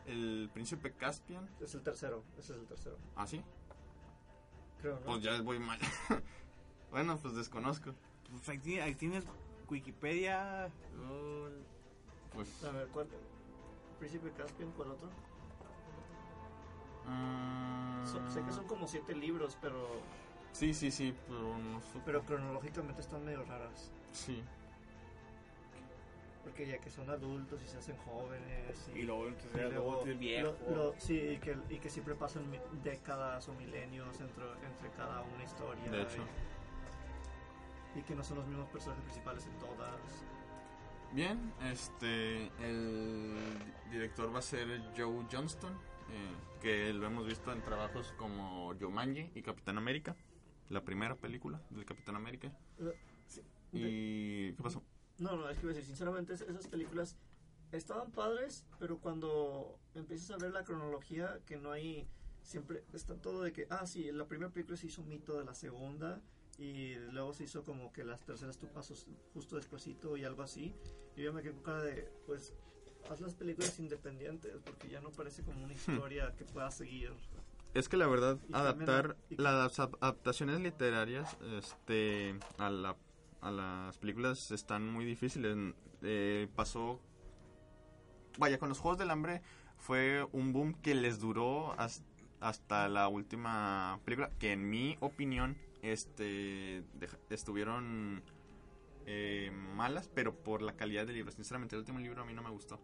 El 0.05 0.49
príncipe 0.53 0.91
Caspian. 0.93 1.49
Es 1.59 1.73
el 1.75 1.81
tercero, 1.81 2.23
ese 2.37 2.53
es 2.53 2.59
el 2.59 2.65
tercero. 2.67 2.97
¿Ah, 3.15 3.25
sí? 3.27 3.41
Creo, 4.81 4.95
¿no? 4.99 5.05
Pues 5.05 5.21
ya 5.23 5.41
voy 5.41 5.59
mal. 5.59 5.79
bueno, 6.91 7.17
pues 7.17 7.35
desconozco. 7.35 7.91
Pues 8.29 8.47
ahí, 8.49 8.79
ahí 8.79 8.93
tienes 8.95 9.23
Wikipedia. 9.69 10.69
Pues. 12.33 12.63
A 12.63 12.71
ver, 12.71 12.87
¿cuál? 12.89 13.07
Príncipe 13.99 14.31
Caspian, 14.31 14.71
¿cuál 14.73 14.91
otro? 14.91 15.09
mm, 17.07 18.05
So- 18.05 18.29
sé 18.29 18.43
que 18.43 18.51
son 18.51 18.67
como 18.67 18.87
siete 18.87 19.15
libros, 19.15 19.57
pero 19.61 19.87
Sí, 20.55 20.73
sí, 20.73 20.89
sí, 20.89 21.13
pero 21.27 21.57
no 21.57 21.81
sé. 21.81 21.99
pero 22.05 22.21
cronológicamente 22.23 23.01
están 23.01 23.25
medio 23.25 23.43
raras. 23.43 23.91
Sí. 24.13 24.41
Porque 26.43 26.65
ya 26.67 26.77
que 26.77 26.89
son 26.89 27.09
adultos 27.09 27.59
y 27.61 27.67
se 27.67 27.77
hacen 27.77 27.97
jóvenes. 27.97 28.89
Y, 28.95 28.99
Y 28.99 29.01
luego 29.03 29.27
entonces 29.27 29.51
y 29.55 29.73
luego 29.73 30.03
viejo. 30.17 30.55
lo- 30.69 30.75
lo- 30.75 30.93
sí, 30.99 31.17
y 31.19 31.37
que, 31.39 31.57
y 31.69 31.77
que 31.79 31.89
siempre 31.89 32.15
pasan 32.15 32.43
décadas 32.83 33.49
o 33.49 33.53
milenios 33.55 34.19
entre, 34.21 34.45
entre 34.65 34.89
cada 34.95 35.23
una 35.23 35.43
historia. 35.43 35.83
De 35.91 36.01
hecho. 36.03 36.23
Y, 37.95 37.99
y 37.99 38.03
que 38.03 38.15
no 38.15 38.23
son 38.23 38.37
los 38.37 38.47
mismos 38.47 38.69
personajes 38.69 39.03
principales 39.03 39.45
en 39.47 39.57
todas. 39.57 39.99
Bien, 41.11 41.51
este. 41.63 42.45
El 42.61 43.35
director 43.91 44.33
va 44.33 44.39
a 44.39 44.43
ser 44.43 44.81
Joe 44.95 45.25
Johnston. 45.31 45.73
eh, 45.73 46.35
que 46.61 46.93
lo 46.93 47.05
hemos 47.07 47.25
visto 47.27 47.51
en 47.51 47.61
trabajos 47.61 48.13
como 48.17 48.73
Jumanji 48.79 49.31
y 49.35 49.41
Capitán 49.41 49.77
América. 49.77 50.15
La 50.69 50.83
primera 50.83 51.15
película 51.15 51.61
del 51.69 51.85
Capitán 51.85 52.15
América. 52.15 52.51
Sí, 53.27 53.41
de- 53.71 53.79
¿Y 53.79 54.53
qué 54.55 54.63
pasó? 54.63 54.83
No, 55.17 55.35
no, 55.37 55.49
es 55.49 55.57
que 55.59 55.67
decir, 55.67 55.83
sinceramente, 55.85 56.33
es- 56.33 56.41
esas 56.41 56.67
películas 56.67 57.17
estaban 57.71 58.11
padres, 58.11 58.65
pero 58.79 58.99
cuando 58.99 59.79
empiezas 59.93 60.31
a 60.31 60.37
ver 60.37 60.51
la 60.51 60.63
cronología, 60.63 61.39
que 61.45 61.57
no 61.57 61.71
hay. 61.71 62.07
Siempre 62.41 62.83
está 62.93 63.15
todo 63.15 63.41
de 63.41 63.51
que, 63.51 63.65
ah, 63.71 63.87
sí, 63.87 64.11
la 64.11 64.27
primera 64.27 64.51
película 64.51 64.77
se 64.77 64.85
hizo 64.85 65.03
mito 65.03 65.39
de 65.39 65.45
la 65.45 65.55
segunda, 65.55 66.21
y 66.59 66.93
luego 67.11 67.33
se 67.33 67.43
hizo 67.45 67.63
como 67.63 67.91
que 67.91 68.03
las 68.03 68.23
terceras 68.23 68.57
tú 68.59 68.67
pasos 68.67 69.07
justo 69.33 69.55
despuesito 69.55 70.15
y 70.15 70.23
algo 70.25 70.43
así. 70.43 70.75
Y 71.15 71.23
yo 71.23 71.33
me 71.33 71.41
quedé 71.41 71.53
con 71.53 71.63
cara 71.63 71.81
de, 71.81 72.07
pues, 72.27 72.53
haz 73.09 73.19
las 73.19 73.33
películas 73.33 73.79
independientes, 73.79 74.55
porque 74.63 74.89
ya 74.89 75.01
no 75.01 75.11
parece 75.11 75.41
como 75.43 75.63
una 75.63 75.73
historia 76.13 76.35
que 76.35 76.45
pueda 76.45 76.69
seguir. 76.69 77.13
Es 77.75 77.89
que 77.89 77.97
la 77.97 78.07
verdad, 78.07 78.39
adaptar 78.53 79.17
y- 79.29 79.35
las 79.35 79.79
ap- 79.79 79.95
adaptaciones 80.01 80.59
literarias 80.61 81.37
este, 81.57 82.35
a, 82.57 82.69
la- 82.69 82.95
a 83.41 83.51
las 83.51 83.97
películas 83.97 84.49
están 84.51 84.89
muy 84.91 85.05
difíciles. 85.05 85.55
Eh, 86.01 86.47
pasó. 86.55 86.99
Vaya, 88.39 88.57
con 88.59 88.69
los 88.69 88.79
Juegos 88.79 88.97
del 88.97 89.11
Hambre 89.11 89.41
fue 89.77 90.25
un 90.31 90.53
boom 90.53 90.73
que 90.81 90.95
les 90.95 91.19
duró 91.19 91.77
has- 91.79 92.03
hasta 92.39 92.87
la 92.87 93.07
última 93.09 93.99
película, 94.05 94.29
que 94.39 94.53
en 94.53 94.69
mi 94.69 94.97
opinión 95.01 95.57
este, 95.81 96.83
estuvieron 97.29 98.23
eh, 99.05 99.51
malas, 99.75 100.09
pero 100.15 100.33
por 100.33 100.61
la 100.61 100.73
calidad 100.77 101.05
del 101.05 101.15
libro. 101.17 101.31
Sinceramente, 101.31 101.75
el 101.75 101.81
último 101.81 101.99
libro 101.99 102.21
a 102.21 102.25
mí 102.25 102.33
no 102.33 102.41
me 102.41 102.49
gustó. 102.49 102.79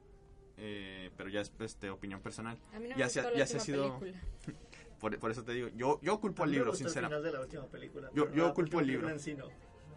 Eh, 0.57 1.09
pero 1.17 1.29
ya 1.29 1.41
es 1.41 1.51
este, 1.59 1.89
opinión 1.89 2.21
personal. 2.21 2.59
A 2.73 2.77
mí 2.79 2.89
no 2.89 2.95
Ya 2.97 3.05
me 3.05 3.09
se- 3.09 3.21
gustó 3.21 3.33
la 3.33 3.39
ya 3.39 3.47
se 3.47 3.57
ha 3.57 3.59
sido- 3.61 3.99
película. 3.99 4.21
Por, 5.01 5.17
por 5.19 5.31
eso 5.31 5.43
te 5.43 5.51
digo, 5.53 5.67
yo, 5.75 5.99
yo 6.01 6.19
culpo 6.21 6.43
al 6.43 6.51
libro, 6.51 6.73
sinceramente. 6.73 7.17
final 7.19 7.23
de 7.31 7.37
la 7.37 7.43
última 7.43 7.65
película. 7.67 8.09
Yo- 8.13 8.53
culpo 8.53 8.79
el 8.79 8.87
libro. 8.87 9.07
película 9.07 9.11
en 9.11 9.19
sí 9.19 9.33
no. 9.33 9.45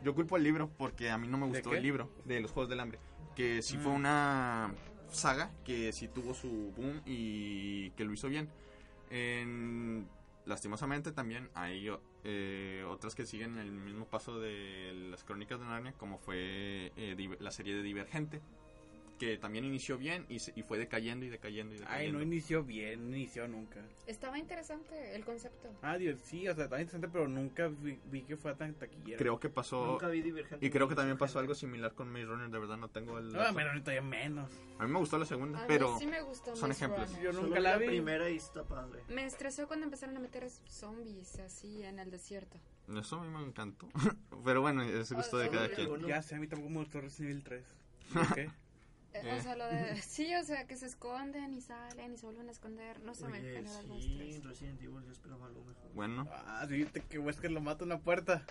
Yo 0.02 0.14
culpo 0.14 0.34
al 0.36 0.42
libro 0.42 0.70
porque 0.76 1.10
a 1.10 1.18
mí 1.18 1.28
no 1.28 1.38
me 1.38 1.46
gustó 1.46 1.72
el 1.74 1.82
libro 1.82 2.10
de 2.24 2.40
los 2.40 2.50
Juegos 2.50 2.68
del 2.70 2.80
Hambre. 2.80 2.98
Que 3.36 3.62
sí 3.62 3.76
Mm. 3.76 3.80
fue 3.80 3.92
una 3.92 4.74
saga 5.10 5.50
que 5.64 5.92
sí 5.92 6.08
tuvo 6.08 6.34
su 6.34 6.72
boom 6.76 7.02
y 7.06 7.90
que 7.92 8.04
lo 8.04 8.12
hizo 8.12 8.28
bien. 8.28 8.48
En- 9.10 10.08
lastimosamente 10.46 11.12
también 11.12 11.48
hay 11.54 11.88
eh, 12.24 12.84
otras 12.88 13.14
que 13.14 13.26
siguen 13.26 13.58
el 13.58 13.70
mismo 13.72 14.06
paso 14.06 14.40
de 14.40 14.92
las 15.10 15.24
crónicas 15.24 15.58
de 15.60 15.66
Narnia, 15.66 15.92
como 15.92 16.18
fue 16.18 16.92
eh, 16.96 17.36
la 17.40 17.50
serie 17.50 17.74
de 17.74 17.82
Divergente, 17.82 18.40
que 19.18 19.38
también 19.38 19.64
inició 19.64 19.96
bien 19.96 20.26
y, 20.28 20.38
se- 20.40 20.52
y 20.56 20.62
fue 20.62 20.76
decayendo 20.78 21.24
y 21.24 21.28
decayendo 21.28 21.72
y 21.74 21.76
Ay, 21.78 21.80
decayendo. 21.84 22.18
no 22.18 22.24
inició 22.24 22.64
bien, 22.64 23.10
no 23.10 23.16
inició 23.16 23.46
nunca. 23.48 23.80
Estaba 24.06 24.38
interesante 24.38 25.14
el 25.14 25.24
concepto. 25.24 25.72
Ah, 25.82 25.96
Dios, 25.98 26.18
sí, 26.24 26.48
o 26.48 26.54
sea, 26.54 26.64
estaba 26.64 26.80
interesante, 26.82 27.08
pero 27.12 27.28
nunca 27.28 27.68
vi, 27.68 27.98
vi 28.06 28.22
que 28.22 28.36
fue 28.36 28.54
tan 28.54 28.74
taquillera. 28.74 29.18
creo 29.18 29.38
que 29.38 29.48
pasó... 29.48 29.86
Nunca 29.92 30.08
vi 30.08 30.20
Divergente. 30.22 30.64
Y 30.66 30.70
creo 30.70 30.88
que 30.88 30.94
también 30.94 31.16
pasó 31.16 31.38
algo 31.38 31.54
similar 31.54 31.94
con 31.94 32.10
Maze 32.10 32.24
Runner, 32.26 32.50
de 32.50 32.58
verdad 32.58 32.76
no 32.76 32.88
tengo 32.88 33.18
el... 33.18 33.32
No, 33.32 33.38
dato. 33.38 33.54
pero 33.54 33.70
todavía 33.80 34.02
menos. 34.02 34.50
A 34.78 34.86
mí 34.86 34.92
me 34.92 34.98
gustó 34.98 35.18
la 35.18 35.26
segunda, 35.26 35.62
A 35.62 35.66
pero... 35.66 35.98
sí 35.98 36.06
me 36.06 36.20
gustó 36.22 36.56
son 36.56 36.68
Maze 36.70 36.84
ejemplos. 36.84 37.08
Runner. 37.10 37.22
Yo 37.24 37.32
Solo 37.32 37.42
nunca 37.46 37.58
vi 37.58 37.62
la 37.64 37.70
la 37.70 37.78
vi. 37.78 37.86
primera 37.86 38.30
y 38.30 38.36
está 38.36 38.64
padre. 38.64 39.02
Me 39.08 39.24
estresó 39.24 39.66
cuando 39.66 39.84
empezaron 39.84 40.16
a 40.16 40.20
meter 40.20 40.48
zombies 40.50 41.38
así 41.38 41.82
en 41.84 41.98
el 41.98 42.10
desierto. 42.10 42.58
Eso 42.98 43.20
a 43.20 43.24
mí 43.24 43.30
me 43.30 43.42
encantó. 43.46 43.88
Pero 44.44 44.60
bueno, 44.60 44.82
es 44.82 45.10
gusto 45.12 45.38
de 45.38 45.46
Ah, 45.46 45.50
cada 45.50 45.68
quien. 45.70 46.06
Ya 46.06 46.20
sé, 46.20 46.34
a 46.34 46.38
mí 46.38 46.46
tampoco 46.46 46.70
me 46.70 46.78
gustó 46.80 47.00
Resident 47.00 47.30
Evil 47.30 47.44
3. 47.44 47.64
¿Por 48.12 48.34
qué? 48.34 48.50
Eh, 49.14 49.20
Eh. 49.22 49.36
O 49.38 49.42
sea, 49.42 49.56
lo 49.56 49.66
de... 49.66 49.96
Sí, 50.02 50.34
o 50.34 50.44
sea, 50.44 50.66
que 50.66 50.76
se 50.76 50.86
esconden 50.86 51.54
y 51.54 51.60
salen 51.60 52.12
y 52.14 52.16
se 52.16 52.26
vuelven 52.26 52.48
a 52.48 52.52
esconder. 52.52 53.00
No 53.02 53.14
sé, 53.14 53.26
me 53.28 53.40
genera 53.40 53.70
sí, 53.82 54.20
estrés. 54.20 54.44
Resident 54.44 54.82
Evil 54.82 55.02
yo 55.04 55.12
esperaba 55.12 55.48
lo 55.48 55.64
mejor. 55.64 55.92
Bueno, 55.94 56.28
Ah, 56.30 56.66
sí, 56.68 56.84
te 56.84 57.00
que 57.00 57.18
Wesker 57.18 57.50
lo 57.50 57.60
mata 57.60 57.84
en 57.84 57.90
la 57.90 57.98
puerta. 58.00 58.44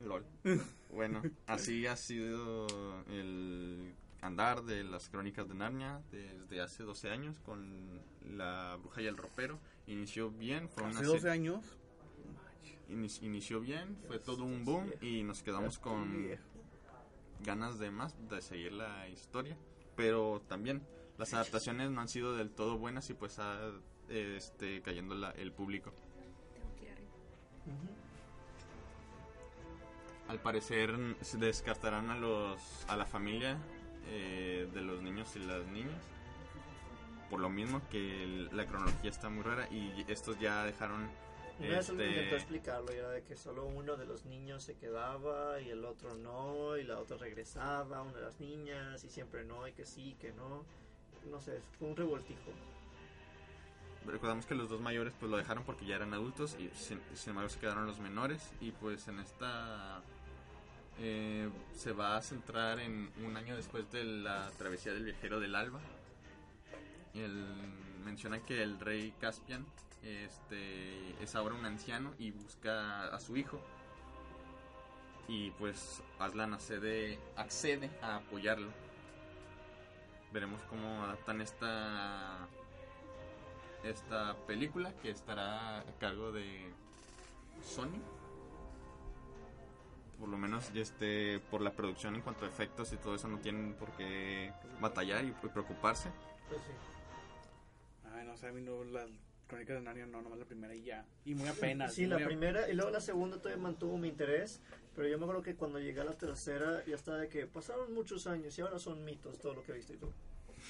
LOL. 0.00 0.24
Bueno, 0.90 1.22
así 1.46 1.86
ha 1.86 1.96
sido 1.96 2.66
el 3.10 3.94
andar 4.22 4.64
de 4.64 4.84
las 4.84 5.10
crónicas 5.10 5.46
de 5.46 5.54
Narnia 5.54 6.00
desde 6.10 6.62
hace 6.62 6.82
12 6.82 7.10
años 7.10 7.38
con 7.40 8.00
La 8.36 8.76
Bruja 8.80 9.02
y 9.02 9.06
el 9.06 9.18
Ropero. 9.18 9.58
Inició 9.86 10.30
bien, 10.30 10.68
fue 10.70 10.86
Hace 10.86 11.00
se- 11.00 11.04
12 11.04 11.30
años. 11.30 11.62
Inici- 12.88 13.22
inició 13.22 13.60
bien, 13.60 13.98
fue 14.06 14.18
todo 14.18 14.44
un 14.44 14.64
boom 14.64 14.90
y 15.02 15.22
nos 15.24 15.42
quedamos 15.42 15.78
con 15.78 16.26
ganas 17.44 17.78
de 17.78 17.90
más, 17.90 18.14
de 18.28 18.40
seguir 18.42 18.72
la 18.72 19.08
historia. 19.08 19.56
Pero 19.96 20.42
también 20.48 20.82
las 21.18 21.34
adaptaciones 21.34 21.90
no 21.90 22.00
han 22.00 22.08
sido 22.08 22.36
del 22.36 22.50
todo 22.50 22.78
buenas 22.78 23.08
y 23.10 23.14
pues 23.14 23.38
ha 23.38 23.58
este, 24.08 24.80
cayendo 24.82 25.14
la- 25.14 25.32
el 25.32 25.52
público. 25.52 25.92
Tengo 26.54 26.74
que 26.76 26.84
ir 26.84 26.90
arriba. 26.92 27.10
Ujú. 27.66 27.88
Al 30.28 30.40
parecer 30.40 30.94
se 31.22 31.38
descartarán 31.38 32.10
a 32.10 32.16
los 32.16 32.60
a 32.88 32.96
la 32.96 33.06
familia 33.06 33.58
eh, 34.10 34.68
de 34.72 34.80
los 34.82 35.02
niños 35.02 35.34
y 35.36 35.40
las 35.40 35.66
niñas. 35.66 36.00
Por 37.30 37.40
lo 37.40 37.50
mismo 37.50 37.82
que 37.90 38.24
el- 38.24 38.56
la 38.56 38.66
cronología 38.66 39.10
está 39.10 39.28
muy 39.28 39.42
rara 39.42 39.68
y 39.70 40.04
estos 40.08 40.38
ya 40.38 40.64
dejaron 40.64 41.08
Una 41.58 41.68
vez 41.68 41.88
alguien 41.90 42.08
este, 42.08 42.20
intentó 42.20 42.36
explicarlo 42.36 42.92
y 42.92 42.96
era 42.96 43.10
de 43.10 43.22
que 43.24 43.36
solo 43.36 43.66
uno 43.66 43.96
de 43.96 44.06
los 44.06 44.24
niños 44.24 44.62
se 44.62 44.76
quedaba 44.76 45.60
y 45.60 45.70
el 45.70 45.84
otro 45.84 46.14
no, 46.14 46.76
y 46.76 46.84
la 46.84 46.98
otra 46.98 47.16
regresaba, 47.16 48.02
una 48.02 48.12
de 48.12 48.22
las 48.22 48.38
niñas, 48.38 49.02
y 49.02 49.08
siempre 49.08 49.44
no, 49.44 49.66
y 49.66 49.72
que 49.72 49.84
sí, 49.84 50.16
que 50.20 50.32
no. 50.32 50.64
No 51.28 51.40
sé, 51.40 51.60
fue 51.78 51.88
un 51.88 51.96
revoltijo. 51.96 52.52
Recordamos 54.06 54.46
que 54.46 54.54
los 54.54 54.68
dos 54.68 54.80
mayores 54.80 55.12
pues 55.18 55.30
lo 55.30 55.36
dejaron 55.36 55.64
porque 55.64 55.84
ya 55.84 55.96
eran 55.96 56.14
adultos 56.14 56.56
y 56.58 56.70
sin, 56.74 57.00
sin 57.14 57.30
embargo 57.30 57.50
se 57.50 57.58
quedaron 57.58 57.86
los 57.86 57.98
menores 57.98 58.52
y 58.60 58.70
pues 58.70 59.06
en 59.08 59.18
esta 59.18 60.00
eh, 61.00 61.50
se 61.74 61.92
va 61.92 62.16
a 62.16 62.22
centrar 62.22 62.80
en 62.80 63.10
un 63.24 63.36
año 63.36 63.56
después 63.56 63.90
de 63.92 64.04
la 64.04 64.50
travesía 64.56 64.92
del 64.92 65.04
viajero 65.04 65.40
del 65.40 65.54
alba. 65.54 65.80
Él 67.14 67.44
menciona 68.04 68.40
que 68.40 68.62
el 68.62 68.80
rey 68.80 69.12
Caspian 69.20 69.66
este, 70.02 71.22
es 71.22 71.34
ahora 71.34 71.54
un 71.54 71.64
anciano 71.64 72.14
y 72.18 72.30
busca 72.30 73.08
a 73.08 73.20
su 73.20 73.36
hijo 73.36 73.60
y 75.28 75.50
pues 75.52 76.02
Aslan 76.18 76.54
accede, 76.54 77.18
accede 77.36 77.90
a 78.02 78.16
apoyarlo. 78.16 78.70
Veremos 80.32 80.60
cómo 80.62 81.04
adaptan 81.04 81.40
esta 81.42 82.48
esta 83.84 84.34
película 84.46 84.92
que 85.02 85.10
estará 85.10 85.80
a 85.80 85.84
cargo 86.00 86.32
de 86.32 86.72
Sony. 87.62 88.00
Por 90.18 90.28
lo 90.30 90.38
menos 90.38 90.70
este 90.74 91.38
por 91.50 91.60
la 91.60 91.72
producción 91.72 92.16
en 92.16 92.22
cuanto 92.22 92.46
a 92.46 92.48
efectos 92.48 92.92
y 92.92 92.96
todo 92.96 93.14
eso 93.14 93.28
no 93.28 93.38
tienen 93.38 93.74
por 93.74 93.90
qué 93.92 94.52
batallar 94.80 95.24
y 95.24 95.30
preocuparse. 95.32 96.10
Pues 96.48 96.62
sí. 96.62 96.72
Ay, 98.14 98.26
no 98.26 98.36
sé, 98.36 98.48
a 98.48 98.52
mí 98.52 98.62
no, 98.62 98.82
las 98.84 99.10
crónicas 99.48 99.76
de 99.76 99.82
Narnia 99.82 100.06
no, 100.06 100.22
nomás 100.22 100.38
la 100.38 100.44
primera 100.44 100.74
y 100.74 100.82
ya. 100.82 101.04
Y 101.24 101.34
muy 101.34 101.48
apenas. 101.48 101.94
Sí, 101.94 102.06
la 102.06 102.18
primera 102.18 102.70
y 102.70 102.74
luego 102.74 102.90
la 102.90 103.00
segunda 103.00 103.38
todavía 103.38 103.60
mantuvo 103.60 103.98
mi 103.98 104.08
interés, 104.08 104.60
pero 104.94 105.08
yo 105.08 105.18
me 105.18 105.24
acuerdo 105.24 105.42
que 105.42 105.56
cuando 105.56 105.80
llegué 105.80 106.00
a 106.00 106.04
la 106.04 106.16
tercera 106.16 106.84
ya 106.86 106.94
estaba 106.94 107.18
de 107.18 107.28
que 107.28 107.46
pasaron 107.46 107.92
muchos 107.92 108.26
años 108.26 108.56
y 108.56 108.60
ahora 108.60 108.78
son 108.78 109.04
mitos 109.04 109.38
todo 109.38 109.54
lo 109.54 109.64
que 109.64 109.72
viste 109.72 109.94
y 109.94 109.96
tú. 109.96 110.12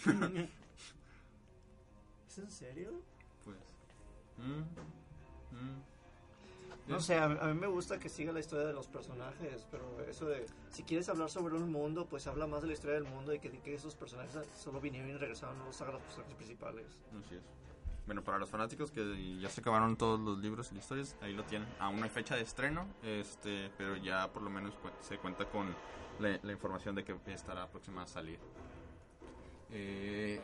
¿Es 2.28 2.38
en 2.38 2.50
serio? 2.50 3.02
Pues 3.44 3.58
mm, 4.38 4.60
mm. 5.56 5.82
No 6.88 7.00
sé, 7.00 7.16
a, 7.16 7.24
a 7.24 7.52
mí 7.52 7.60
me 7.60 7.66
gusta 7.66 7.98
que 7.98 8.08
siga 8.08 8.32
la 8.32 8.40
historia 8.40 8.66
de 8.66 8.72
los 8.72 8.86
personajes, 8.86 9.66
pero 9.70 10.00
eso 10.08 10.26
de, 10.26 10.46
si 10.70 10.84
quieres 10.84 11.08
hablar 11.10 11.28
sobre 11.28 11.54
un 11.54 11.70
mundo, 11.70 12.06
pues 12.06 12.26
habla 12.26 12.46
más 12.46 12.62
de 12.62 12.68
la 12.68 12.72
historia 12.72 12.94
del 12.94 13.04
mundo 13.04 13.34
y 13.34 13.40
que, 13.40 13.50
que 13.50 13.74
esos 13.74 13.94
personajes 13.94 14.38
solo 14.56 14.80
vinieron 14.80 15.10
y 15.10 15.16
regresaron, 15.16 15.58
no 15.58 15.66
los 15.66 15.78
hagan 15.82 15.94
los 15.94 16.02
personajes 16.02 16.34
principales. 16.36 16.86
Así 17.24 17.34
es. 17.34 17.42
Bueno, 18.08 18.24
para 18.24 18.38
los 18.38 18.48
fanáticos 18.48 18.90
que 18.90 19.38
ya 19.38 19.50
se 19.50 19.60
acabaron 19.60 19.94
todos 19.98 20.18
los 20.18 20.38
libros 20.38 20.72
y 20.72 20.78
historias, 20.78 21.14
ahí 21.20 21.34
lo 21.34 21.44
tienen. 21.44 21.68
Aún 21.78 21.98
no 21.98 22.04
hay 22.04 22.08
fecha 22.08 22.36
de 22.36 22.40
estreno, 22.40 22.86
este, 23.02 23.70
pero 23.76 23.98
ya 23.98 24.32
por 24.32 24.40
lo 24.40 24.48
menos 24.48 24.72
se 25.00 25.18
cuenta 25.18 25.44
con 25.44 25.76
la, 26.18 26.40
la 26.42 26.52
información 26.52 26.94
de 26.94 27.04
que 27.04 27.14
estará 27.26 27.68
próxima 27.68 28.04
a 28.04 28.06
salir. 28.06 28.38
Eh, 29.70 30.40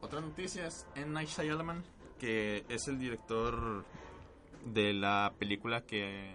otra 0.00 0.22
noticia 0.22 0.66
es 0.66 0.86
en 0.94 1.12
Night 1.12 1.28
Shyamalan, 1.28 1.84
que 2.18 2.64
es 2.66 2.88
el 2.88 2.98
director 2.98 3.84
de 4.64 4.94
la 4.94 5.34
película 5.38 5.82
que 5.82 6.34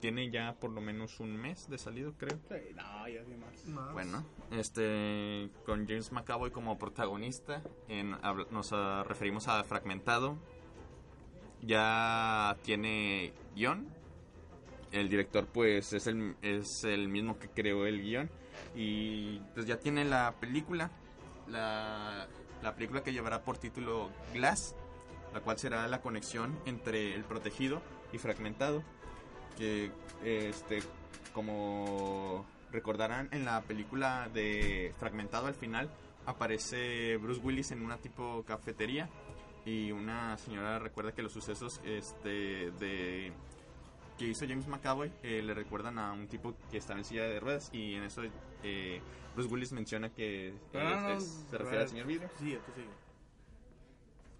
tiene 0.00 0.30
ya 0.30 0.54
por 0.54 0.70
lo 0.70 0.80
menos 0.80 1.20
un 1.20 1.36
mes 1.36 1.68
de 1.68 1.78
salido, 1.78 2.12
creo. 2.16 2.38
Sí, 2.48 2.74
no, 2.74 3.08
ya 3.08 3.22
más. 3.38 3.66
Más. 3.66 3.92
Bueno, 3.92 4.24
este 4.50 5.48
con 5.64 5.86
James 5.86 6.12
McAvoy 6.12 6.50
como 6.50 6.78
protagonista, 6.78 7.62
en, 7.88 8.10
nos 8.50 8.72
ah, 8.72 9.04
referimos 9.06 9.48
a 9.48 9.62
Fragmentado. 9.64 10.36
Ya 11.62 12.56
tiene 12.62 13.32
guion. 13.54 13.88
El 14.92 15.08
director 15.08 15.46
pues 15.46 15.92
es 15.92 16.06
el, 16.06 16.36
es 16.42 16.84
el 16.84 17.08
mismo 17.08 17.38
que 17.38 17.48
creó 17.48 17.86
el 17.86 18.02
guion. 18.02 18.30
Y 18.74 19.38
pues 19.54 19.66
ya 19.66 19.78
tiene 19.78 20.04
la 20.04 20.34
película. 20.38 20.90
La, 21.48 22.28
la 22.62 22.74
película 22.74 23.02
que 23.02 23.12
llevará 23.12 23.42
por 23.42 23.58
título 23.58 24.10
Glass. 24.32 24.76
La 25.32 25.40
cual 25.40 25.58
será 25.58 25.86
la 25.88 26.00
conexión 26.00 26.58
entre 26.66 27.14
el 27.14 27.24
protegido 27.24 27.82
y 28.12 28.18
fragmentado. 28.18 28.82
Que 29.56 29.90
este 30.24 30.80
como 31.32 32.44
recordarán 32.72 33.28
en 33.32 33.44
la 33.44 33.60
película 33.62 34.28
de 34.32 34.92
Fragmentado 34.98 35.46
al 35.46 35.54
final 35.54 35.90
aparece 36.26 37.16
Bruce 37.18 37.40
Willis 37.40 37.70
en 37.70 37.82
una 37.82 37.96
tipo 37.98 38.42
cafetería 38.46 39.08
y 39.64 39.92
una 39.92 40.36
señora 40.38 40.78
recuerda 40.78 41.12
que 41.12 41.22
los 41.22 41.32
sucesos 41.32 41.80
este 41.84 42.70
de 42.72 43.32
que 44.18 44.24
hizo 44.28 44.46
James 44.48 44.66
McAvoy 44.66 45.12
eh, 45.22 45.42
le 45.42 45.54
recuerdan 45.54 45.98
a 45.98 46.12
un 46.12 46.26
tipo 46.26 46.54
que 46.70 46.78
estaba 46.78 46.98
en 46.98 47.04
silla 47.04 47.24
de 47.24 47.38
ruedas 47.38 47.68
y 47.72 47.94
en 47.94 48.02
eso 48.04 48.22
eh, 48.62 49.00
Bruce 49.34 49.52
Willis 49.52 49.72
menciona 49.72 50.08
que 50.10 50.48
eh, 50.72 51.14
es- 51.16 51.44
se 51.50 51.58
refiere 51.58 51.82
al 51.82 51.88
señor 51.88 52.06
Vidrio. 52.06 52.28
Sí. 52.38 52.58
Tú 52.66 52.72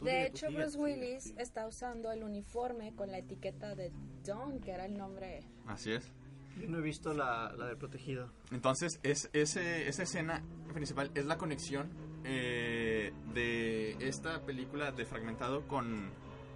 De 0.01 0.27
hecho, 0.27 0.51
Bruce 0.51 0.79
Willis 0.79 1.25
sigue. 1.25 1.43
está 1.43 1.67
usando 1.67 2.13
el 2.13 2.23
uniforme 2.23 2.95
con 2.95 3.11
la 3.11 3.19
etiqueta 3.19 3.75
de 3.75 3.93
Dawn, 4.25 4.61
que 4.61 4.73
era 4.73 4.85
el 4.85 4.97
nombre. 4.97 5.41
Así 5.67 5.93
es. 5.93 6.13
Yo 6.61 6.69
no 6.69 6.79
he 6.79 6.83
visto 6.83 7.13
la, 7.13 7.53
la 7.57 7.67
del 7.67 7.77
protegido. 7.77 8.31
Entonces, 8.51 8.99
es, 9.03 9.29
ese, 9.33 9.89
esa 9.89 10.03
escena 10.03 10.43
principal 10.73 11.11
es 11.15 11.27
la 11.27 11.37
conexión 11.37 11.91
eh, 12.25 13.13
de 13.35 13.93
esta 14.01 14.41
película 14.45 14.91
de 14.91 15.05
Fragmentado 15.05 15.67
con, 15.69 16.11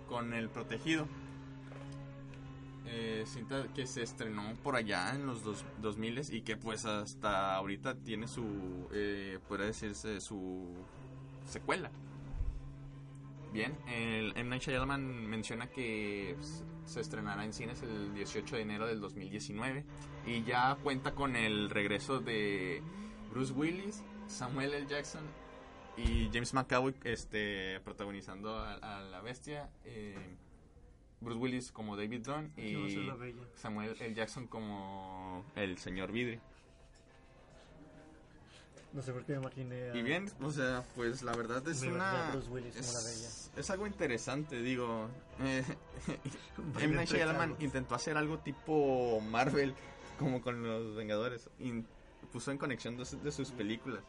con 0.09 0.33
El 0.33 0.49
Protegido. 0.49 1.07
Eh, 2.87 3.25
cinta 3.27 3.69
que 3.73 3.87
se 3.87 4.03
estrenó 4.03 4.55
por 4.65 4.75
allá 4.75 5.15
en 5.15 5.27
los 5.27 5.45
dos, 5.45 5.65
2000 5.81 6.35
y 6.35 6.43
que 6.43 6.57
pues 6.57 6.87
hasta 6.87 7.55
ahorita 7.55 7.95
tiene 7.95 8.27
su, 8.27 8.89
eh, 8.93 9.39
puede 9.47 9.67
decirse, 9.67 10.21
su 10.21 10.75
secuela. 11.47 11.91
Bien, 13.53 13.77
el 13.89 14.33
M. 14.37 14.45
Night 14.49 14.63
Shyamalan 14.63 15.27
menciona 15.27 15.67
que 15.69 16.37
se 16.85 17.01
estrenará 17.01 17.45
en 17.45 17.53
cines 17.53 17.83
el 17.83 18.15
18 18.15 18.57
de 18.57 18.63
enero 18.63 18.87
del 18.87 19.01
2019 19.01 19.85
y 20.27 20.43
ya 20.45 20.77
cuenta 20.83 21.15
con 21.15 21.35
el 21.35 21.69
regreso 21.69 22.21
de 22.21 22.81
Bruce 23.31 23.53
Willis, 23.53 24.05
Samuel 24.29 24.73
L. 24.75 24.87
Jackson 24.87 25.25
y 25.97 26.31
James 26.33 26.55
McAvoy 26.55 26.95
este, 27.05 27.81
protagonizando 27.81 28.57
a, 28.57 28.75
a 28.75 29.03
la 29.03 29.21
bestia. 29.21 29.69
eh, 29.85 30.37
Bruce 31.21 31.39
Willis 31.39 31.71
como 31.73 31.97
David 31.97 32.23
Dunn 32.25 32.53
y. 32.57 32.73
Samuel 33.55 33.97
L. 34.01 34.15
Jackson 34.15 34.47
como 34.47 35.45
el 35.57 35.77
señor 35.77 36.13
Vidri. 36.13 36.41
No 38.93 39.03
sé 39.03 39.13
por 39.13 39.25
qué 39.25 39.33
me 39.35 39.39
imaginé 39.39 39.91
a... 39.91 39.97
Y 39.97 40.03
bien, 40.03 40.31
o 40.43 40.51
sea, 40.51 40.85
pues 40.97 41.23
la 41.23 41.33
verdad 41.33 41.67
es 41.69 41.83
Me 41.83 41.93
una... 41.93 42.31
Bruce 42.33 42.51
Willis 42.51 42.75
como 42.75 42.93
la 42.93 42.99
Es, 42.99 43.51
es 43.57 43.71
algo 43.71 43.87
interesante, 43.87 44.61
digo. 44.63 45.09
Eh. 45.43 45.65
M. 46.81 46.95
Night 46.97 47.09
Shyamalan 47.09 47.57
intentó 47.61 47.95
hacer 47.95 48.17
algo 48.17 48.39
tipo 48.39 49.21
Marvel, 49.31 49.75
como 50.19 50.43
con 50.43 50.63
los 50.63 50.95
Vengadores. 50.97 51.49
y 51.59 51.83
puso 52.33 52.51
en 52.51 52.59
conexión 52.59 52.97
dos 52.97 53.17
de 53.23 53.33
sus 53.33 53.53
películas. 53.53 54.03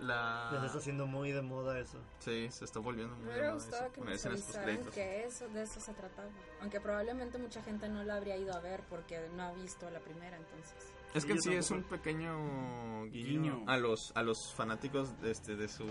la... 0.00 0.50
Ya 0.52 0.60
se 0.60 0.66
está 0.66 0.78
haciendo 0.78 1.06
muy 1.06 1.30
de 1.30 1.42
moda 1.42 1.78
eso. 1.78 1.98
Sí, 2.18 2.48
se 2.50 2.64
está 2.64 2.80
volviendo 2.80 3.14
muy 3.14 3.26
Me 3.26 3.32
de 3.32 3.38
hubiera 3.38 3.54
moda 3.54 3.64
gustado 3.64 3.84
eso, 3.84 3.92
que 3.92 4.00
nos 4.00 4.26
avisaran 4.26 4.84
que 4.86 5.24
eso, 5.24 5.48
de 5.48 5.62
eso 5.62 5.80
se 5.80 5.92
trataba. 5.92 6.28
Aunque 6.60 6.80
probablemente 6.80 7.38
mucha 7.38 7.62
gente 7.62 7.88
no 7.88 8.02
la 8.02 8.16
habría 8.16 8.36
ido 8.36 8.52
a 8.54 8.60
ver 8.60 8.82
porque 8.90 9.28
no 9.36 9.44
ha 9.44 9.52
visto 9.52 9.88
la 9.90 10.00
primera, 10.00 10.36
entonces. 10.36 10.92
Es 11.14 11.24
que 11.24 11.32
Sí, 11.32 11.38
en 11.38 11.42
sí 11.42 11.52
yo 11.52 11.58
es 11.58 11.70
un 11.70 11.82
pequeño 11.84 13.04
guiño, 13.06 13.54
Guiño. 13.54 13.64
a 13.66 13.76
los 13.78 14.12
a 14.14 14.22
los 14.22 14.52
fanáticos 14.54 15.20
de 15.20 15.30
este 15.30 15.56
de 15.56 15.68
su 15.68 15.84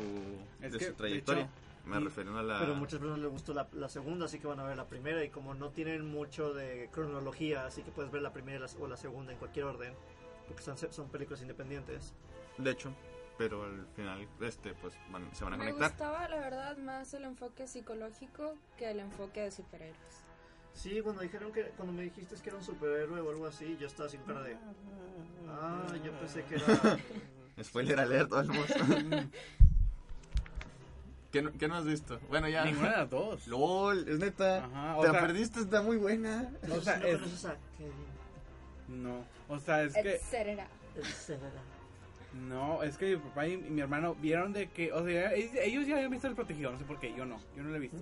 Es 0.62 0.72
de 0.72 0.78
que, 0.78 0.86
su 0.86 0.92
de 0.92 0.98
trayectoria. 0.98 1.44
hecho, 1.44 1.52
Me 1.86 2.00
y- 2.00 2.04
refiero 2.04 2.38
a 2.38 2.44
la 2.44 2.60
Pero 2.60 2.74
a 2.74 2.76
muchas 2.76 3.00
personas 3.00 3.20
les 3.24 3.32
gustó 3.32 3.54
la, 3.54 3.68
la 3.74 3.90
segunda, 3.90 4.26
así 4.26 4.40
que 4.40 4.48
van 4.48 4.60
a 4.60 4.64
ver 4.64 4.78
la 4.78 4.88
primera. 4.88 5.24
Y 5.24 5.30
como 5.30 5.54
no 5.54 5.70
tienen 5.72 6.06
mucho 6.06 6.54
de 6.54 6.90
cronología, 6.92 7.66
así 7.66 7.82
que 7.82 7.92
puedes 7.92 8.12
ver 8.12 8.22
la 8.22 8.32
primera 8.34 8.60
la- 8.60 8.72
o 8.80 8.88
la 8.88 8.98
segunda 8.98 9.32
en 9.32 9.40
cualquier 9.40 9.66
orden. 9.66 9.94
Porque 10.48 10.62
son, 10.64 10.78
son 10.78 11.10
películas 11.10 11.42
independientes. 11.42 12.14
de 12.58 12.72
hecho, 12.72 12.92
pero 13.38 13.64
al 13.66 13.86
final 13.96 14.28
este 14.42 14.74
pues 14.76 14.94
van- 15.12 15.34
se 15.36 15.44
van 15.44 15.54
a 15.54 15.58
Me 15.58 15.66
conectar. 15.66 15.90
gustaba, 15.92 16.28
la 16.30 16.38
verdad, 16.38 16.78
más 16.78 17.14
el 17.14 17.24
enfoque 17.26 17.68
psicológico 17.68 18.56
que 18.78 18.90
el 18.92 19.00
enfoque 19.00 19.42
de 19.42 19.52
superhéroes. 19.52 20.24
Sí, 20.78 21.02
cuando 21.02 21.22
dijeron 21.24 21.52
que 21.52 21.64
cuando 21.76 21.92
me 21.92 22.04
dijiste 22.04 22.36
que 22.36 22.50
era 22.50 22.58
un 22.60 22.64
superhéroe 22.64 23.20
o 23.20 23.30
algo 23.32 23.48
así, 23.48 23.76
yo 23.80 23.88
estaba 23.88 24.08
sin 24.10 24.22
cara 24.22 24.44
de. 24.44 24.56
Ah, 25.50 25.88
yo 26.04 26.12
pensé 26.20 26.44
que 26.44 26.56
era. 26.56 27.00
Spoiler 27.64 28.00
alert, 28.00 28.32
almost. 28.34 28.70
¿Qué, 31.32 31.42
no- 31.42 31.52
¿Qué 31.54 31.68
no 31.68 31.76
has 31.76 31.86
visto? 31.86 32.20
Bueno, 32.30 32.48
ya. 32.48 32.64
Ninguna 32.64 32.92
de 32.92 32.98
las 32.98 33.10
dos. 33.10 33.48
LOL, 33.48 34.08
es 34.08 34.20
neta. 34.20 34.66
Ajá, 34.66 34.98
o 34.98 35.02
Te 35.02 35.08
la 35.08 35.14
sea- 35.14 35.22
perdiste, 35.22 35.60
está 35.62 35.82
muy 35.82 35.98
buena. 35.98 36.52
O 36.72 36.80
sea, 36.82 36.98
no 36.98 37.06
es- 37.08 37.18
conoces 37.18 37.46
a 37.46 37.56
Kevin. 37.78 39.04
No, 39.04 39.26
o 39.50 39.60
sea, 39.60 39.84
es 39.84 39.94
que... 39.94 40.16
Etcétera. 40.16 40.68
etcétera. 40.96 41.62
No, 42.34 42.82
es 42.84 42.98
que 42.98 43.16
mi 43.16 43.18
papá 43.18 43.48
y 43.48 43.58
mi 43.58 43.82
hermano 43.82 44.16
vieron 44.16 44.54
de 44.54 44.70
que, 44.70 44.94
o 44.94 45.04
sea, 45.06 45.34
ellos 45.34 45.52
ellos 45.60 45.88
ya 45.88 45.96
habían 45.96 46.12
visto 46.12 46.28
el 46.28 46.36
protegido, 46.36 46.72
no 46.72 46.78
sé 46.78 46.86
por 46.86 47.00
qué, 47.00 47.14
yo 47.16 47.26
no, 47.26 47.40
yo 47.56 47.64
no 47.64 47.70
lo 47.70 47.76
he 47.76 47.80
visto. 47.80 47.98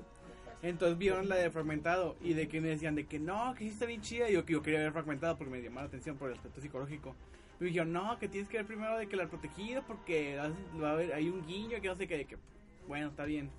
Entonces 0.65 0.97
vieron 0.97 1.29
la 1.29 1.35
de 1.35 1.51
fragmentado 1.51 2.15
y 2.21 2.33
de 2.33 2.47
que 2.47 2.59
me 2.59 2.69
decían 2.69 2.95
de 2.95 3.05
que 3.05 3.19
no, 3.19 3.53
que 3.53 3.65
sí 3.65 3.69
está 3.69 3.85
bien 3.85 4.01
chida, 4.01 4.29
y 4.29 4.33
yo 4.33 4.45
que 4.45 4.53
yo 4.53 4.63
quería 4.63 4.79
ver 4.79 4.91
fragmentado 4.91 5.37
porque 5.37 5.51
me 5.51 5.61
llamaba 5.61 5.83
la 5.83 5.87
atención 5.89 6.17
por 6.17 6.29
el 6.31 6.35
aspecto 6.37 6.59
psicológico. 6.59 7.15
Y 7.59 7.71
yo, 7.71 7.85
no, 7.85 8.17
que 8.17 8.27
tienes 8.27 8.49
que 8.49 8.57
ver 8.57 8.65
primero 8.65 8.97
de 8.97 9.07
que 9.07 9.15
la 9.15 9.27
protegido 9.27 9.83
porque 9.85 10.37
va 10.81 10.89
a 10.89 10.93
haber, 10.93 11.13
hay 11.13 11.29
un 11.29 11.45
guiño 11.45 11.79
que 11.81 11.87
no 11.87 11.95
sé 11.95 12.07
qué, 12.07 12.17
de 12.17 12.25
que, 12.25 12.37
bueno, 12.87 13.09
está 13.09 13.25
bien. 13.25 13.51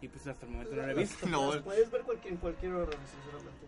Y 0.00 0.08
pues 0.08 0.26
hasta 0.26 0.46
el 0.46 0.52
momento 0.52 0.76
no 0.76 0.82
lo 0.82 0.92
he 0.92 0.94
visto. 0.94 1.26
No. 1.28 1.60
Puedes 1.62 1.90
ver 1.90 2.02
cualquier, 2.02 2.34
en 2.34 2.38
cualquier 2.38 2.72
orden, 2.72 2.98
sinceramente. 3.06 3.66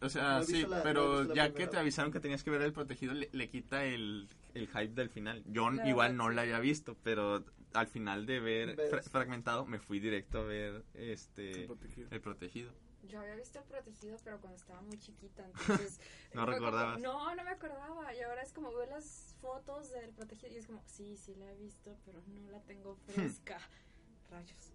O 0.00 0.04
No 0.04 0.08
sea, 0.10 0.38
visto 0.40 0.52
sí, 0.52 0.62
la- 0.68 0.78
no 0.78 0.82
pero 0.82 1.34
ya 1.34 1.54
que 1.54 1.66
te 1.66 1.76
avisaron 1.78 2.10
que 2.12 2.20
tenías 2.20 2.42
que 2.42 2.50
ver 2.50 2.62
el 2.62 2.72
protegido, 2.72 3.14
le, 3.14 3.28
le 3.32 3.48
quita 3.48 3.84
el, 3.84 4.28
el 4.54 4.66
hype 4.66 4.88
del 4.88 5.08
final. 5.08 5.42
Yo 5.46 5.70
La 5.70 5.88
igual 5.88 6.16
no 6.16 6.28
la 6.30 6.42
había 6.42 6.58
visto, 6.58 6.96
pero 7.04 7.44
al 7.74 7.86
final 7.86 8.24
de 8.26 8.40
ver 8.40 8.76
fra- 8.88 9.02
fragmentado 9.02 9.66
me 9.66 9.78
fui 9.78 10.00
directo 10.00 10.38
a 10.38 10.44
ver 10.44 10.84
este 10.94 11.50
El 11.62 11.66
protegido. 11.66 12.08
el 12.10 12.20
protegido. 12.20 12.72
Yo 13.06 13.20
había 13.20 13.34
visto 13.34 13.58
el 13.58 13.64
protegido, 13.66 14.16
pero 14.24 14.40
cuando 14.40 14.56
estaba 14.56 14.80
muy 14.80 14.96
chiquita, 14.98 15.44
entonces... 15.68 16.00
No 16.32 16.42
como- 16.46 16.52
recordabas. 16.52 17.00
no, 17.00 17.34
no 17.34 17.44
me 17.44 17.50
acordaba. 17.50 18.14
Y 18.14 18.20
ahora 18.22 18.42
es 18.42 18.52
como 18.52 18.72
veo 18.74 18.86
las 18.86 19.36
fotos 19.42 19.90
del 19.90 20.10
protegido 20.14 20.54
y 20.54 20.56
es 20.56 20.66
como, 20.66 20.82
sí, 20.86 21.16
sí 21.16 21.34
la 21.34 21.52
he 21.52 21.56
visto, 21.56 21.96
pero 22.06 22.22
no 22.26 22.50
la 22.50 22.60
tengo 22.62 22.96
fresca. 23.06 23.58
Rayos. 24.30 24.72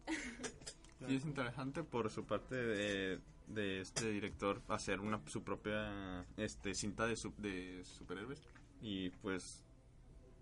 Sí, 1.08 1.16
es 1.16 1.26
interesante 1.26 1.84
por 1.84 2.10
su 2.12 2.26
parte 2.26 2.54
de, 2.56 3.20
de 3.48 3.82
este 3.82 4.12
director 4.12 4.62
hacer 4.68 5.00
una 5.00 5.20
su 5.28 5.44
propia 5.44 6.26
este 6.38 6.76
cinta 6.76 7.08
de, 7.08 7.16
su- 7.16 7.34
de 7.38 7.84
superhéroes 7.86 8.42
y 8.82 9.10
pues 9.10 9.64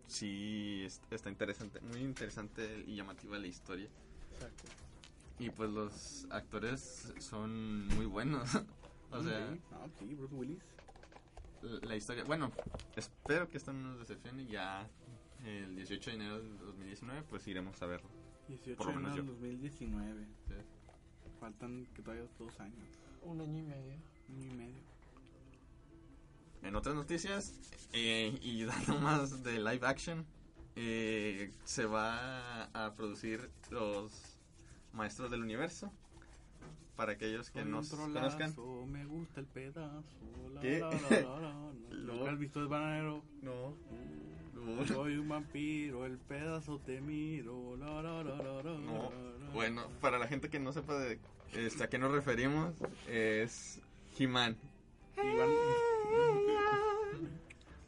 sí 0.08 0.84
es- 0.86 1.02
está 1.12 1.30
interesante, 1.30 1.80
muy 1.82 2.00
interesante 2.02 2.84
y 2.88 2.96
llamativa 2.96 3.38
la 3.38 3.48
historia. 3.48 3.88
Exacto. 4.34 4.64
Y 5.40 5.50
pues 5.52 5.70
los 5.70 6.26
actores 6.32 7.14
son 7.20 7.88
muy 7.90 8.06
buenos. 8.06 8.44
o 9.12 9.24
sea, 9.24 9.52
Sí, 9.54 9.62
no, 9.72 9.90
sí, 10.00 10.16
Bruce 10.16 10.34
Willis. 10.36 10.64
la 11.84 11.96
historia, 11.96 12.24
bueno, 12.24 12.52
espero 12.96 13.48
que 13.50 13.58
esto 13.58 13.72
no 13.74 13.90
nos 13.90 14.00
decepcione 14.00 14.44
y 14.44 14.48
ya 14.48 14.88
el 15.46 15.76
18 15.76 16.10
de 16.12 16.16
enero 16.16 16.40
del 16.42 16.58
2019 16.58 17.24
pues 17.30 17.48
iremos 17.48 17.80
a 17.82 17.86
verlo. 17.86 18.10
18 18.48 18.78
Por 18.78 18.88
lo 18.88 18.92
de 18.94 18.98
menos 19.00 19.18
enero 19.18 19.34
del 19.34 19.42
2019. 19.62 20.26
Sí. 20.48 20.54
Faltan 21.40 21.86
que 21.94 22.02
todavía 22.02 22.26
dos 22.40 22.60
años, 22.60 22.88
Un 23.22 23.42
año 23.42 23.60
y 23.60 23.64
medio. 23.64 23.94
un 24.30 24.36
año 24.42 24.46
y 24.52 24.56
medio. 24.56 24.97
En 26.64 26.76
otras 26.76 26.96
noticias, 26.96 27.54
eh, 27.94 28.38
y 28.42 28.64
dando 28.66 29.00
más 29.00 29.44
de 29.44 29.60
live 29.60 29.86
action, 29.86 30.26
eh, 30.76 31.52
se 31.64 31.86
va 31.86 32.66
a 32.66 32.94
producir 32.96 33.50
los 33.70 34.38
Maestros 34.94 35.32
del 35.32 35.42
Universo. 35.42 35.92
Para 36.96 37.12
aquellos 37.12 37.52
que 37.52 37.64
no 37.64 37.84
conozcan. 37.84 38.56
Me 38.88 39.06
gusta 39.06 39.40
el 39.40 39.46
pedazo. 39.46 40.02
La, 40.56 40.62
¿Qué? 40.62 40.80
la, 40.80 41.72
¿Nunca 41.92 42.32
has 42.32 42.40
visto 42.40 42.60
el 42.60 42.68
bananero? 42.68 43.24
No. 43.44 43.76
Soy 44.88 45.18
un 45.18 45.30
vampiro, 45.30 46.06
el 46.08 46.18
pedazo 46.18 46.80
te 46.80 47.00
miro. 47.00 47.78
La, 47.78 48.02
la, 48.02 48.24
la, 48.24 48.36
la, 48.36 48.64
la, 48.64 48.78
No. 48.80 49.12
Bueno, 49.54 49.88
para 50.02 50.18
la 50.18 50.28
gente 50.28 50.50
que 50.50 50.60
no 50.60 50.74
sepa 50.74 50.98
de 50.98 51.20
este, 51.54 51.84
a 51.84 51.90
qué 51.90 52.00
nos 52.00 52.12
referimos, 52.12 52.74
es 53.08 53.80
He-Man. 54.18 54.58
Iván, 55.24 55.50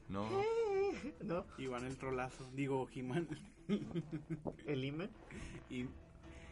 No. 0.10 0.28
¿No? 1.24 1.46
Iván 1.58 1.86
el 1.86 1.98
trolazo. 1.98 2.50
Digo, 2.54 2.88
He-Man. 2.94 3.28
El 4.66 4.84
IME. 4.84 5.10
Y 5.70 5.86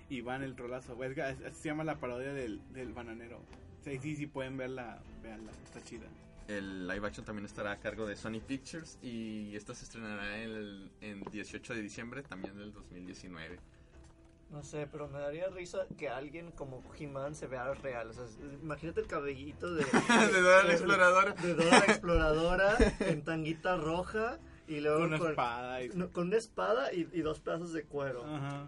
Iván 0.09 0.43
el 0.43 0.55
trolazo. 0.55 1.03
Es 1.03 1.15
que 1.15 1.21
así 1.21 1.61
se 1.61 1.69
llama 1.69 1.83
la 1.83 1.99
parodia 1.99 2.31
del, 2.33 2.61
del 2.71 2.93
bananero. 2.93 3.41
Sí, 3.83 3.97
sí, 3.99 4.15
sí, 4.15 4.27
pueden 4.27 4.57
verla. 4.57 5.01
Veanla, 5.23 5.51
está 5.63 5.83
chida. 5.83 6.07
El 6.47 6.87
live 6.87 7.05
action 7.05 7.25
también 7.25 7.45
estará 7.45 7.71
a 7.71 7.79
cargo 7.79 8.05
de 8.05 8.15
Sony 8.15 8.39
Pictures 8.45 8.97
y 9.01 9.53
esta 9.55 9.75
se 9.75 9.83
estrenará 9.83 10.37
el, 10.37 10.89
en 11.01 11.21
18 11.23 11.73
de 11.73 11.81
diciembre 11.81 12.23
también 12.23 12.57
del 12.57 12.71
2019. 12.71 13.59
No 14.49 14.63
sé, 14.63 14.87
pero 14.89 15.07
me 15.09 15.19
daría 15.19 15.47
risa 15.49 15.79
que 15.97 16.07
alguien 16.09 16.51
como 16.51 16.81
He-Man 16.97 17.35
se 17.35 17.47
vea 17.47 17.73
real. 17.73 18.09
O 18.09 18.13
sea, 18.13 18.23
imagínate 18.63 19.01
el 19.01 19.07
cabellito 19.07 19.73
de... 19.73 19.83
de 20.31 20.41
Dora 20.41 20.63
la 20.63 20.71
Exploradora. 20.73 21.31
De 21.33 21.53
Dora 21.53 21.79
la 21.79 21.85
Exploradora 21.85 22.77
en 23.01 23.23
tanguita 23.23 23.75
roja 23.75 24.39
y 24.67 24.79
luego 24.79 24.99
Con 24.99 25.07
una 25.09 25.19
con, 25.19 25.29
espada. 25.31 25.83
Y... 25.83 25.89
no, 25.89 26.09
con 26.11 26.27
una 26.27 26.37
espada 26.37 26.93
y, 26.93 27.09
y 27.11 27.21
dos 27.21 27.39
pedazos 27.41 27.73
de 27.73 27.83
cuero. 27.83 28.23
Ajá. 28.25 28.67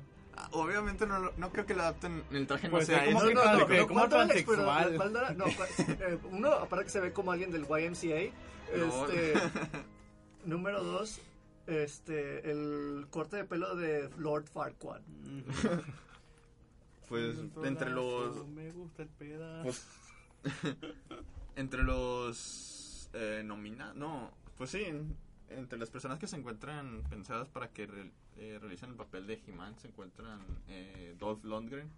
Obviamente 0.51 1.05
no, 1.05 1.19
lo- 1.19 1.34
no 1.38 1.49
creo 1.51 1.65
que 1.65 1.73
lo 1.73 1.82
adapten 1.82 2.23
el 2.32 2.47
traje 2.47 2.69
Pues 2.69 2.88
no 2.88 2.95
sea 2.95 3.05
como 3.05 3.23
no, 3.23 3.30
no, 3.59 3.65
que 3.67 3.77
no, 3.77 3.88
como 3.88 3.99
¿cuál 3.99 4.09
Dora 4.09 4.25
la 4.25 4.27
transexual. 4.34 5.38
No, 5.38 5.45
¿cuál- 5.55 5.69
eh, 6.11 6.19
uno, 6.32 6.51
aparte 6.53 6.86
que 6.86 6.91
se 6.91 6.99
ve 7.01 7.13
como 7.13 7.32
alguien 7.32 7.51
del 7.51 7.63
YMCA. 7.63 8.34
No. 8.77 9.07
Este, 9.07 9.34
número 10.45 10.84
dos, 10.84 11.19
este, 11.70 12.49
el 12.51 13.07
corte 13.09 13.38
de 13.38 13.43
pelo 13.45 13.76
de 13.76 14.09
Lord 14.17 14.47
Farquaad. 14.47 15.01
Pues 17.07 17.39
entre 17.63 17.89
los 17.89 18.47
Me 18.49 18.70
gusta 18.72 19.01
el 19.01 19.09
pedazo. 19.09 19.63
pues, 19.63 19.88
entre 21.55 21.82
los 21.84 23.09
eh, 23.13 23.41
nominados, 23.43 23.95
no, 23.95 24.32
pues 24.57 24.70
sí, 24.70 24.84
en- 24.84 25.15
entre 25.49 25.80
las 25.80 25.89
personas 25.89 26.20
que 26.20 26.28
se 26.28 26.36
encuentran 26.36 27.01
pensadas 27.09 27.47
para 27.49 27.70
que 27.70 27.88
re- 27.88 28.11
eh, 28.38 28.59
realicen 28.61 28.91
el 28.91 28.95
papel 28.95 29.26
de 29.26 29.41
He-Man 29.47 29.76
se 29.80 29.88
encuentran 29.88 30.39
eh, 30.67 31.15
Dolph 31.17 31.43
Lundgren, 31.43 31.89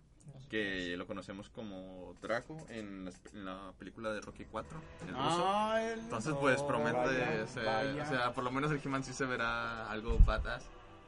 que 0.49 0.95
lo 0.97 1.07
conocemos 1.07 1.49
como 1.49 2.13
Draco 2.21 2.57
en 2.69 3.05
la, 3.05 3.11
en 3.33 3.45
la 3.45 3.71
película 3.79 4.11
de 4.11 4.19
Rocky 4.21 4.45
4, 4.45 4.77
el 5.03 5.07
ruso. 5.07 5.19
Ah, 5.47 5.79
el- 5.81 5.99
Entonces, 5.99 6.33
pues 6.39 6.61
promete, 6.63 6.97
vaya, 6.97 7.47
se- 7.47 7.63
vaya. 7.63 8.03
o 8.03 8.05
sea, 8.05 8.33
por 8.33 8.43
lo 8.43 8.51
menos 8.51 8.69
el 8.71 8.81
He-Man 8.83 9.03
sí 9.03 9.13
se 9.13 9.25
verá 9.25 9.89
algo 9.89 10.17
badass. 10.25 10.65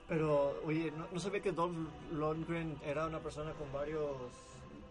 Pero, 0.08 0.62
oye, 0.66 0.92
¿no, 0.98 1.08
no 1.12 1.20
sabía 1.20 1.42
que 1.42 1.52
Dolph 1.52 1.76
Lundgren 2.12 2.78
era 2.86 3.06
una 3.08 3.20
persona 3.20 3.52
con 3.54 3.72
varios 3.74 4.16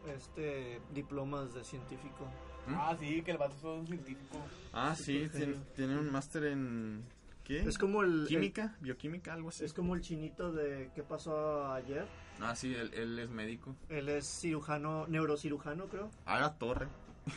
este, 0.06 0.80
diplomas 0.94 1.54
de 1.54 1.64
científico? 1.64 2.26
Ah, 2.68 2.96
sí, 2.98 3.22
que 3.22 3.32
el 3.32 3.38
vato 3.38 3.54
es 3.56 3.64
un 3.64 3.86
científico. 3.86 4.38
Ah, 4.72 4.94
sí, 4.96 5.28
tiene, 5.34 5.56
tiene 5.74 5.98
un 5.98 6.10
máster 6.10 6.44
en... 6.44 7.04
¿Qué? 7.44 7.60
Es 7.60 7.76
como 7.76 8.02
el... 8.02 8.24
¿Química? 8.28 8.76
¿Bioquímica? 8.80 9.32
Algo 9.32 9.48
el- 9.48 9.54
así. 9.54 9.64
es 9.64 9.72
como 9.72 9.94
el 9.96 10.00
chinito 10.00 10.52
de 10.52 10.90
¿Qué 10.94 11.02
pasó 11.02 11.72
ayer? 11.72 12.06
Ah, 12.42 12.54
sí, 12.56 12.74
él, 12.74 12.92
él 12.94 13.18
es 13.18 13.28
médico. 13.30 13.74
Él 13.88 14.08
es 14.08 14.26
cirujano, 14.26 15.06
neurocirujano, 15.06 15.86
creo. 15.86 16.10
Ah, 16.26 16.40
la 16.40 16.54
torre. 16.58 16.88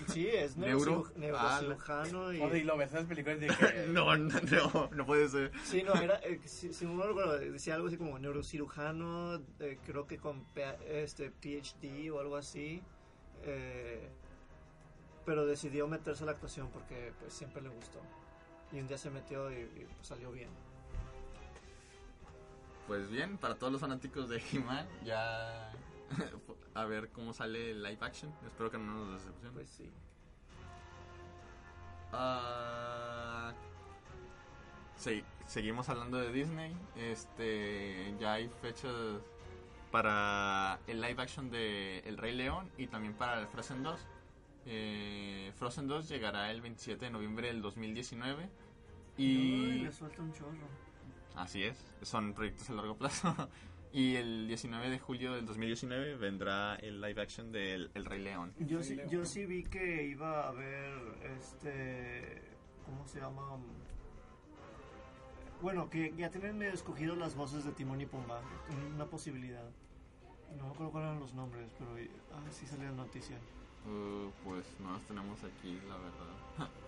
Sí, 0.08 0.28
es 0.28 0.58
Neuro. 0.58 1.04
neurociru- 1.06 1.16
neurocirujano. 1.16 2.34
y... 2.34 2.42
O 2.42 2.50
sea, 2.50 2.58
y 2.58 2.64
lo 2.64 2.76
ves 2.76 2.90
en 2.92 2.96
las 2.98 3.06
películas 3.06 3.40
de 3.40 3.48
que... 3.48 3.86
No, 3.88 4.18
no, 4.18 4.40
no, 4.42 4.90
no 4.92 5.06
puede 5.06 5.30
ser. 5.30 5.52
Sí, 5.64 5.84
no, 5.84 5.94
era, 5.94 6.16
eh, 6.24 6.40
si, 6.46 6.74
si 6.74 6.86
no 6.86 7.04
recuerdo, 7.04 7.38
decía 7.38 7.76
algo 7.76 7.88
así 7.88 7.98
como 7.98 8.18
neurocirujano, 8.18 9.36
eh, 9.60 9.78
creo 9.86 10.08
que 10.08 10.18
con 10.18 10.44
este, 10.88 11.30
PhD 11.30 12.10
o 12.12 12.20
algo 12.20 12.36
así, 12.36 12.82
eh, 13.44 14.10
pero 15.26 15.46
decidió 15.46 15.88
meterse 15.88 16.24
a 16.24 16.26
la 16.28 16.32
actuación 16.32 16.70
porque 16.72 17.14
pues 17.20 17.34
siempre 17.34 17.62
le 17.62 17.70
gustó. 17.70 18.00
Y 18.72 18.80
un 18.80 18.88
día 18.88 18.98
se 18.98 19.12
metió 19.12 19.52
y, 19.52 19.56
y, 19.62 19.86
pues, 19.96 20.08
salió 20.08 20.32
bien. 20.32 20.50
Pues 22.88 23.10
bien, 23.10 23.38
para 23.38 23.56
todos 23.56 23.72
los 23.72 23.82
fanáticos 23.82 24.30
de 24.30 24.42
He-Man, 24.52 24.88
ya 25.04 25.72
a 26.74 26.86
ver 26.86 27.10
cómo 27.12 27.34
sale 27.34 27.72
el 27.72 27.84
live 27.84 27.98
action. 28.02 28.34
Espero 28.46 28.70
que 28.70 28.78
no 28.78 28.86
nos 28.86 29.14
decepcione. 29.14 29.54
Pues 29.54 29.70
sí. 29.70 29.90
Ah, 32.12 33.54
sí, 34.96 35.24
seguimos 35.46 35.90
hablando 35.90 36.18
de 36.18 36.32
Disney. 36.32 36.76
Este, 36.96 38.16
ya 38.20 38.34
hay 38.34 38.50
fechas 38.62 38.94
para 39.92 40.80
el 40.88 41.02
live 41.02 41.22
action 41.22 41.50
de 41.50 42.00
El 42.00 42.18
Rey 42.18 42.36
León 42.36 42.70
y 42.78 42.88
también 42.88 43.14
para 43.14 43.40
el 43.40 43.48
Frozen 43.48 43.84
2. 43.84 44.08
Eh, 44.68 45.52
Frozen 45.56 45.88
2 45.88 46.10
llegará 46.10 46.52
el 46.52 46.62
27 46.62 47.06
de 47.06 47.12
noviembre 47.12 47.48
del 47.48 47.62
2019 47.62 48.50
Uy, 49.18 49.24
y 49.24 49.80
le 49.80 49.92
suelta 49.92 50.22
un 50.22 50.34
chorro. 50.34 50.85
Así 51.36 51.64
es, 51.64 51.78
son 52.02 52.34
proyectos 52.34 52.70
a 52.70 52.74
largo 52.74 52.98
plazo. 52.98 53.34
Y 53.94 54.18
el 54.18 54.46
19 54.50 54.90
de 54.90 55.00
julio 55.00 55.34
del 55.36 55.46
2019 55.46 56.18
vendrá 56.18 56.76
el 56.76 57.00
live 57.00 57.22
action 57.22 57.54
de 57.54 57.76
El, 57.76 57.92
El 57.94 58.04
Rey 58.04 58.22
León. 58.22 58.54
Yo 58.60 58.84
Sí, 58.84 58.90
sí, 58.90 58.96
Leo. 58.98 59.10
yo 59.10 59.24
sí 59.24 59.46
vi 59.46 59.64
que 59.64 60.04
iba 60.04 60.42
a 60.42 60.50
haber 60.50 60.92
este. 61.38 62.42
¿Cómo 62.86 63.08
se 63.08 63.22
llama? 63.22 63.58
Bueno, 65.62 65.90
que 65.90 66.14
ya 66.18 66.30
tienen 66.30 66.62
escogido 66.62 67.16
las 67.16 67.36
voces 67.36 67.64
de 67.64 67.72
Timón 67.72 68.02
y 68.02 68.06
Pumba. 68.06 68.42
Una 68.94 69.06
posibilidad. 69.06 69.64
No 70.58 70.66
me 70.66 70.70
acuerdo 70.72 70.92
cuáles 70.92 71.10
eran 71.12 71.20
los 71.22 71.34
nombres, 71.34 71.72
pero 71.80 71.92
ah, 72.34 72.44
sí 72.52 72.66
salió 72.68 72.90
la 72.90 72.96
noticia. 72.98 73.38
Uh, 73.86 74.30
pues 74.44 74.66
no 74.82 74.92
las 74.92 75.04
tenemos 75.04 75.42
aquí, 75.46 75.80
la 75.88 75.96
verdad. 75.96 76.70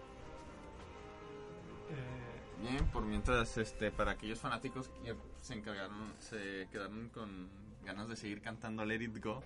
Eh, 1.90 2.37
Bien, 2.62 2.86
por 2.88 3.04
mientras, 3.06 3.58
este, 3.58 3.92
para 3.92 4.12
aquellos 4.12 4.40
fanáticos 4.40 4.90
que 5.04 5.16
se 5.42 5.54
encargaron, 5.54 6.14
se 6.20 6.68
quedaron 6.72 7.10
con 7.10 7.50
ganas 7.86 8.10
de 8.10 8.16
seguir 8.16 8.42
cantando 8.42 8.84
Let 8.84 9.02
It 9.04 9.24
Go, 9.24 9.44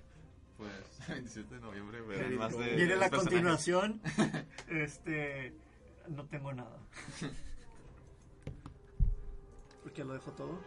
pues 0.58 0.72
el 1.10 1.16
27 1.16 1.56
de 1.56 1.62
noviembre 1.62 2.02
verán 2.02 2.36
más 2.38 2.58
de 2.58 2.76
Viene 2.76 2.96
la 2.96 3.10
personajes. 3.10 3.24
continuación. 3.30 4.02
este. 4.68 5.54
No 6.08 6.26
tengo 6.26 6.52
nada. 6.54 6.80
Porque 9.84 10.04
lo 10.04 10.14
dejo 10.14 10.32
todo. 10.32 10.60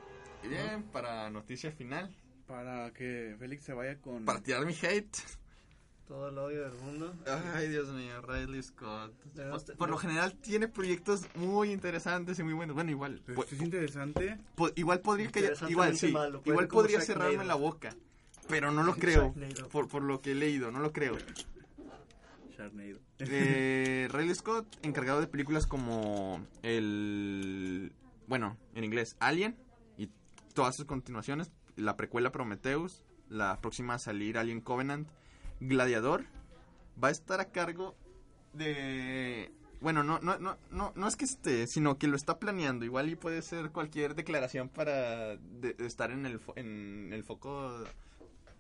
Y 0.43 0.49
Bien, 0.49 0.83
para 0.93 1.31
noticia 1.31 1.73
final, 1.73 2.15
Para 2.47 2.93
que 2.93 3.35
Félix 3.39 3.65
se 3.65 3.73
vaya 3.73 3.99
con... 4.01 4.25
para 4.25 4.41
tirar 4.43 4.65
mi 4.67 4.75
hate. 4.75 5.17
Todo 6.09 6.29
el 6.29 6.37
odio 6.39 6.69
del 6.69 6.75
mundo. 6.83 7.15
Ay, 7.55 7.69
Dios 7.69 7.89
mío, 7.89 8.21
Riley 8.21 8.63
Scott. 8.63 9.13
Debemos 9.35 9.65
Por, 9.79 9.89
lo 9.89 9.97
general 9.97 10.35
tiene 10.35 10.69
proyectos 10.69 11.23
muy 11.35 11.71
interesantes 11.73 12.39
y 12.39 12.43
muy 12.43 12.53
buenos. 12.53 12.75
Bueno, 12.75 12.91
igual. 12.91 13.23
Pues, 13.25 13.37
po- 13.37 13.45
es 13.45 13.61
interesante. 13.63 14.39
po- 14.55 14.71
igual 14.75 15.01
podría 15.01 15.29
que 15.33 15.53
igual 15.69 15.97
sí, 15.97 16.13
malo, 16.13 16.43
igual 16.45 16.69
podría 16.69 17.01
cerrarme 17.01 17.45
la 17.47 17.55
boca, 17.55 17.95
pero 18.49 18.71
no 18.71 18.83
lo 18.83 18.95
creo. 18.97 19.35
Por, 19.73 19.89
por 19.89 20.03
lo 20.03 20.21
que 20.21 20.33
he 20.33 20.35
leído, 20.35 20.71
no 20.71 20.81
lo 20.81 20.93
creo. 20.93 21.17
Eh, 23.19 24.09
Riley 24.11 24.35
Scott, 24.35 24.67
encargado 24.83 25.21
de 25.21 25.27
películas 25.27 25.67
como 25.67 26.45
el. 26.63 27.93
Bueno, 28.27 28.57
en 28.75 28.85
inglés, 28.85 29.17
Alien 29.21 29.57
y 29.97 30.09
todas 30.55 30.77
sus 30.77 30.85
continuaciones. 30.85 31.51
La 31.77 31.97
precuela 31.97 32.31
Prometheus, 32.31 33.03
la 33.29 33.61
próxima 33.61 33.95
a 33.95 33.99
salir 33.99 34.39
Alien 34.39 34.61
Covenant, 34.61 35.09
Gladiador. 35.69 36.25
Va 37.03 37.09
a 37.09 37.11
estar 37.11 37.41
a 37.41 37.47
cargo 37.51 37.95
de. 38.53 39.51
Bueno, 39.81 40.03
no, 40.03 40.19
no, 40.21 40.39
no, 40.39 40.57
no, 40.71 40.93
no 40.97 41.09
es 41.09 41.17
que 41.17 41.25
esté, 41.27 41.67
sino 41.67 41.99
que 41.99 42.07
lo 42.07 42.17
está 42.17 42.39
planeando. 42.39 42.85
Igual 42.85 43.11
y 43.11 43.17
puede 43.17 43.43
ser 43.43 43.71
cualquier 43.71 44.15
declaración 44.15 44.69
para 44.69 45.37
de- 45.37 45.75
de 45.75 45.87
estar 45.87 46.11
en 46.11 46.25
el, 46.27 46.41
fo- 46.41 46.55
en 46.57 47.13
el 47.13 47.23
foco. 47.25 47.85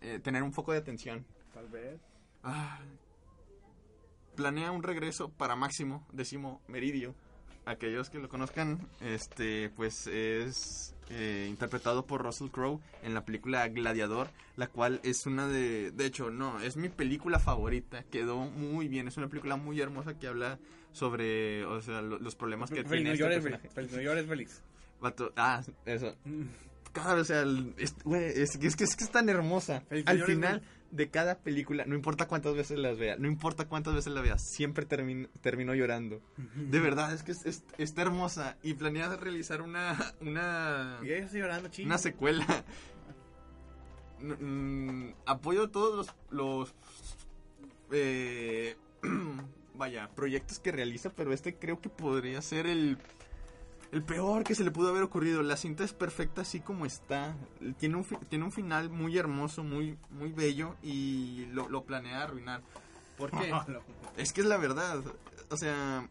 eh, 0.01 0.19
tener 0.23 0.43
un 0.43 0.53
foco 0.53 0.73
de 0.73 0.79
atención. 0.79 1.25
Tal 1.55 1.69
vez. 1.69 1.99
Ah, 2.43 2.79
planea 4.35 4.71
un 4.73 4.83
regreso 4.83 5.31
para 5.31 5.57
Máximo, 5.57 6.07
décimo 6.13 6.61
Meridio. 6.69 7.15
Aquellos 7.67 8.11
que 8.11 8.19
lo 8.19 8.29
conozcan, 8.29 8.79
este, 9.01 9.71
pues 9.71 10.07
es 10.09 10.94
eh, 11.11 11.47
interpretado 11.49 12.07
por 12.07 12.23
Russell 12.23 12.49
Crowe 12.49 12.81
en 13.03 13.15
la 13.15 13.25
película 13.25 13.69
Gladiador, 13.69 14.29
la 14.57 14.67
cual 14.69 15.01
es 15.03 15.27
una 15.27 15.47
de, 15.49 15.91
de 15.91 16.07
hecho, 16.07 16.31
no, 16.31 16.61
es 16.61 16.77
mi 16.77 16.89
película 16.89 17.39
favorita. 17.39 18.03
Quedó 18.05 18.39
muy 18.47 18.89
bien, 18.89 19.09
es 19.09 19.17
una 19.17 19.29
película 19.29 19.57
muy 19.57 19.81
hermosa 19.81 20.19
que 20.19 20.27
habla 20.29 20.59
sobre, 20.93 21.65
o 21.67 21.81
sea, 21.83 22.01
lo- 22.03 22.19
los 22.19 22.37
problemas 22.37 22.71
que 22.71 22.85
tiene 22.85 23.05
no 23.05 23.11
este 23.13 23.19
llores, 23.25 23.37
personaje. 23.43 23.69
Félix. 23.69 23.75
Félix, 23.75 23.93
no 23.97 24.03
llores, 24.03 24.27
Félix. 24.27 24.63
Vato- 25.01 25.33
ah, 25.37 25.63
eso. 25.85 26.15
Mm. 26.25 26.43
Claro, 26.93 27.21
o 27.21 27.25
sea, 27.25 27.43
el- 27.43 27.75
es, 27.77 27.95
güey, 28.05 28.25
es, 28.27 28.55
es 28.55 28.77
que 28.77 28.85
es 28.85 28.95
que 28.97 29.05
es 29.05 29.11
tan 29.11 29.29
hermosa. 29.29 29.83
Al 30.07 30.23
final 30.23 30.63
de 30.95 31.11
cada 31.11 31.39
película, 31.39 31.85
no 31.87 31.95
importa 31.97 32.29
cuántas 32.29 32.55
veces 32.55 32.79
las 32.79 32.97
vea, 32.97 33.17
no 33.17 33.27
importa 33.27 33.67
cuántas 33.67 33.95
veces 33.95 34.13
la 34.13 34.21
vea, 34.21 34.39
siempre 34.39 34.87
termino, 34.87 35.29
termino 35.41 35.75
llorando. 35.75 36.23
De 36.55 36.79
verdad, 36.79 37.13
es 37.13 37.23
que 37.25 37.33
es- 37.33 37.45
es- 37.47 37.65
está 37.79 38.03
hermosa 38.03 38.57
y 38.63 38.75
planea 38.75 39.15
realizar 39.17 39.61
una 39.61 39.97
una, 40.21 41.01
Y 41.03 41.07
ella 41.07 41.25
está 41.25 41.39
llorando, 41.39 41.69
una 41.85 41.99
secuela. 41.99 42.47
Mm, 44.21 45.11
apoyo 45.27 45.69
todos 45.69 46.07
los, 46.31 46.71
los 46.71 46.75
eh, 47.93 48.77
vaya, 49.75 50.09
proyectos 50.15 50.59
que 50.61 50.73
realiza, 50.73 51.11
pero 51.11 51.33
este 51.33 51.57
creo 51.57 51.81
que 51.81 51.91
podría 51.91 52.41
ser 52.41 52.67
el 52.67 52.97
el 53.95 54.03
peor 54.03 54.45
que 54.45 54.55
se 54.55 54.65
le 54.65 54.71
pudo 54.71 54.89
haber 54.91 55.03
ocurrido. 55.05 55.41
La 55.43 55.57
cinta 55.57 55.85
es 55.85 55.93
perfecta 55.95 56.43
así 56.43 56.61
como 56.61 56.85
está. 56.85 57.35
Tiene 57.79 57.97
un, 57.97 58.05
tiene 58.29 58.45
un 58.45 58.53
final 58.53 58.91
muy 58.91 59.17
hermoso, 59.17 59.63
muy, 59.65 59.97
muy 60.11 60.33
bello 60.33 60.75
y 60.83 61.47
lo, 61.53 61.69
lo 61.69 61.85
planea 61.85 62.23
arruinar. 62.25 62.61
¿Por 63.17 63.31
qué? 63.31 63.53
es 64.17 64.33
que 64.33 64.41
es 64.43 64.47
la 64.47 64.57
verdad. 64.59 65.01
O 65.51 65.57
sea, 65.57 66.09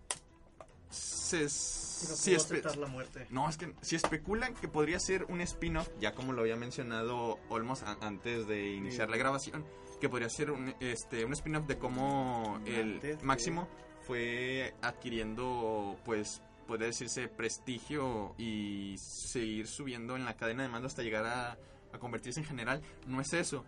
se, 0.90 1.44
No 1.44 1.50
si 1.50 2.32
puedo 2.32 2.38
espe- 2.38 2.38
aceptar 2.60 2.78
la 2.78 2.88
muerte. 2.88 3.28
no, 3.30 3.50
es 3.50 3.58
que 3.58 3.74
si 3.82 3.96
especulan 3.96 4.54
que 4.54 4.68
podría 4.68 5.00
ser 5.00 5.26
un 5.26 5.42
spin-off, 5.42 5.90
ya 6.00 6.14
como 6.14 6.34
lo 6.34 6.42
había 6.42 6.56
mencionado 6.56 7.40
Olmos 7.50 7.84
antes 8.02 8.48
de 8.48 8.74
iniciar 8.74 9.10
la 9.10 9.18
grabación, 9.18 9.66
que 10.00 10.10
podría 10.10 10.30
ser 10.30 10.52
un, 10.52 10.76
este, 10.80 11.26
un 11.26 11.34
spin-off 11.34 11.66
de 11.66 11.78
cómo 11.78 12.60
el 12.66 13.00
de- 13.00 13.18
Máximo 13.24 13.68
fue 14.06 14.74
adquiriendo, 14.82 15.98
pues, 16.06 16.42
podría 16.64 16.88
decirse, 16.88 17.28
prestigio 17.28 18.36
y 18.38 18.96
seguir 18.98 19.68
subiendo 19.68 20.16
en 20.16 20.26
la 20.26 20.36
cadena 20.36 20.64
de 20.64 20.70
mando 20.70 20.88
hasta 20.88 21.04
llegar 21.04 21.26
a, 21.26 21.58
a 21.94 22.00
convertirse 22.00 22.40
en 22.40 22.46
general. 22.46 22.82
No 23.08 23.22
es 23.22 23.34
eso. 23.34 23.64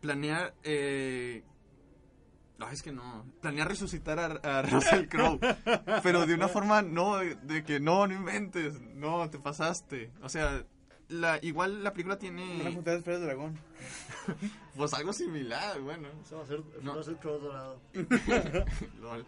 Planear... 0.00 0.54
Eh, 0.62 1.44
no, 2.58 2.70
es 2.70 2.82
que 2.82 2.92
no. 2.92 3.24
Planear 3.40 3.66
resucitar 3.66 4.40
a, 4.44 4.62
Russell 4.70 5.08
Crowe. 5.08 5.40
pero 6.02 6.26
de 6.26 6.34
una 6.34 6.46
forma 6.46 6.80
no, 6.80 7.16
de 7.18 7.64
que 7.64 7.80
no, 7.80 8.06
no 8.06 8.14
inventes. 8.14 8.80
No, 8.80 9.28
te 9.30 9.38
pasaste. 9.38 10.12
O 10.22 10.28
sea, 10.28 10.64
la, 11.12 11.38
igual 11.42 11.84
la 11.84 11.92
película 11.92 12.14
Una 12.14 12.20
tiene 12.20 12.58
juntada 12.72 12.92
de 12.92 12.98
esferas 12.98 13.20
de 13.20 13.26
dragón. 13.26 13.58
pues 14.76 14.94
algo 14.94 15.12
similar, 15.12 15.80
bueno. 15.80 16.08
Eso 16.24 16.38
va 16.38 16.42
a 16.42 16.46
ser 16.46 16.62
No. 16.82 16.94
Russell 16.94 17.14
Crowe 17.16 17.38
dorado. 17.40 17.80
Lol. 19.00 19.26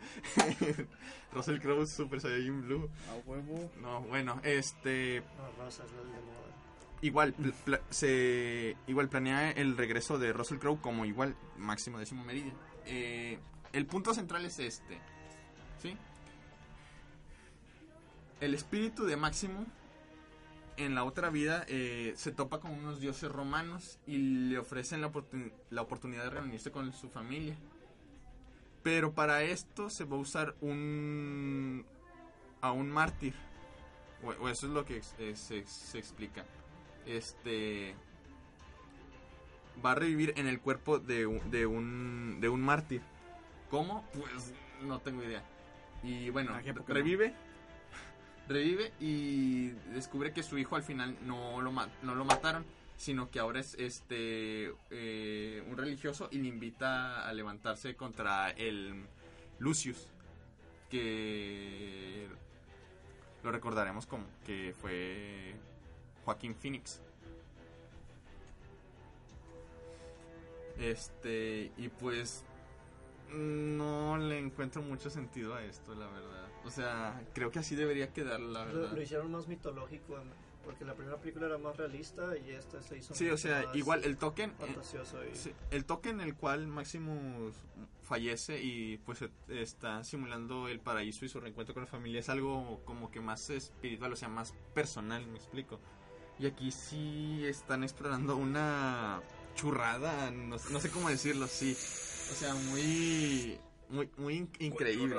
Russell 1.33 1.59
Crowe 1.61 1.87
Super 1.87 2.21
Saiyajin 2.21 2.63
Blue. 2.63 2.89
A 3.11 3.29
huevo. 3.29 3.71
No, 3.81 4.01
bueno, 4.03 4.41
este 4.45 5.23
No, 5.37 5.65
Rosa 5.65 5.85
es 5.85 5.91
el 5.93 5.97
de 5.99 6.21
moda. 6.21 7.01
igual 7.03 7.33
pl- 7.35 7.81
se 7.91 8.77
igual 8.87 9.09
planea 9.09 9.51
el 9.51 9.77
regreso 9.77 10.19
de 10.19 10.33
Russell 10.33 10.59
Crowe 10.59 10.81
como 10.81 11.05
igual 11.05 11.37
máximo 11.57 11.99
décimo 11.99 12.25
meridian. 12.25 12.55
Eh, 12.87 13.39
el 13.73 13.87
punto 13.87 14.15
central 14.15 14.45
es 14.45 14.59
este, 14.59 14.99
¿sí? 15.83 15.97
El 18.41 18.55
espíritu 18.55 19.05
de 19.07 19.17
Máximo 19.17 19.65
en 20.77 20.95
la 20.95 21.05
otra 21.05 21.31
vida 21.31 21.65
eh, 21.69 22.13
se 22.17 22.33
topa 22.33 22.61
con 22.61 22.73
unos 22.73 23.01
dioses 23.01 23.31
romanos 23.31 23.99
y 24.07 24.19
le 24.49 24.59
ofrecen 24.59 25.01
la, 25.01 25.11
oportun- 25.13 25.53
la 25.71 25.83
oportunidad 25.83 26.25
de 26.25 26.31
reunirse 26.31 26.71
con 26.71 26.93
su 26.93 27.09
familia. 27.09 27.57
Pero 28.83 29.15
para 29.15 29.43
esto 29.43 29.89
se 29.89 30.05
va 30.05 30.17
a 30.17 30.21
usar 30.21 30.55
un 30.61 31.87
a 32.61 32.73
un 32.73 32.91
mártir. 32.91 33.35
O, 34.23 34.29
o 34.45 34.49
eso 34.49 34.67
es 34.67 34.73
lo 34.73 34.85
que 34.85 35.03
se, 35.03 35.35
se 35.67 35.99
explica. 35.99 36.45
Este 37.07 37.95
va 39.85 39.93
a 39.93 39.95
revivir 39.95 40.35
en 40.37 40.47
el 40.47 40.61
cuerpo 40.61 40.99
de 40.99 41.27
un, 41.27 41.51
de 41.51 41.67
un, 41.67 42.39
de 42.41 42.49
un 42.49 42.61
mártir. 42.63 43.03
¿Cómo? 43.71 44.05
Pues 44.13 44.53
no 44.83 45.01
tengo 45.01 45.23
idea. 45.23 45.43
Y 46.03 46.31
bueno, 46.31 46.53
revive. 46.87 47.35
Revive 48.49 48.93
y 49.01 49.71
descubre 49.95 50.33
que 50.33 50.43
su 50.43 50.59
hijo 50.59 50.77
al 50.77 50.83
final 50.83 51.17
no 51.27 51.61
lo, 51.63 51.73
no 51.73 52.15
lo 52.15 52.25
mataron, 52.25 52.65
sino 52.97 53.31
que 53.31 53.39
ahora 53.39 53.61
es 53.61 53.75
este 53.75 54.75
eh, 54.91 55.65
un 55.69 55.77
religioso 55.77 56.29
y 56.31 56.39
le 56.39 56.49
invita 56.49 57.27
a 57.27 57.33
levantarse 57.33 57.97
contra 57.97 58.51
el 58.51 59.07
Lucius, 59.59 60.09
que 60.91 62.29
lo 63.43 63.51
recordaremos 63.51 64.07
como 64.07 64.27
que 64.45 64.75
fue 64.79 65.55
Joaquín 66.25 66.55
Phoenix. 66.55 67.01
Este, 70.79 71.71
y 71.77 71.89
pues 71.89 72.45
no 73.33 74.19
le 74.19 74.39
encuentro 74.39 74.83
mucho 74.83 75.09
sentido 75.09 75.55
a 75.55 75.63
esto, 75.65 75.95
la 75.95 76.07
verdad. 76.07 76.49
O 76.65 76.71
sea, 76.71 77.23
creo 77.35 77.51
que 77.51 77.59
así 77.59 77.75
debería 77.77 78.13
quedar, 78.13 78.41
la 78.41 78.65
verdad. 78.65 78.93
lo 78.93 79.03
hicieron 79.03 79.31
más 79.31 79.47
mitológico, 79.49 80.17
porque 80.65 80.85
la 80.85 80.95
primera 80.95 81.19
película 81.19 81.47
era 81.47 81.59
más 81.59 81.77
realista 81.77 82.37
y 82.39 82.51
esta 82.53 82.81
se 82.83 82.97
hizo 82.97 83.15
Sí, 83.15 83.29
o 83.29 83.37
sea, 83.37 83.65
más 83.67 83.77
igual 83.77 84.03
el 84.05 84.17
token, 84.17 84.51
eh, 84.51 84.55
fantasioso 84.59 85.23
y 85.27 85.35
sí, 85.37 85.53
el 85.71 85.85
token 85.85 86.21
en 86.21 86.27
el 86.29 86.35
cual 86.37 86.67
Maximus 86.67 87.55
fallece 88.03 88.63
y 88.63 88.97
pues 88.99 89.21
e- 89.23 89.31
está 89.49 90.03
simulando 90.05 90.69
el 90.69 90.81
paraíso 90.81 91.25
y 91.27 91.29
su 91.29 91.39
reencuentro 91.41 91.75
con 91.75 91.83
la 91.85 91.87
familia 91.91 92.21
es 92.21 92.29
algo 92.31 92.81
como 92.87 93.11
que 93.11 93.21
más 93.21 93.51
espiritual, 93.51 94.13
o 94.15 94.17
sea, 94.17 94.29
más 94.29 94.55
personal, 94.75 95.27
me 95.27 95.37
explico. 95.37 95.81
Y 96.39 96.47
aquí 96.47 96.71
sí 96.71 97.45
están 97.47 97.85
explorando 97.85 98.37
una 98.37 99.21
churrada, 99.55 100.31
no, 100.31 100.57
no 100.71 100.81
sé 100.81 100.91
cómo 100.91 101.09
decirlo, 101.11 101.47
sí. 101.47 101.73
O 102.33 102.35
sea, 102.35 102.55
muy 102.55 103.59
muy 103.91 104.11
muy 104.17 104.35
in- 104.39 104.51
increíble. 104.59 105.15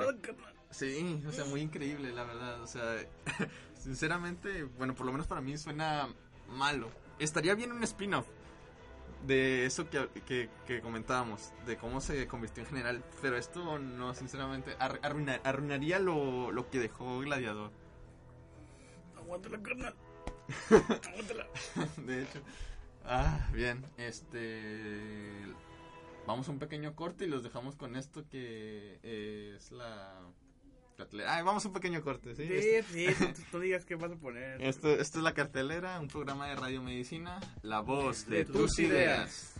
Sí, 0.78 1.22
o 1.26 1.32
sea, 1.32 1.44
muy 1.46 1.60
increíble, 1.62 2.12
la 2.12 2.24
verdad. 2.24 2.62
O 2.62 2.66
sea, 2.66 2.96
sinceramente, 3.78 4.64
bueno, 4.64 4.94
por 4.94 5.06
lo 5.06 5.12
menos 5.12 5.26
para 5.26 5.40
mí 5.40 5.56
suena 5.56 6.08
malo. 6.48 6.90
Estaría 7.18 7.54
bien 7.54 7.72
un 7.72 7.82
spin-off 7.84 8.26
de 9.26 9.64
eso 9.64 9.88
que, 9.88 10.08
que, 10.26 10.50
que 10.66 10.80
comentábamos, 10.82 11.52
de 11.64 11.78
cómo 11.78 12.00
se 12.02 12.26
convirtió 12.26 12.62
en 12.62 12.68
general. 12.68 13.04
Pero 13.22 13.38
esto 13.38 13.78
no, 13.78 14.12
sinceramente, 14.14 14.76
ar- 14.78 15.00
arruina- 15.02 15.40
arruinaría 15.44 15.98
lo, 15.98 16.52
lo 16.52 16.68
que 16.68 16.78
dejó 16.78 17.20
Gladiador. 17.20 17.70
Aguántala, 19.16 19.62
carnal. 19.62 19.94
Aguántala. 20.70 21.46
de 22.06 22.22
hecho. 22.22 22.40
Ah, 23.04 23.48
bien, 23.52 23.84
este. 23.96 25.42
Vamos 26.26 26.48
a 26.48 26.50
un 26.52 26.58
pequeño 26.58 26.94
corte 26.96 27.24
y 27.24 27.28
los 27.28 27.42
dejamos 27.44 27.76
con 27.76 27.96
esto 27.96 28.28
que 28.28 28.98
es 29.56 29.70
la. 29.72 30.20
Vamos 31.44 31.64
a 31.64 31.68
un 31.68 31.74
pequeño 31.74 32.02
corte, 32.02 32.34
¿sí? 32.34 32.42
Este- 32.42 32.82
Sí, 32.84 33.06
sí, 33.14 33.24
tú, 33.34 33.42
tú 33.52 33.60
digas 33.60 33.84
qué 33.84 33.94
vas 33.96 34.12
a 34.12 34.16
poner. 34.16 34.60
Esto, 34.62 34.90
esto 34.92 35.18
es 35.18 35.24
La 35.24 35.34
Cartelera, 35.34 35.98
un 36.00 36.08
programa 36.08 36.48
de 36.48 36.56
radiomedicina, 36.56 37.40
la 37.62 37.80
voz 37.80 38.26
de, 38.26 38.38
De 38.38 38.44
tus, 38.44 38.54
tus 38.56 38.78
ideas. 38.80 39.54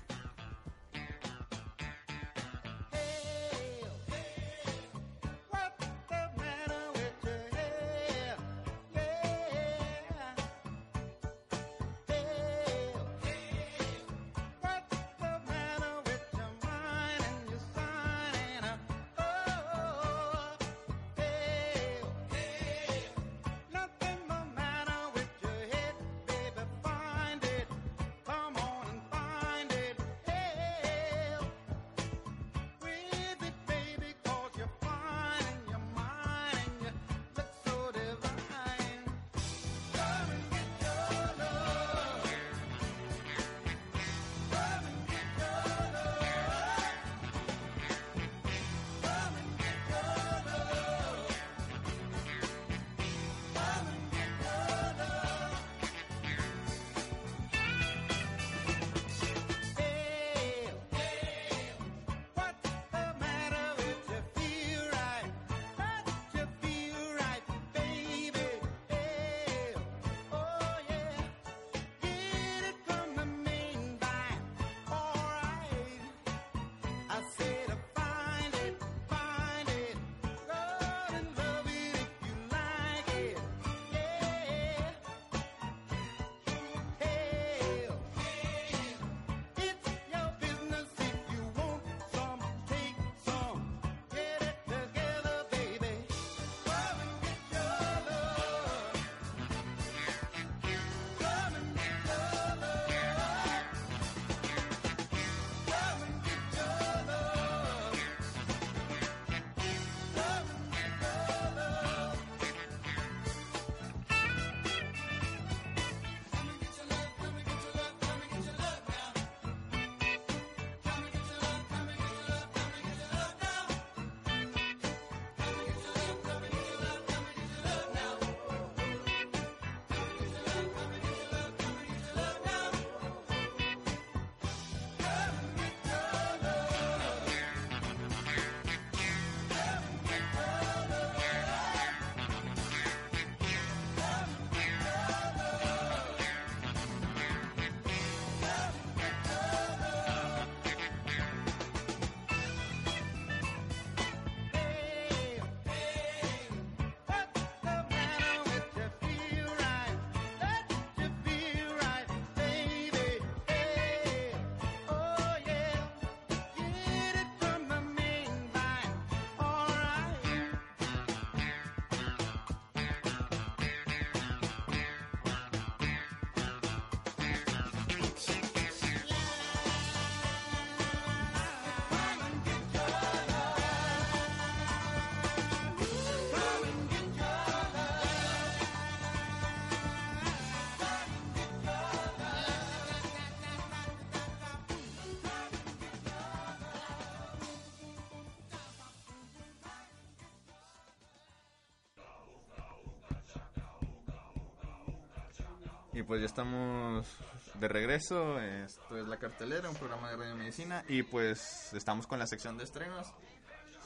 Y 205.97 206.03
pues 206.03 206.21
ya 206.21 206.27
estamos 206.27 207.07
de 207.55 207.69
regreso. 207.69 208.39
Esto 208.39 208.99
es 208.99 209.09
La 209.09 209.17
Cartelera, 209.17 209.71
un 209.71 209.77
programa 209.77 210.11
de 210.11 210.19
radiomedicina. 210.19 210.85
Y 210.91 211.03
pues 211.05 211.73
estamos 211.73 212.07
con 212.07 212.19
la 212.19 212.27
sección 212.27 212.59
de 212.59 212.65
estrenos. 212.65 213.15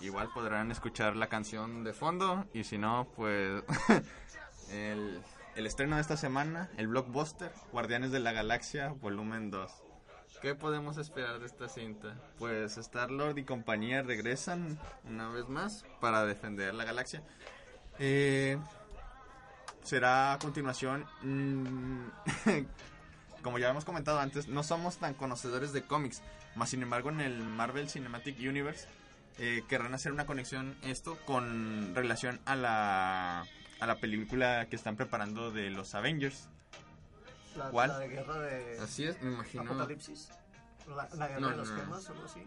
Igual 0.00 0.28
podrán 0.34 0.72
escuchar 0.72 1.14
la 1.14 1.28
canción 1.28 1.84
de 1.84 1.92
fondo. 1.92 2.46
Y 2.52 2.64
si 2.64 2.78
no, 2.78 3.06
pues 3.14 3.62
el, 4.72 5.22
el 5.54 5.66
estreno 5.66 5.94
de 5.94 6.02
esta 6.02 6.16
semana, 6.16 6.68
el 6.78 6.88
blockbuster, 6.88 7.52
Guardianes 7.70 8.11
de 8.11 8.18
la 8.18 8.32
Galaxia, 8.32 8.88
volumen 8.88 9.52
2. 9.52 9.70
¿Qué 10.42 10.56
podemos 10.56 10.98
esperar 10.98 11.38
de 11.38 11.46
esta 11.46 11.68
cinta? 11.68 12.16
Pues 12.40 12.76
Star-Lord 12.76 13.38
y 13.38 13.44
compañía 13.44 14.02
regresan 14.02 14.80
una 15.04 15.28
vez 15.28 15.48
más 15.48 15.84
para 16.00 16.24
defender 16.24 16.74
la 16.74 16.82
galaxia. 16.82 17.22
Eh, 18.00 18.58
será 19.82 20.32
a 20.34 20.38
continuación... 20.38 21.04
mm, 21.22 22.08
como 23.42 23.58
ya 23.58 23.70
hemos 23.70 23.84
comentado 23.84 24.18
antes, 24.20 24.48
no 24.48 24.62
somos 24.62 24.98
tan 24.98 25.14
conocedores 25.14 25.72
de 25.72 25.82
cómics, 25.82 26.22
más 26.56 26.68
sin 26.70 26.82
embargo 26.82 27.08
en 27.10 27.20
el 27.22 27.38
Marvel 27.42 27.88
Cinematic 27.88 28.38
Universe 28.38 28.86
eh, 29.38 29.62
querrán 29.68 29.94
hacer 29.94 30.12
una 30.12 30.26
conexión 30.26 30.76
esto 30.82 31.16
con 31.24 31.94
relación 31.94 32.38
a 32.44 32.54
la, 32.56 33.46
a 33.80 33.86
la 33.86 33.96
película 33.96 34.66
que 34.68 34.76
están 34.76 34.96
preparando 34.96 35.50
de 35.50 35.70
los 35.70 35.94
Avengers. 35.94 36.48
La, 37.56 37.70
¿Cuál? 37.70 37.88
la 37.88 37.98
de 38.00 38.08
guerra 38.08 38.38
de 38.40 38.78
Así 38.80 39.04
es, 39.04 39.20
me 39.22 39.32
imagino. 39.32 39.62
Apocalipsis. 39.64 40.28
La, 40.88 41.08
la 41.14 41.28
guerra 41.28 41.40
No, 41.40 41.48
de 41.50 41.56
los 41.56 41.68
no, 41.70 41.76
no. 41.76 41.82
gemas 41.82 42.08
o 42.08 42.12
algo 42.12 42.24
así. 42.26 42.42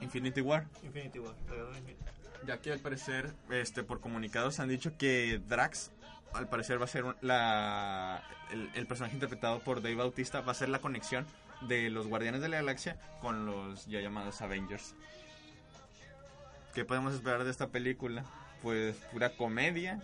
Infinity 0.00 0.40
War. 0.40 0.66
Infinity 0.84 1.18
War. 1.18 1.34
la 1.48 1.54
guerra 1.56 1.70
de 1.72 1.78
Infinity. 1.78 2.04
Ya 2.46 2.58
que 2.58 2.70
al 2.72 2.78
parecer, 2.78 3.34
este, 3.50 3.82
por 3.82 3.98
comunicados 4.00 4.60
han 4.60 4.68
dicho 4.68 4.96
que 4.96 5.40
Drax, 5.48 5.90
al 6.34 6.48
parecer 6.48 6.80
va 6.80 6.84
a 6.84 6.88
ser 6.88 7.04
un- 7.04 7.16
la, 7.20 8.22
el, 8.50 8.70
el 8.74 8.86
personaje 8.86 9.14
interpretado 9.14 9.60
por 9.60 9.82
Dave 9.82 9.94
Bautista, 9.96 10.40
va 10.40 10.52
a 10.52 10.54
ser 10.54 10.68
la 10.68 10.78
conexión 10.80 11.26
de 11.62 11.90
los 11.90 12.06
Guardianes 12.06 12.40
de 12.40 12.48
la 12.48 12.56
Galaxia 12.58 12.96
con 13.20 13.46
los 13.46 13.86
ya 13.86 14.00
llamados 14.00 14.40
Avengers. 14.42 14.94
¿Qué 16.74 16.84
podemos 16.84 17.14
esperar 17.14 17.44
de 17.44 17.50
esta 17.50 17.68
película? 17.68 18.24
Pues 18.62 18.96
pura 19.12 19.30
comedia 19.36 20.00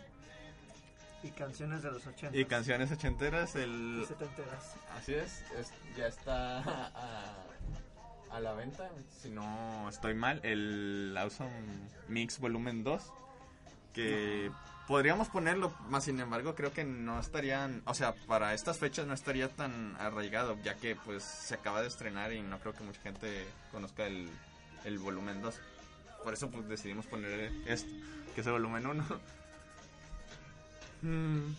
Y 1.22 1.30
canciones 1.30 1.82
de 1.82 1.90
los 1.92 2.06
80. 2.06 2.36
y 2.36 2.44
canciones 2.46 2.90
ochenteras. 2.90 3.54
y 3.54 3.58
El, 3.58 4.04
setenteras. 4.08 4.74
Así 4.96 5.14
es, 5.14 5.42
es- 5.58 5.72
ya 5.96 6.06
está 6.08 6.58
a, 6.60 7.34
a 8.30 8.40
la 8.40 8.52
venta, 8.54 8.90
si 9.22 9.30
no 9.30 9.88
estoy 9.88 10.14
mal, 10.14 10.40
el 10.42 11.14
Awesome 11.16 11.52
Mix 12.08 12.40
Volumen 12.40 12.82
2, 12.82 13.02
que 13.92 14.50
podríamos 14.86 15.28
ponerlo, 15.28 15.72
más 15.88 16.04
sin 16.04 16.20
embargo 16.20 16.54
creo 16.54 16.72
que 16.72 16.84
no 16.84 17.18
estarían, 17.18 17.82
o 17.86 17.94
sea, 17.94 18.14
para 18.26 18.54
estas 18.54 18.78
fechas 18.78 19.06
no 19.06 19.14
estaría 19.14 19.48
tan 19.48 19.96
arraigado, 19.98 20.56
ya 20.62 20.74
que 20.74 20.96
pues 20.96 21.22
se 21.22 21.54
acaba 21.54 21.82
de 21.82 21.88
estrenar 21.88 22.32
y 22.32 22.42
no 22.42 22.58
creo 22.58 22.74
que 22.74 22.84
mucha 22.84 23.00
gente 23.00 23.46
conozca 23.72 24.06
el, 24.06 24.28
el 24.84 24.98
Volumen 24.98 25.40
2. 25.42 25.54
Por 26.22 26.34
eso 26.34 26.50
pues 26.50 26.68
decidimos 26.68 27.06
poner 27.06 27.52
esto, 27.66 27.90
que 28.34 28.40
es 28.40 28.46
el 28.46 28.52
Volumen 28.52 28.86
1. 28.86 29.04
Mm, 31.02 31.54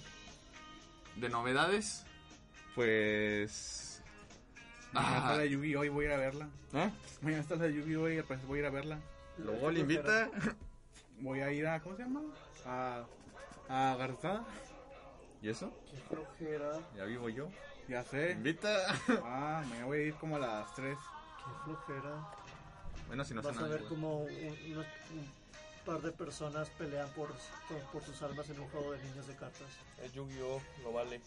de 1.18 1.30
novedades, 1.30 2.04
pues... 2.74 4.02
Mañana 4.92 5.18
está 5.18 5.34
Ah, 5.34 5.38
la 5.38 5.46
Yugi 5.46 5.76
hoy 5.76 5.90
voy 5.90 6.06
a 6.06 6.08
ir 6.08 6.14
a 6.14 6.18
verla. 6.18 6.50
¿eh? 6.74 6.90
Mañana 7.22 7.42
está 7.42 7.56
la 7.58 7.68
Yugi 7.68 7.96
hoy, 7.96 8.22
pues 8.24 8.46
voy 8.48 8.60
a 8.60 8.62
ir 8.62 8.66
a 8.68 8.70
verla. 8.72 9.00
Luego 9.38 9.70
le 9.70 9.82
invita. 9.82 10.30
Voy 11.20 11.41
a 11.41 11.51
ir 11.51 11.66
a, 11.68 11.80
¿cómo 11.82 11.95
se 11.95 12.03
llama? 12.03 12.22
A, 12.66 13.03
a 13.70 13.95
Garzada. 13.97 14.43
¿Y 15.41 15.49
eso? 15.49 15.72
Qué 15.91 15.97
flojera. 15.97 16.80
Ya 16.95 17.05
vivo 17.05 17.30
yo. 17.30 17.49
Ya 17.88 18.03
sé. 18.03 18.32
Invita. 18.32 18.86
Ah, 19.24 19.63
mañana 19.68 19.86
voy 19.86 19.99
a 19.99 20.01
ir 20.03 20.13
como 20.16 20.36
a 20.38 20.39
las 20.39 20.74
3. 20.76 20.97
Qué 20.97 21.63
flojera. 21.66 22.32
Bueno, 23.07 23.24
si 23.24 23.34
no 23.34 23.41
Vas 23.41 23.55
a 23.57 23.61
nada. 23.61 23.76
ver 23.76 23.84
como 23.86 24.22
un, 24.24 24.30
un- 24.32 24.78
un 24.80 25.86
par 25.86 26.01
de 26.01 26.11
personas 26.11 26.68
pelean 26.72 27.07
por, 27.09 27.28
por, 27.68 27.80
por 27.91 28.03
sus 28.03 28.20
almas 28.24 28.49
en 28.49 28.59
un 28.59 28.68
juego 28.70 28.91
de 28.93 29.03
niños 29.03 29.28
de 29.28 29.36
cartas. 29.36 29.68
Es 30.03 30.11
Yu-Gi-Oh! 30.13 30.61
Lo 30.84 30.91
vale. 30.91 31.22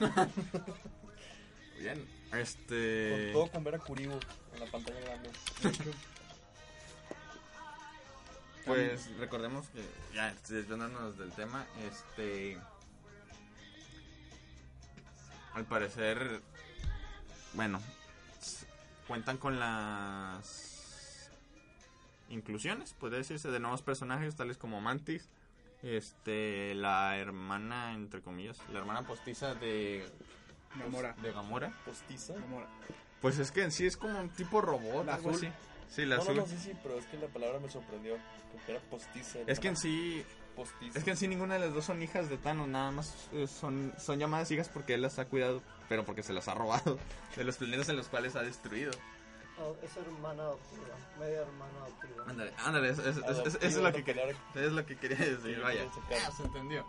Bien. 1.78 2.06
Con 2.30 2.38
Este. 2.40 3.30
todo 3.32 3.50
con 3.50 3.64
ver 3.64 3.76
a 3.76 3.78
Kuribo 3.78 4.18
en 4.54 4.60
la 4.60 4.66
pantalla 4.66 5.00
grande. 5.00 5.30
Pues 8.66 9.10
recordemos 9.18 9.68
que 9.68 9.82
ya 10.14 10.34
desviándonos 10.48 11.18
del 11.18 11.32
tema, 11.32 11.66
este 11.90 12.58
al 15.54 15.64
parecer 15.64 16.40
bueno, 17.54 17.80
cuentan 19.08 19.38
con 19.38 19.58
las 19.58 21.30
inclusiones, 22.28 22.94
puede 22.94 23.16
decirse, 23.18 23.50
de 23.50 23.58
nuevos 23.58 23.82
personajes 23.82 24.36
tales 24.36 24.56
como 24.56 24.80
Mantis, 24.80 25.28
este 25.82 26.74
la 26.74 27.16
hermana 27.18 27.94
entre 27.94 28.20
comillas, 28.20 28.58
la 28.72 28.78
hermana 28.78 29.02
postiza 29.02 29.54
de 29.54 30.08
Gamora. 30.78 31.14
de 31.14 31.32
Gamora. 31.32 31.72
Postiza. 31.84 32.34
Gamora. 32.34 32.68
Pues 33.20 33.38
es 33.38 33.50
que 33.50 33.64
en 33.64 33.72
sí 33.72 33.86
es 33.86 33.96
como 33.96 34.20
un 34.20 34.30
tipo 34.30 34.60
robot, 34.60 35.06
La 35.06 35.14
algo 35.14 35.30
azul. 35.30 35.46
así. 35.48 35.52
Sí, 35.90 36.06
la 36.06 36.16
No, 36.16 36.24
no, 36.24 36.30
azul. 36.30 36.36
no, 36.36 36.46
sí, 36.46 36.56
sí, 36.58 36.72
pero 36.82 36.98
es 36.98 37.06
que 37.06 37.18
la 37.18 37.26
palabra 37.26 37.58
me 37.58 37.68
sorprendió. 37.68 38.16
Porque 38.52 38.72
era 38.72 38.80
postiza. 38.82 39.40
Es 39.46 39.58
que 39.60 39.68
en 39.68 39.76
sí 39.76 40.24
Postiza. 40.56 40.98
Es 40.98 41.04
que 41.04 41.10
en 41.10 41.16
sí 41.16 41.28
ninguna 41.28 41.54
de 41.54 41.60
las 41.60 41.74
dos 41.74 41.84
son 41.84 42.02
hijas 42.02 42.28
de 42.28 42.36
Thanos, 42.36 42.66
nada 42.68 42.90
más 42.90 43.28
eh, 43.32 43.46
son, 43.46 43.92
son 43.98 44.18
llamadas 44.18 44.50
hijas 44.50 44.68
porque 44.68 44.94
él 44.94 45.02
las 45.02 45.18
ha 45.18 45.24
cuidado, 45.26 45.62
pero 45.88 46.04
porque 46.04 46.22
se 46.24 46.32
las 46.32 46.48
ha 46.48 46.54
robado 46.54 46.98
de 47.36 47.44
los 47.44 47.56
planetas 47.56 47.88
en 47.88 47.96
los 47.96 48.08
cuales 48.08 48.34
ha 48.36 48.42
destruido. 48.42 48.90
Oh, 49.58 49.76
es 49.82 49.96
hermana 49.96 50.42
adoptiva. 50.42 50.96
Media 51.18 51.40
hermana 51.42 51.72
adoptiva. 51.84 52.24
Ándale, 52.26 52.52
ándale, 52.64 52.88
eso, 52.90 53.08
eso- 53.08 53.20
eso- 53.30 53.42
eso 53.46 53.58
es 53.60 53.76
lo 53.76 53.92
que 53.92 54.02
quería, 54.04 54.24
es 54.54 54.72
lo 54.72 54.84
que 54.86 54.96
quería 54.96 55.18
decir, 55.18 55.54
Sí, 55.56 55.60
vaya. 55.62 55.84
Ah, 56.26 56.30
se 56.36 56.42
entendió. 56.44 56.84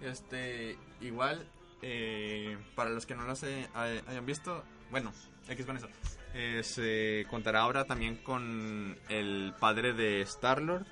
Este, 0.00 0.76
igual, 1.00 1.46
eh, 1.82 2.58
para 2.74 2.90
los 2.90 3.06
que 3.06 3.14
no 3.14 3.24
lo 3.24 3.36
sé, 3.36 3.68
hay- 3.74 4.02
hayan 4.08 4.26
visto, 4.26 4.64
bueno, 4.90 5.12
X 5.48 5.64
con 5.66 5.76
eso. 5.76 5.88
Eh, 6.34 6.62
se 6.62 7.26
contará 7.30 7.60
ahora 7.60 7.84
también 7.84 8.16
con 8.16 8.98
el 9.08 9.54
padre 9.58 9.92
de 9.92 10.20
Star-Lord, 10.22 10.86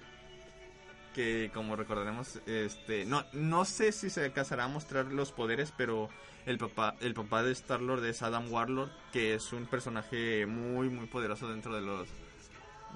que 1.14 1.50
como 1.52 1.76
recordaremos, 1.76 2.40
este, 2.46 3.04
no, 3.04 3.24
no 3.32 3.64
sé 3.64 3.92
si 3.92 4.10
se 4.10 4.24
alcanzará 4.24 4.64
a 4.64 4.68
mostrar 4.68 5.06
los 5.06 5.32
poderes, 5.32 5.72
pero 5.76 6.08
el 6.46 6.56
papá, 6.58 6.94
el 7.00 7.14
papá 7.14 7.42
de 7.42 7.52
Star-Lord 7.52 8.04
es 8.04 8.22
Adam 8.22 8.50
Warlord, 8.52 8.90
que 9.12 9.34
es 9.34 9.52
un 9.52 9.66
personaje 9.66 10.46
muy, 10.46 10.88
muy 10.88 11.06
poderoso 11.06 11.48
dentro 11.48 11.74
de 11.74 11.80
los, 11.80 12.08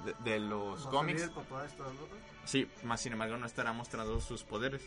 de, 0.04 0.30
de 0.30 0.38
los 0.40 0.84
¿Va 0.86 0.88
a 0.88 0.92
cómics. 0.92 1.22
el 1.22 1.30
papá 1.30 1.62
de 1.62 1.68
Star-Lord? 1.68 2.08
Sí, 2.44 2.68
más 2.84 3.00
sin 3.00 3.12
embargo 3.14 3.36
no 3.36 3.46
estará 3.46 3.72
mostrando 3.72 4.20
sus 4.20 4.44
poderes. 4.44 4.82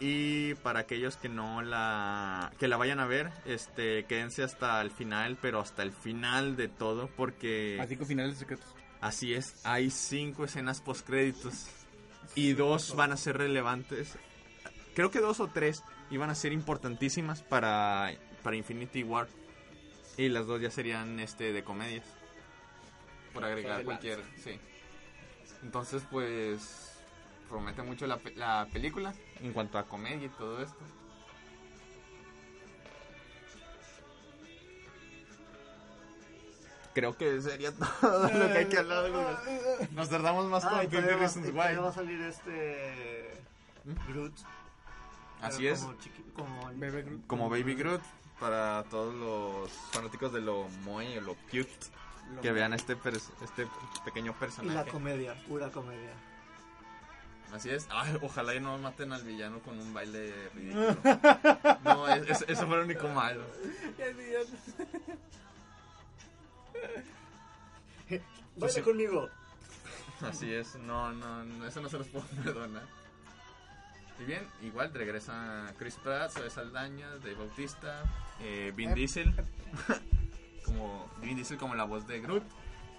Y 0.00 0.54
para 0.56 0.80
aquellos 0.80 1.16
que 1.16 1.28
no 1.28 1.62
la 1.62 2.52
que 2.58 2.68
la 2.68 2.76
vayan 2.76 2.98
a 3.00 3.06
ver, 3.06 3.30
este 3.46 4.04
quédense 4.04 4.42
hasta 4.42 4.80
el 4.80 4.90
final, 4.90 5.38
pero 5.40 5.60
hasta 5.60 5.82
el 5.82 5.92
final 5.92 6.56
de 6.56 6.68
todo 6.68 7.08
porque 7.16 7.78
Así 7.80 7.96
con 7.96 8.06
finales 8.06 8.38
secretos. 8.38 8.66
así 9.00 9.34
es, 9.34 9.64
hay 9.64 9.90
cinco 9.90 10.44
escenas 10.44 10.80
post 10.80 11.06
créditos 11.06 11.66
y 12.34 12.52
dos 12.54 12.96
van 12.96 13.12
a 13.12 13.16
ser 13.16 13.38
relevantes. 13.38 14.18
Creo 14.94 15.10
que 15.10 15.20
dos 15.20 15.40
o 15.40 15.46
tres 15.46 15.82
iban 16.10 16.28
a 16.28 16.34
ser 16.34 16.52
importantísimas 16.52 17.42
para 17.42 18.12
para 18.42 18.56
Infinity 18.56 19.04
War 19.04 19.28
y 20.16 20.28
las 20.28 20.46
dos 20.46 20.60
ya 20.60 20.70
serían 20.70 21.20
este 21.20 21.52
de 21.52 21.62
comedias. 21.62 22.04
Por 23.32 23.44
agregar 23.44 23.84
cualquier, 23.84 24.20
sí. 24.42 24.58
Entonces, 25.62 26.02
pues 26.10 26.93
promete 27.54 27.82
mucho 27.82 28.04
la, 28.08 28.16
pe- 28.16 28.34
la 28.34 28.66
película 28.72 29.14
en 29.40 29.52
cuanto 29.52 29.78
a 29.78 29.84
comedia 29.84 30.26
y 30.26 30.28
todo 30.30 30.60
esto. 30.60 30.82
Creo 36.94 37.16
que 37.16 37.40
sería 37.42 37.72
todo 38.00 38.22
lo 38.28 38.46
que 38.48 38.58
hay 38.58 38.66
que 38.66 38.78
hablar. 38.78 39.10
Nos 39.92 40.08
tardamos 40.08 40.46
más 40.46 40.64
Ah, 40.64 40.70
con 40.70 40.78
y 40.78 40.82
50 40.82 40.90
todavía 40.90 41.14
va, 41.14 41.20
Reasons 41.20 41.48
y 41.48 41.50
todavía 41.52 41.80
va 41.80 41.86
a 41.86 41.88
Why. 41.90 41.94
salir 41.94 42.20
este. 42.20 43.42
Groot. 44.08 44.32
Así 45.42 45.66
es, 45.66 45.80
Como, 45.80 45.94
chiqui- 45.98 46.32
como 46.34 46.70
Bebé 46.76 47.02
Groot. 47.02 47.26
como 47.26 47.50
Baby 47.50 47.74
Groot 47.74 48.00
para 48.40 48.84
todos 48.90 49.14
los 49.14 49.70
fanáticos 49.92 50.32
de 50.32 50.40
lo 50.40 50.68
muy 50.84 51.18
o 51.18 51.20
lo 51.20 51.34
cute 51.50 51.68
Lo- 52.34 52.40
que 52.40 52.52
vean 52.52 52.72
este 52.72 52.94
este 53.42 53.66
pequeño 54.04 54.30
Y 54.30 54.34
la 54.34 54.38
personaje. 54.38 54.90
comedia, 54.90 55.34
pura 55.46 55.70
comedia. 55.70 56.12
Así 57.54 57.70
es. 57.70 57.86
Ay, 57.90 58.18
ojalá 58.20 58.54
y 58.54 58.60
no 58.60 58.76
maten 58.78 59.12
al 59.12 59.22
villano 59.22 59.60
con 59.60 59.78
un 59.78 59.94
baile 59.94 60.32
ridículo. 60.54 60.96
No, 61.84 62.08
es- 62.08 62.28
es- 62.28 62.44
eso 62.48 62.66
fue 62.66 62.76
lo 62.78 62.82
único 62.84 63.06
malo. 63.08 63.42
Baila 68.56 68.82
conmigo. 68.82 69.28
Así 70.20 70.52
es, 70.52 70.76
no, 70.76 71.12
no, 71.12 71.44
no, 71.44 71.66
eso 71.66 71.80
no 71.80 71.88
se 71.88 71.98
los 71.98 72.06
puedo 72.08 72.24
perdonar. 72.44 72.82
Y 74.20 74.24
bien, 74.24 74.46
igual 74.62 74.92
regresa 74.94 75.72
Chris 75.78 75.96
Pratt, 75.96 76.30
Zoe 76.30 76.48
Saldaña, 76.48 77.10
Dave 77.16 77.34
Bautista, 77.34 78.04
eh, 78.40 78.72
Vin 78.74 78.94
Diesel, 78.94 79.34
como 80.64 81.10
Vin 81.20 81.34
Diesel 81.36 81.58
como 81.58 81.74
la 81.74 81.82
voz 81.84 82.06
de 82.06 82.20
Groot, 82.20 82.44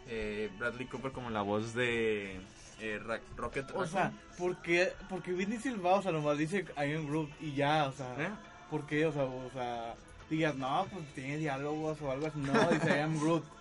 eh, 0.08 0.52
Bradley 0.60 0.88
Cooper 0.88 1.14
como 1.14 1.30
la 1.30 1.42
voz 1.42 1.74
de 1.74 2.42
eh, 2.80 3.00
Rocket 3.38 3.72
O 3.74 3.86
sea, 3.86 4.12
¿por 4.38 4.58
qué, 4.62 4.94
porque 5.10 5.32
Vin 5.34 5.50
Diesel 5.50 5.84
va, 5.86 5.96
o 5.96 6.02
sea, 6.02 6.12
nomás 6.12 6.38
dice 6.38 6.66
I 6.78 6.94
am 6.94 7.08
Groot 7.08 7.30
y 7.42 7.54
ya, 7.54 7.86
o 7.88 7.92
sea. 7.92 8.14
¿Eh? 8.20 8.30
¿Por 8.70 8.86
qué? 8.86 9.06
O 9.06 9.12
sea, 9.12 9.24
o 9.24 9.50
sea, 9.54 9.96
digas, 10.30 10.56
no, 10.56 10.86
pues 10.92 11.06
tiene 11.14 11.38
diálogos 11.38 12.02
o 12.02 12.12
algo 12.12 12.28
así. 12.28 12.40
No, 12.40 12.54
dice 12.72 12.98
I 12.98 13.00
am 13.02 13.20
Groot. 13.20 13.44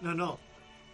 No, 0.00 0.14
no. 0.14 0.38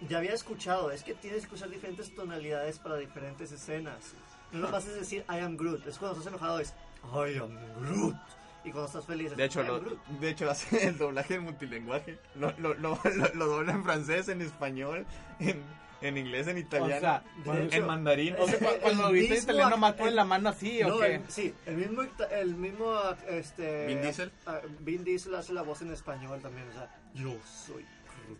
Ya 0.08 0.16
había 0.18 0.32
escuchado, 0.32 0.90
es 0.90 1.02
que 1.02 1.12
tienes 1.14 1.46
que 1.46 1.54
usar 1.54 1.68
diferentes 1.68 2.14
tonalidades 2.14 2.78
para 2.78 2.96
diferentes 2.96 3.52
escenas. 3.52 4.14
No 4.50 4.60
nomás 4.60 4.86
es 4.86 4.94
decir 4.94 5.24
I 5.28 5.40
am 5.40 5.56
Groot, 5.58 5.86
es 5.86 5.98
cuando 5.98 6.18
estás 6.18 6.32
enojado 6.32 6.58
es 6.60 6.72
I 7.04 7.36
am 7.38 7.54
Groot. 7.80 8.16
Y 8.64 8.70
cuando 8.70 8.86
estás 8.86 9.04
feliz 9.04 9.32
es 9.32 9.36
De 9.36 9.44
hecho, 9.44 9.60
I 9.60 9.66
am 9.66 9.68
lo, 9.68 9.80
Groot. 9.80 10.06
de 10.20 10.30
hecho 10.30 10.50
hace 10.50 10.88
el 10.88 10.96
doblaje 10.96 11.34
en 11.34 11.42
multilenguaje. 11.44 12.18
Lo, 12.34 12.50
lo, 12.58 12.72
lo, 12.74 12.98
lo- 13.04 13.28
lo 13.34 13.46
dobla 13.46 13.72
en 13.72 13.84
francés, 13.84 14.28
en 14.28 14.40
español, 14.40 15.04
en, 15.38 15.62
en 16.00 16.16
inglés, 16.18 16.46
en 16.48 16.56
O 16.56 16.60
italiano, 16.60 17.00
sea, 17.00 17.20
De 17.38 17.42
cuando, 17.44 17.64
hecho, 17.64 17.76
en 17.76 17.86
mandarín. 17.86 18.34
o 18.38 18.46
sea, 18.46 18.58
cuando 18.80 19.02
lo 19.04 19.10
viste 19.12 19.36
en 19.36 19.42
italiano, 19.42 19.76
más 19.76 19.92
pones 19.94 20.08
el- 20.10 20.16
la 20.16 20.24
mano 20.24 20.48
así, 20.50 20.82
¿o 20.82 20.88
No, 20.88 20.98
qué? 21.00 21.14
el- 21.16 21.30
sí, 21.30 21.54
el 21.66 21.76
mismo, 21.76 22.02
el 22.30 22.54
mismo 22.56 22.94
este, 23.28 23.86
Vin 23.86 24.02
Diesel. 24.02 24.32
ah, 24.46 24.60
Vin 24.80 25.04
Diesel 25.04 25.34
hace 25.34 25.52
la 25.52 25.62
voz 25.62 25.82
en 25.82 25.92
español 25.92 26.40
también, 26.40 26.68
o 26.68 26.72
sea, 26.72 26.94
yo 27.14 27.34
soy 27.46 27.84
Groot. 28.26 28.38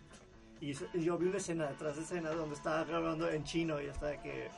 Y, 0.61 0.71
y 0.97 1.03
yo 1.03 1.17
vi 1.17 1.27
una 1.27 1.37
escena 1.37 1.67
detrás 1.67 1.95
de 1.97 2.03
escena 2.03 2.29
donde 2.31 2.55
estaba 2.55 2.83
grabando 2.83 3.29
en 3.29 3.43
chino 3.43 3.81
y 3.81 3.87
hasta 3.87 4.21
que 4.21 4.49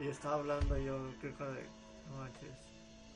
y 0.00 0.06
estaba 0.06 0.36
hablando 0.36 0.78
y 0.78 0.84
yo 0.84 1.12
creo 1.20 1.36
que 1.36 1.44
de, 1.44 1.66
no 2.10 2.16
manches, 2.18 2.50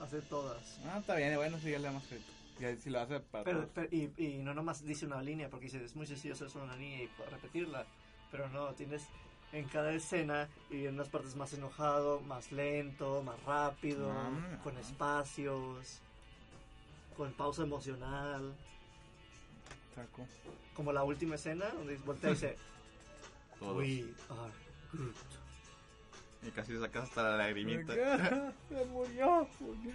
hace 0.00 0.20
todas. 0.22 0.80
Ah, 0.86 0.98
está 0.98 1.14
bien, 1.14 1.36
bueno, 1.36 1.56
sí, 1.58 1.70
ya 1.70 1.78
le 1.78 1.84
damos 1.84 2.02
crédito. 2.04 2.32
Ya 2.58 2.76
si 2.76 2.90
lo 2.90 3.00
hace 3.00 3.18
para 3.20 3.44
Pero, 3.44 3.68
pero- 3.74 3.88
y, 3.90 4.12
y 4.16 4.38
no 4.38 4.52
nomás 4.54 4.84
dice 4.84 5.06
una 5.06 5.22
línea, 5.22 5.48
porque 5.48 5.66
dice, 5.66 5.82
es 5.84 5.94
muy 5.96 6.06
sencillo 6.06 6.34
hacer 6.34 6.50
solo 6.50 6.64
una 6.64 6.76
línea 6.76 7.04
y 7.04 7.10
repetirla. 7.30 7.86
Pero 8.32 8.48
no, 8.48 8.72
tienes 8.72 9.06
en 9.52 9.68
cada 9.68 9.92
escena 9.92 10.48
y 10.70 10.86
en 10.86 10.94
unas 10.94 11.08
partes 11.10 11.36
más 11.36 11.52
enojado, 11.52 12.20
más 12.22 12.50
lento, 12.50 13.22
más 13.22 13.40
rápido, 13.44 14.10
Ah. 14.10 14.58
con 14.64 14.76
espacios, 14.78 16.00
con 17.16 17.32
pausa 17.34 17.62
emocional. 17.62 18.54
Como 20.74 20.92
la 20.92 21.04
última 21.04 21.34
escena, 21.34 21.68
donde 21.68 21.96
voltea 21.98 22.30
y 22.30 22.32
dice, 22.32 22.56
Todos. 23.60 23.76
We 23.76 24.04
are 24.30 24.52
Groot. 24.92 25.14
Y 26.44 26.50
casi 26.50 26.76
sacas 26.78 27.04
hasta 27.04 27.22
la 27.22 27.36
lagrimita. 27.36 27.92
Se 28.68 28.84
murió, 28.86 29.46
murió. 29.60 29.92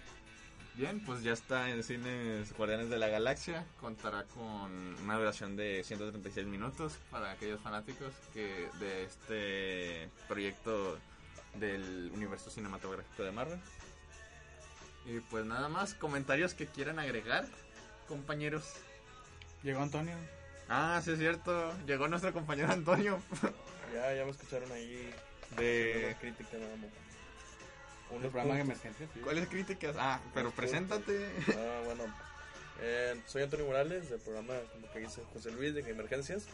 Bien, 0.78 1.04
pues 1.04 1.24
ya 1.24 1.34
está 1.34 1.72
en 1.72 1.84
cines 1.84 2.54
Guardianes 2.56 2.92
de 2.92 3.00
la 3.00 3.08
Galaxia. 3.08 3.66
Contará 3.82 4.26
con 4.26 4.96
una 5.04 5.18
duración 5.18 5.56
de 5.56 5.84
136 5.84 6.46
minutos 6.46 7.00
para 7.10 7.32
aquellos 7.32 7.60
fanáticos 7.62 8.14
que 8.32 8.70
de 8.80 9.04
este 9.06 10.12
proyecto 10.28 11.00
del 11.56 12.12
universo 12.14 12.52
cinematográfico 12.52 13.24
de 13.24 13.32
Marvel. 13.32 13.60
Y 15.08 15.20
pues 15.32 15.46
nada 15.46 15.68
más, 15.68 15.96
comentarios 15.96 16.54
que 16.54 16.68
quieran 16.68 17.00
agregar, 17.00 17.48
compañeros. 18.08 18.76
Llegó 19.64 19.82
Antonio. 19.82 20.16
Ah, 20.70 21.02
sí 21.04 21.10
es 21.14 21.18
cierto, 21.18 21.74
llegó 21.88 22.08
nuestro 22.08 22.34
compañero 22.34 22.72
Antonio 22.72 23.20
Ya, 23.94 24.14
ya 24.14 24.26
me 24.26 24.32
escucharon 24.32 24.72
ahí. 24.72 25.12
de... 25.56 26.04
Una 26.10 26.20
crítica 26.20 26.58
nada 26.60 26.76
más. 26.76 27.07
Un 28.10 28.22
programa 28.22 28.56
de 28.56 28.62
emergencia. 28.62 29.08
sí. 29.14 29.20
¿Cuáles 29.20 29.48
críticas? 29.48 29.96
Ah, 30.00 30.22
pero 30.34 30.52
preséntate. 30.52 31.30
Ah, 31.50 31.82
bueno. 31.86 32.04
Eh, 32.80 33.20
soy 33.26 33.42
Antonio 33.44 33.66
Morales 33.66 34.10
del 34.10 34.20
programa, 34.20 34.54
como 34.72 34.92
que 34.92 35.00
dice 35.00 35.22
José 35.34 35.52
Luis, 35.52 35.74
de 35.74 35.82
Emergencias. 35.82 36.46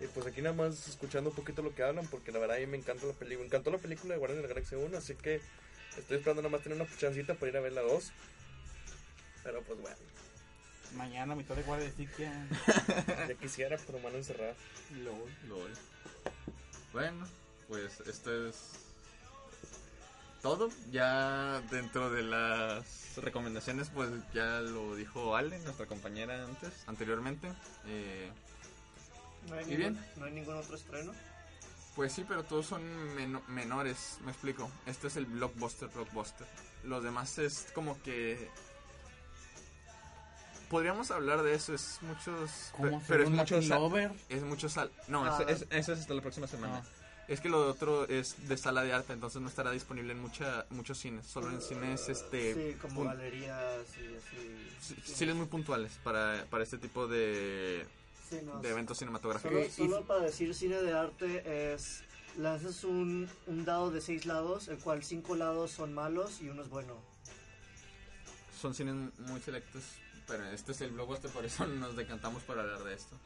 Y 0.00 0.06
pues 0.06 0.26
aquí 0.26 0.42
nada 0.42 0.54
más 0.54 0.88
escuchando 0.88 1.30
un 1.30 1.36
poquito 1.36 1.62
lo 1.62 1.74
que 1.74 1.82
hablan, 1.82 2.06
porque 2.06 2.32
la 2.32 2.38
verdad 2.38 2.56
a 2.56 2.60
mí 2.60 2.66
me 2.66 2.76
encanta 2.78 3.06
la 3.06 3.12
película. 3.12 3.40
Me 3.40 3.46
encantó 3.46 3.70
la 3.70 3.78
película 3.78 4.14
de 4.14 4.18
Guardianes 4.18 4.42
de 4.42 4.48
la 4.48 4.54
Galaxia 4.54 4.78
1, 4.78 4.96
así 4.96 5.14
que 5.14 5.40
estoy 5.96 6.18
esperando 6.18 6.42
nada 6.42 6.52
más 6.52 6.62
tener 6.62 6.80
una 6.80 6.88
chancita 6.96 7.34
para 7.34 7.50
ir 7.50 7.56
a 7.56 7.60
ver 7.60 7.72
la 7.72 7.82
2. 7.82 8.12
Pero 9.42 9.62
pues 9.62 9.80
bueno, 9.80 9.96
Mañana, 10.96 11.34
mitad 11.34 11.56
de 11.56 11.62
guardia 11.62 11.86
de 11.88 11.92
Siquia. 11.92 12.46
ya 13.28 13.34
quisiera, 13.34 13.76
pero 13.84 13.98
me 13.98 14.04
van 14.04 14.14
a 14.14 14.18
encerrar. 14.18 14.54
LOL. 15.02 15.28
LOL. 15.48 15.70
Bueno, 16.92 17.26
pues 17.68 18.00
esto 18.00 18.48
es 18.48 18.83
todo. 20.44 20.68
Ya 20.92 21.60
dentro 21.70 22.10
de 22.10 22.22
las 22.22 23.16
recomendaciones, 23.16 23.88
pues 23.88 24.10
ya 24.34 24.60
lo 24.60 24.94
dijo 24.94 25.34
Ale, 25.36 25.58
nuestra 25.60 25.86
compañera 25.86 26.44
antes, 26.44 26.70
anteriormente. 26.86 27.50
Eh, 27.86 28.30
¿No 29.48 29.54
hay, 29.56 29.64
¿Y 29.64 29.68
ningún, 29.68 29.78
bien? 29.78 30.06
¿No 30.16 30.24
hay 30.26 30.32
ningún 30.32 30.54
otro 30.56 30.76
estreno? 30.76 31.12
pues 31.96 32.12
sí, 32.12 32.24
pero 32.28 32.42
todos 32.44 32.66
son 32.66 32.82
meno- 33.14 33.42
menores, 33.48 34.18
me 34.24 34.32
explico. 34.32 34.70
Este 34.84 35.06
es 35.06 35.16
el 35.16 35.26
blockbuster, 35.26 35.88
blockbuster. 35.88 36.46
Los 36.84 37.02
demás 37.02 37.38
es 37.38 37.68
como 37.74 38.00
que... 38.02 38.50
Podríamos 40.68 41.10
hablar 41.10 41.42
de 41.42 41.54
eso, 41.54 41.72
es 41.72 41.98
muchos... 42.02 42.50
¿Cómo 42.76 42.98
pe- 42.98 43.04
pero 43.08 43.22
es 43.24 43.30
mucho? 43.30 43.58
Es 44.28 44.42
mucho 44.42 44.68
sal. 44.68 44.90
No, 45.08 45.24
Ah, 45.24 45.38
es- 45.48 45.62
es- 45.62 45.68
eso 45.70 45.92
es 45.92 46.00
hasta 46.00 46.14
la 46.14 46.20
próxima 46.22 46.46
semana. 46.48 46.82
Ah. 46.84 47.03
Es 47.26 47.40
que 47.40 47.48
lo 47.48 47.66
otro 47.68 48.06
es 48.06 48.48
de 48.48 48.56
sala 48.58 48.82
de 48.82 48.92
arte, 48.92 49.12
entonces 49.14 49.40
no 49.40 49.48
estará 49.48 49.70
disponible 49.70 50.12
en 50.12 50.20
mucha, 50.20 50.66
muchos 50.70 50.98
cines. 50.98 51.26
Solo 51.26 51.50
en 51.50 51.62
cines 51.62 52.08
este, 52.10 52.72
sí, 52.72 52.78
como 52.80 53.02
pun- 53.02 53.06
galerías 53.06 53.86
y 53.96 54.14
así. 54.16 54.94
sí- 55.04 55.14
cines 55.14 55.34
muy 55.34 55.46
puntuales 55.46 55.92
para, 56.04 56.44
para 56.50 56.64
este 56.64 56.76
tipo 56.76 57.06
de, 57.06 57.86
Sí, 58.28 58.36
no, 58.44 58.60
de 58.60 58.70
eventos 58.70 58.98
Solo, 58.98 59.06
cinematográficos. 59.10 59.72
solo 59.72 60.04
para 60.04 60.20
decir 60.20 60.54
cine 60.54 60.76
de 60.82 60.92
arte 60.92 61.72
es 61.74 62.02
lanzas 62.36 62.84
un, 62.84 63.28
un 63.46 63.64
dado 63.64 63.90
de 63.90 64.00
seis 64.02 64.26
lados, 64.26 64.68
el 64.68 64.78
cual 64.78 65.02
cinco 65.02 65.34
lados 65.34 65.70
son 65.70 65.94
malos 65.94 66.42
y 66.42 66.48
uno 66.50 66.62
es 66.62 66.68
bueno. 66.68 66.94
Son 68.60 68.74
cines 68.74 68.94
muy 69.18 69.40
selectos, 69.40 69.82
pero 70.26 70.44
este 70.46 70.72
es 70.72 70.80
el 70.82 70.90
blockbuster, 70.90 71.30
por 71.30 71.44
eso 71.44 71.66
nos 71.68 71.96
decantamos 71.96 72.42
para 72.42 72.62
hablar 72.62 72.84
de 72.84 72.94
esto. 72.94 73.16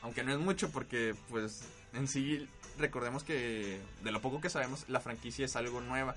Aunque 0.00 0.22
no 0.22 0.32
es 0.32 0.38
mucho 0.38 0.70
porque, 0.70 1.14
pues, 1.28 1.62
en 1.92 2.06
sí, 2.06 2.48
recordemos 2.78 3.24
que 3.24 3.80
de 4.02 4.10
lo 4.12 4.20
poco 4.22 4.40
que 4.40 4.50
sabemos, 4.50 4.84
la 4.88 5.00
franquicia 5.00 5.44
es 5.44 5.56
algo 5.56 5.80
nueva. 5.80 6.14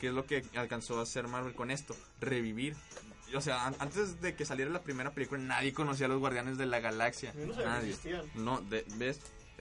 que 0.00 0.08
es 0.08 0.14
lo 0.14 0.26
que 0.26 0.44
alcanzó 0.56 0.98
a 0.98 1.04
hacer 1.04 1.28
Marvel 1.28 1.54
con 1.54 1.70
esto? 1.70 1.94
Revivir. 2.20 2.74
O 3.36 3.40
sea, 3.40 3.66
an- 3.66 3.76
antes 3.78 4.20
de 4.20 4.34
que 4.34 4.44
saliera 4.44 4.70
la 4.70 4.82
primera 4.82 5.12
película, 5.12 5.40
nadie 5.40 5.72
conocía 5.72 6.06
a 6.06 6.08
los 6.08 6.18
Guardianes 6.18 6.58
de 6.58 6.66
la 6.66 6.80
Galaxia. 6.80 7.32
Yo 7.34 7.46
no 7.46 7.52
sabía 7.54 7.62
que 7.64 7.70
nadie. 7.70 7.88
existían. 7.90 8.26
No, 8.34 8.60
de, 8.62 8.84
ves, 8.96 9.20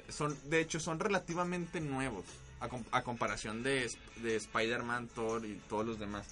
son, 0.10 0.36
de 0.50 0.60
hecho, 0.60 0.80
son 0.80 1.00
relativamente 1.00 1.80
nuevos 1.80 2.26
a, 2.60 2.68
com- 2.70 2.84
a 2.92 3.04
comparación 3.04 3.62
de, 3.62 3.90
de 4.18 4.36
Spider-Man, 4.36 5.10
Thor 5.14 5.46
y 5.46 5.62
todos 5.70 5.86
los 5.86 6.00
demás. 6.00 6.28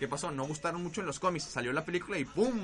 ¿Qué 0.00 0.08
pasó? 0.08 0.32
No 0.32 0.44
gustaron 0.48 0.82
mucho 0.82 1.00
en 1.00 1.06
los 1.06 1.20
cómics. 1.20 1.44
Salió 1.44 1.72
la 1.72 1.84
película 1.84 2.18
y 2.18 2.24
¡pum! 2.24 2.58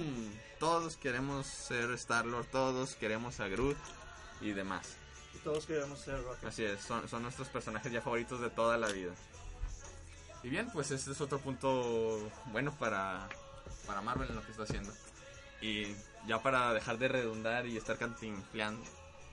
Todos 0.59 0.97
queremos 0.97 1.47
ser 1.47 1.93
Star-Lord, 1.93 2.47
todos 2.51 2.97
queremos 2.97 3.39
a 3.39 3.47
Groot 3.47 3.77
y 4.41 4.51
demás. 4.51 4.97
Y 5.35 5.39
todos 5.39 5.67
queremos 5.67 5.99
ser 5.99 6.23
Rocket. 6.23 6.45
Así 6.45 6.65
es, 6.65 6.81
son, 6.81 7.09
son 7.09 7.23
nuestros 7.23 7.49
personajes 7.49 7.91
ya 7.93 8.01
favoritos 8.01 8.41
de 8.41 8.51
toda 8.51 8.77
la 8.79 8.89
vida. 8.89 9.13
Y 10.43 10.49
bien, 10.49 10.69
pues 10.73 10.91
este 10.91 11.13
es 11.13 11.21
otro 11.21 11.39
punto 11.39 12.19
bueno 12.47 12.73
para, 12.79 13.29
para 13.87 14.01
Marvel 14.01 14.29
en 14.31 14.37
lo 14.37 14.43
que 14.45 14.51
está 14.51 14.63
haciendo. 14.65 14.93
Y 15.61 15.95
ya 16.27 16.43
para 16.43 16.73
dejar 16.73 16.99
de 16.99 17.09
redundar 17.09 17.67
y 17.67 17.77
estar 17.77 17.99
cantinfleando, 17.99 18.83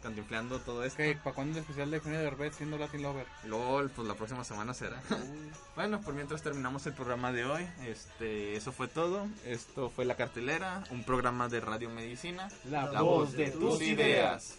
cantinfleando 0.03 0.59
todo 0.59 0.83
esto. 0.83 1.01
Ok, 1.01 1.17
¿para 1.23 1.33
cuándo 1.33 1.53
el 1.57 1.61
especial 1.63 1.89
de 1.89 1.97
Eugenio 1.97 2.19
Derbez 2.19 2.55
siendo 2.55 2.77
Latin 2.77 3.01
Lover? 3.01 3.25
LOL, 3.45 3.89
pues 3.89 4.05
la 4.07 4.15
próxima 4.15 4.43
semana 4.43 4.73
será. 4.73 5.01
bueno, 5.77 6.01
por 6.01 6.13
mientras 6.13 6.41
terminamos 6.43 6.85
el 6.85 6.93
programa 6.93 7.31
de 7.31 7.45
hoy. 7.45 7.65
Este, 7.85 8.57
eso 8.57 8.73
fue 8.73 8.89
todo. 8.89 9.27
Esto 9.45 9.89
fue 9.89 10.03
La 10.03 10.17
Cartelera, 10.17 10.83
un 10.91 11.05
programa 11.05 11.47
de 11.47 11.61
Radio 11.61 11.89
Medicina. 11.89 12.49
La, 12.65 12.85
La 12.91 13.01
voz 13.01 13.27
voz 13.27 13.31
de 13.31 13.45
de 13.45 13.51
tus 13.51 13.61
tus 13.61 13.81
ideas. 13.83 13.97
ideas. 13.97 14.57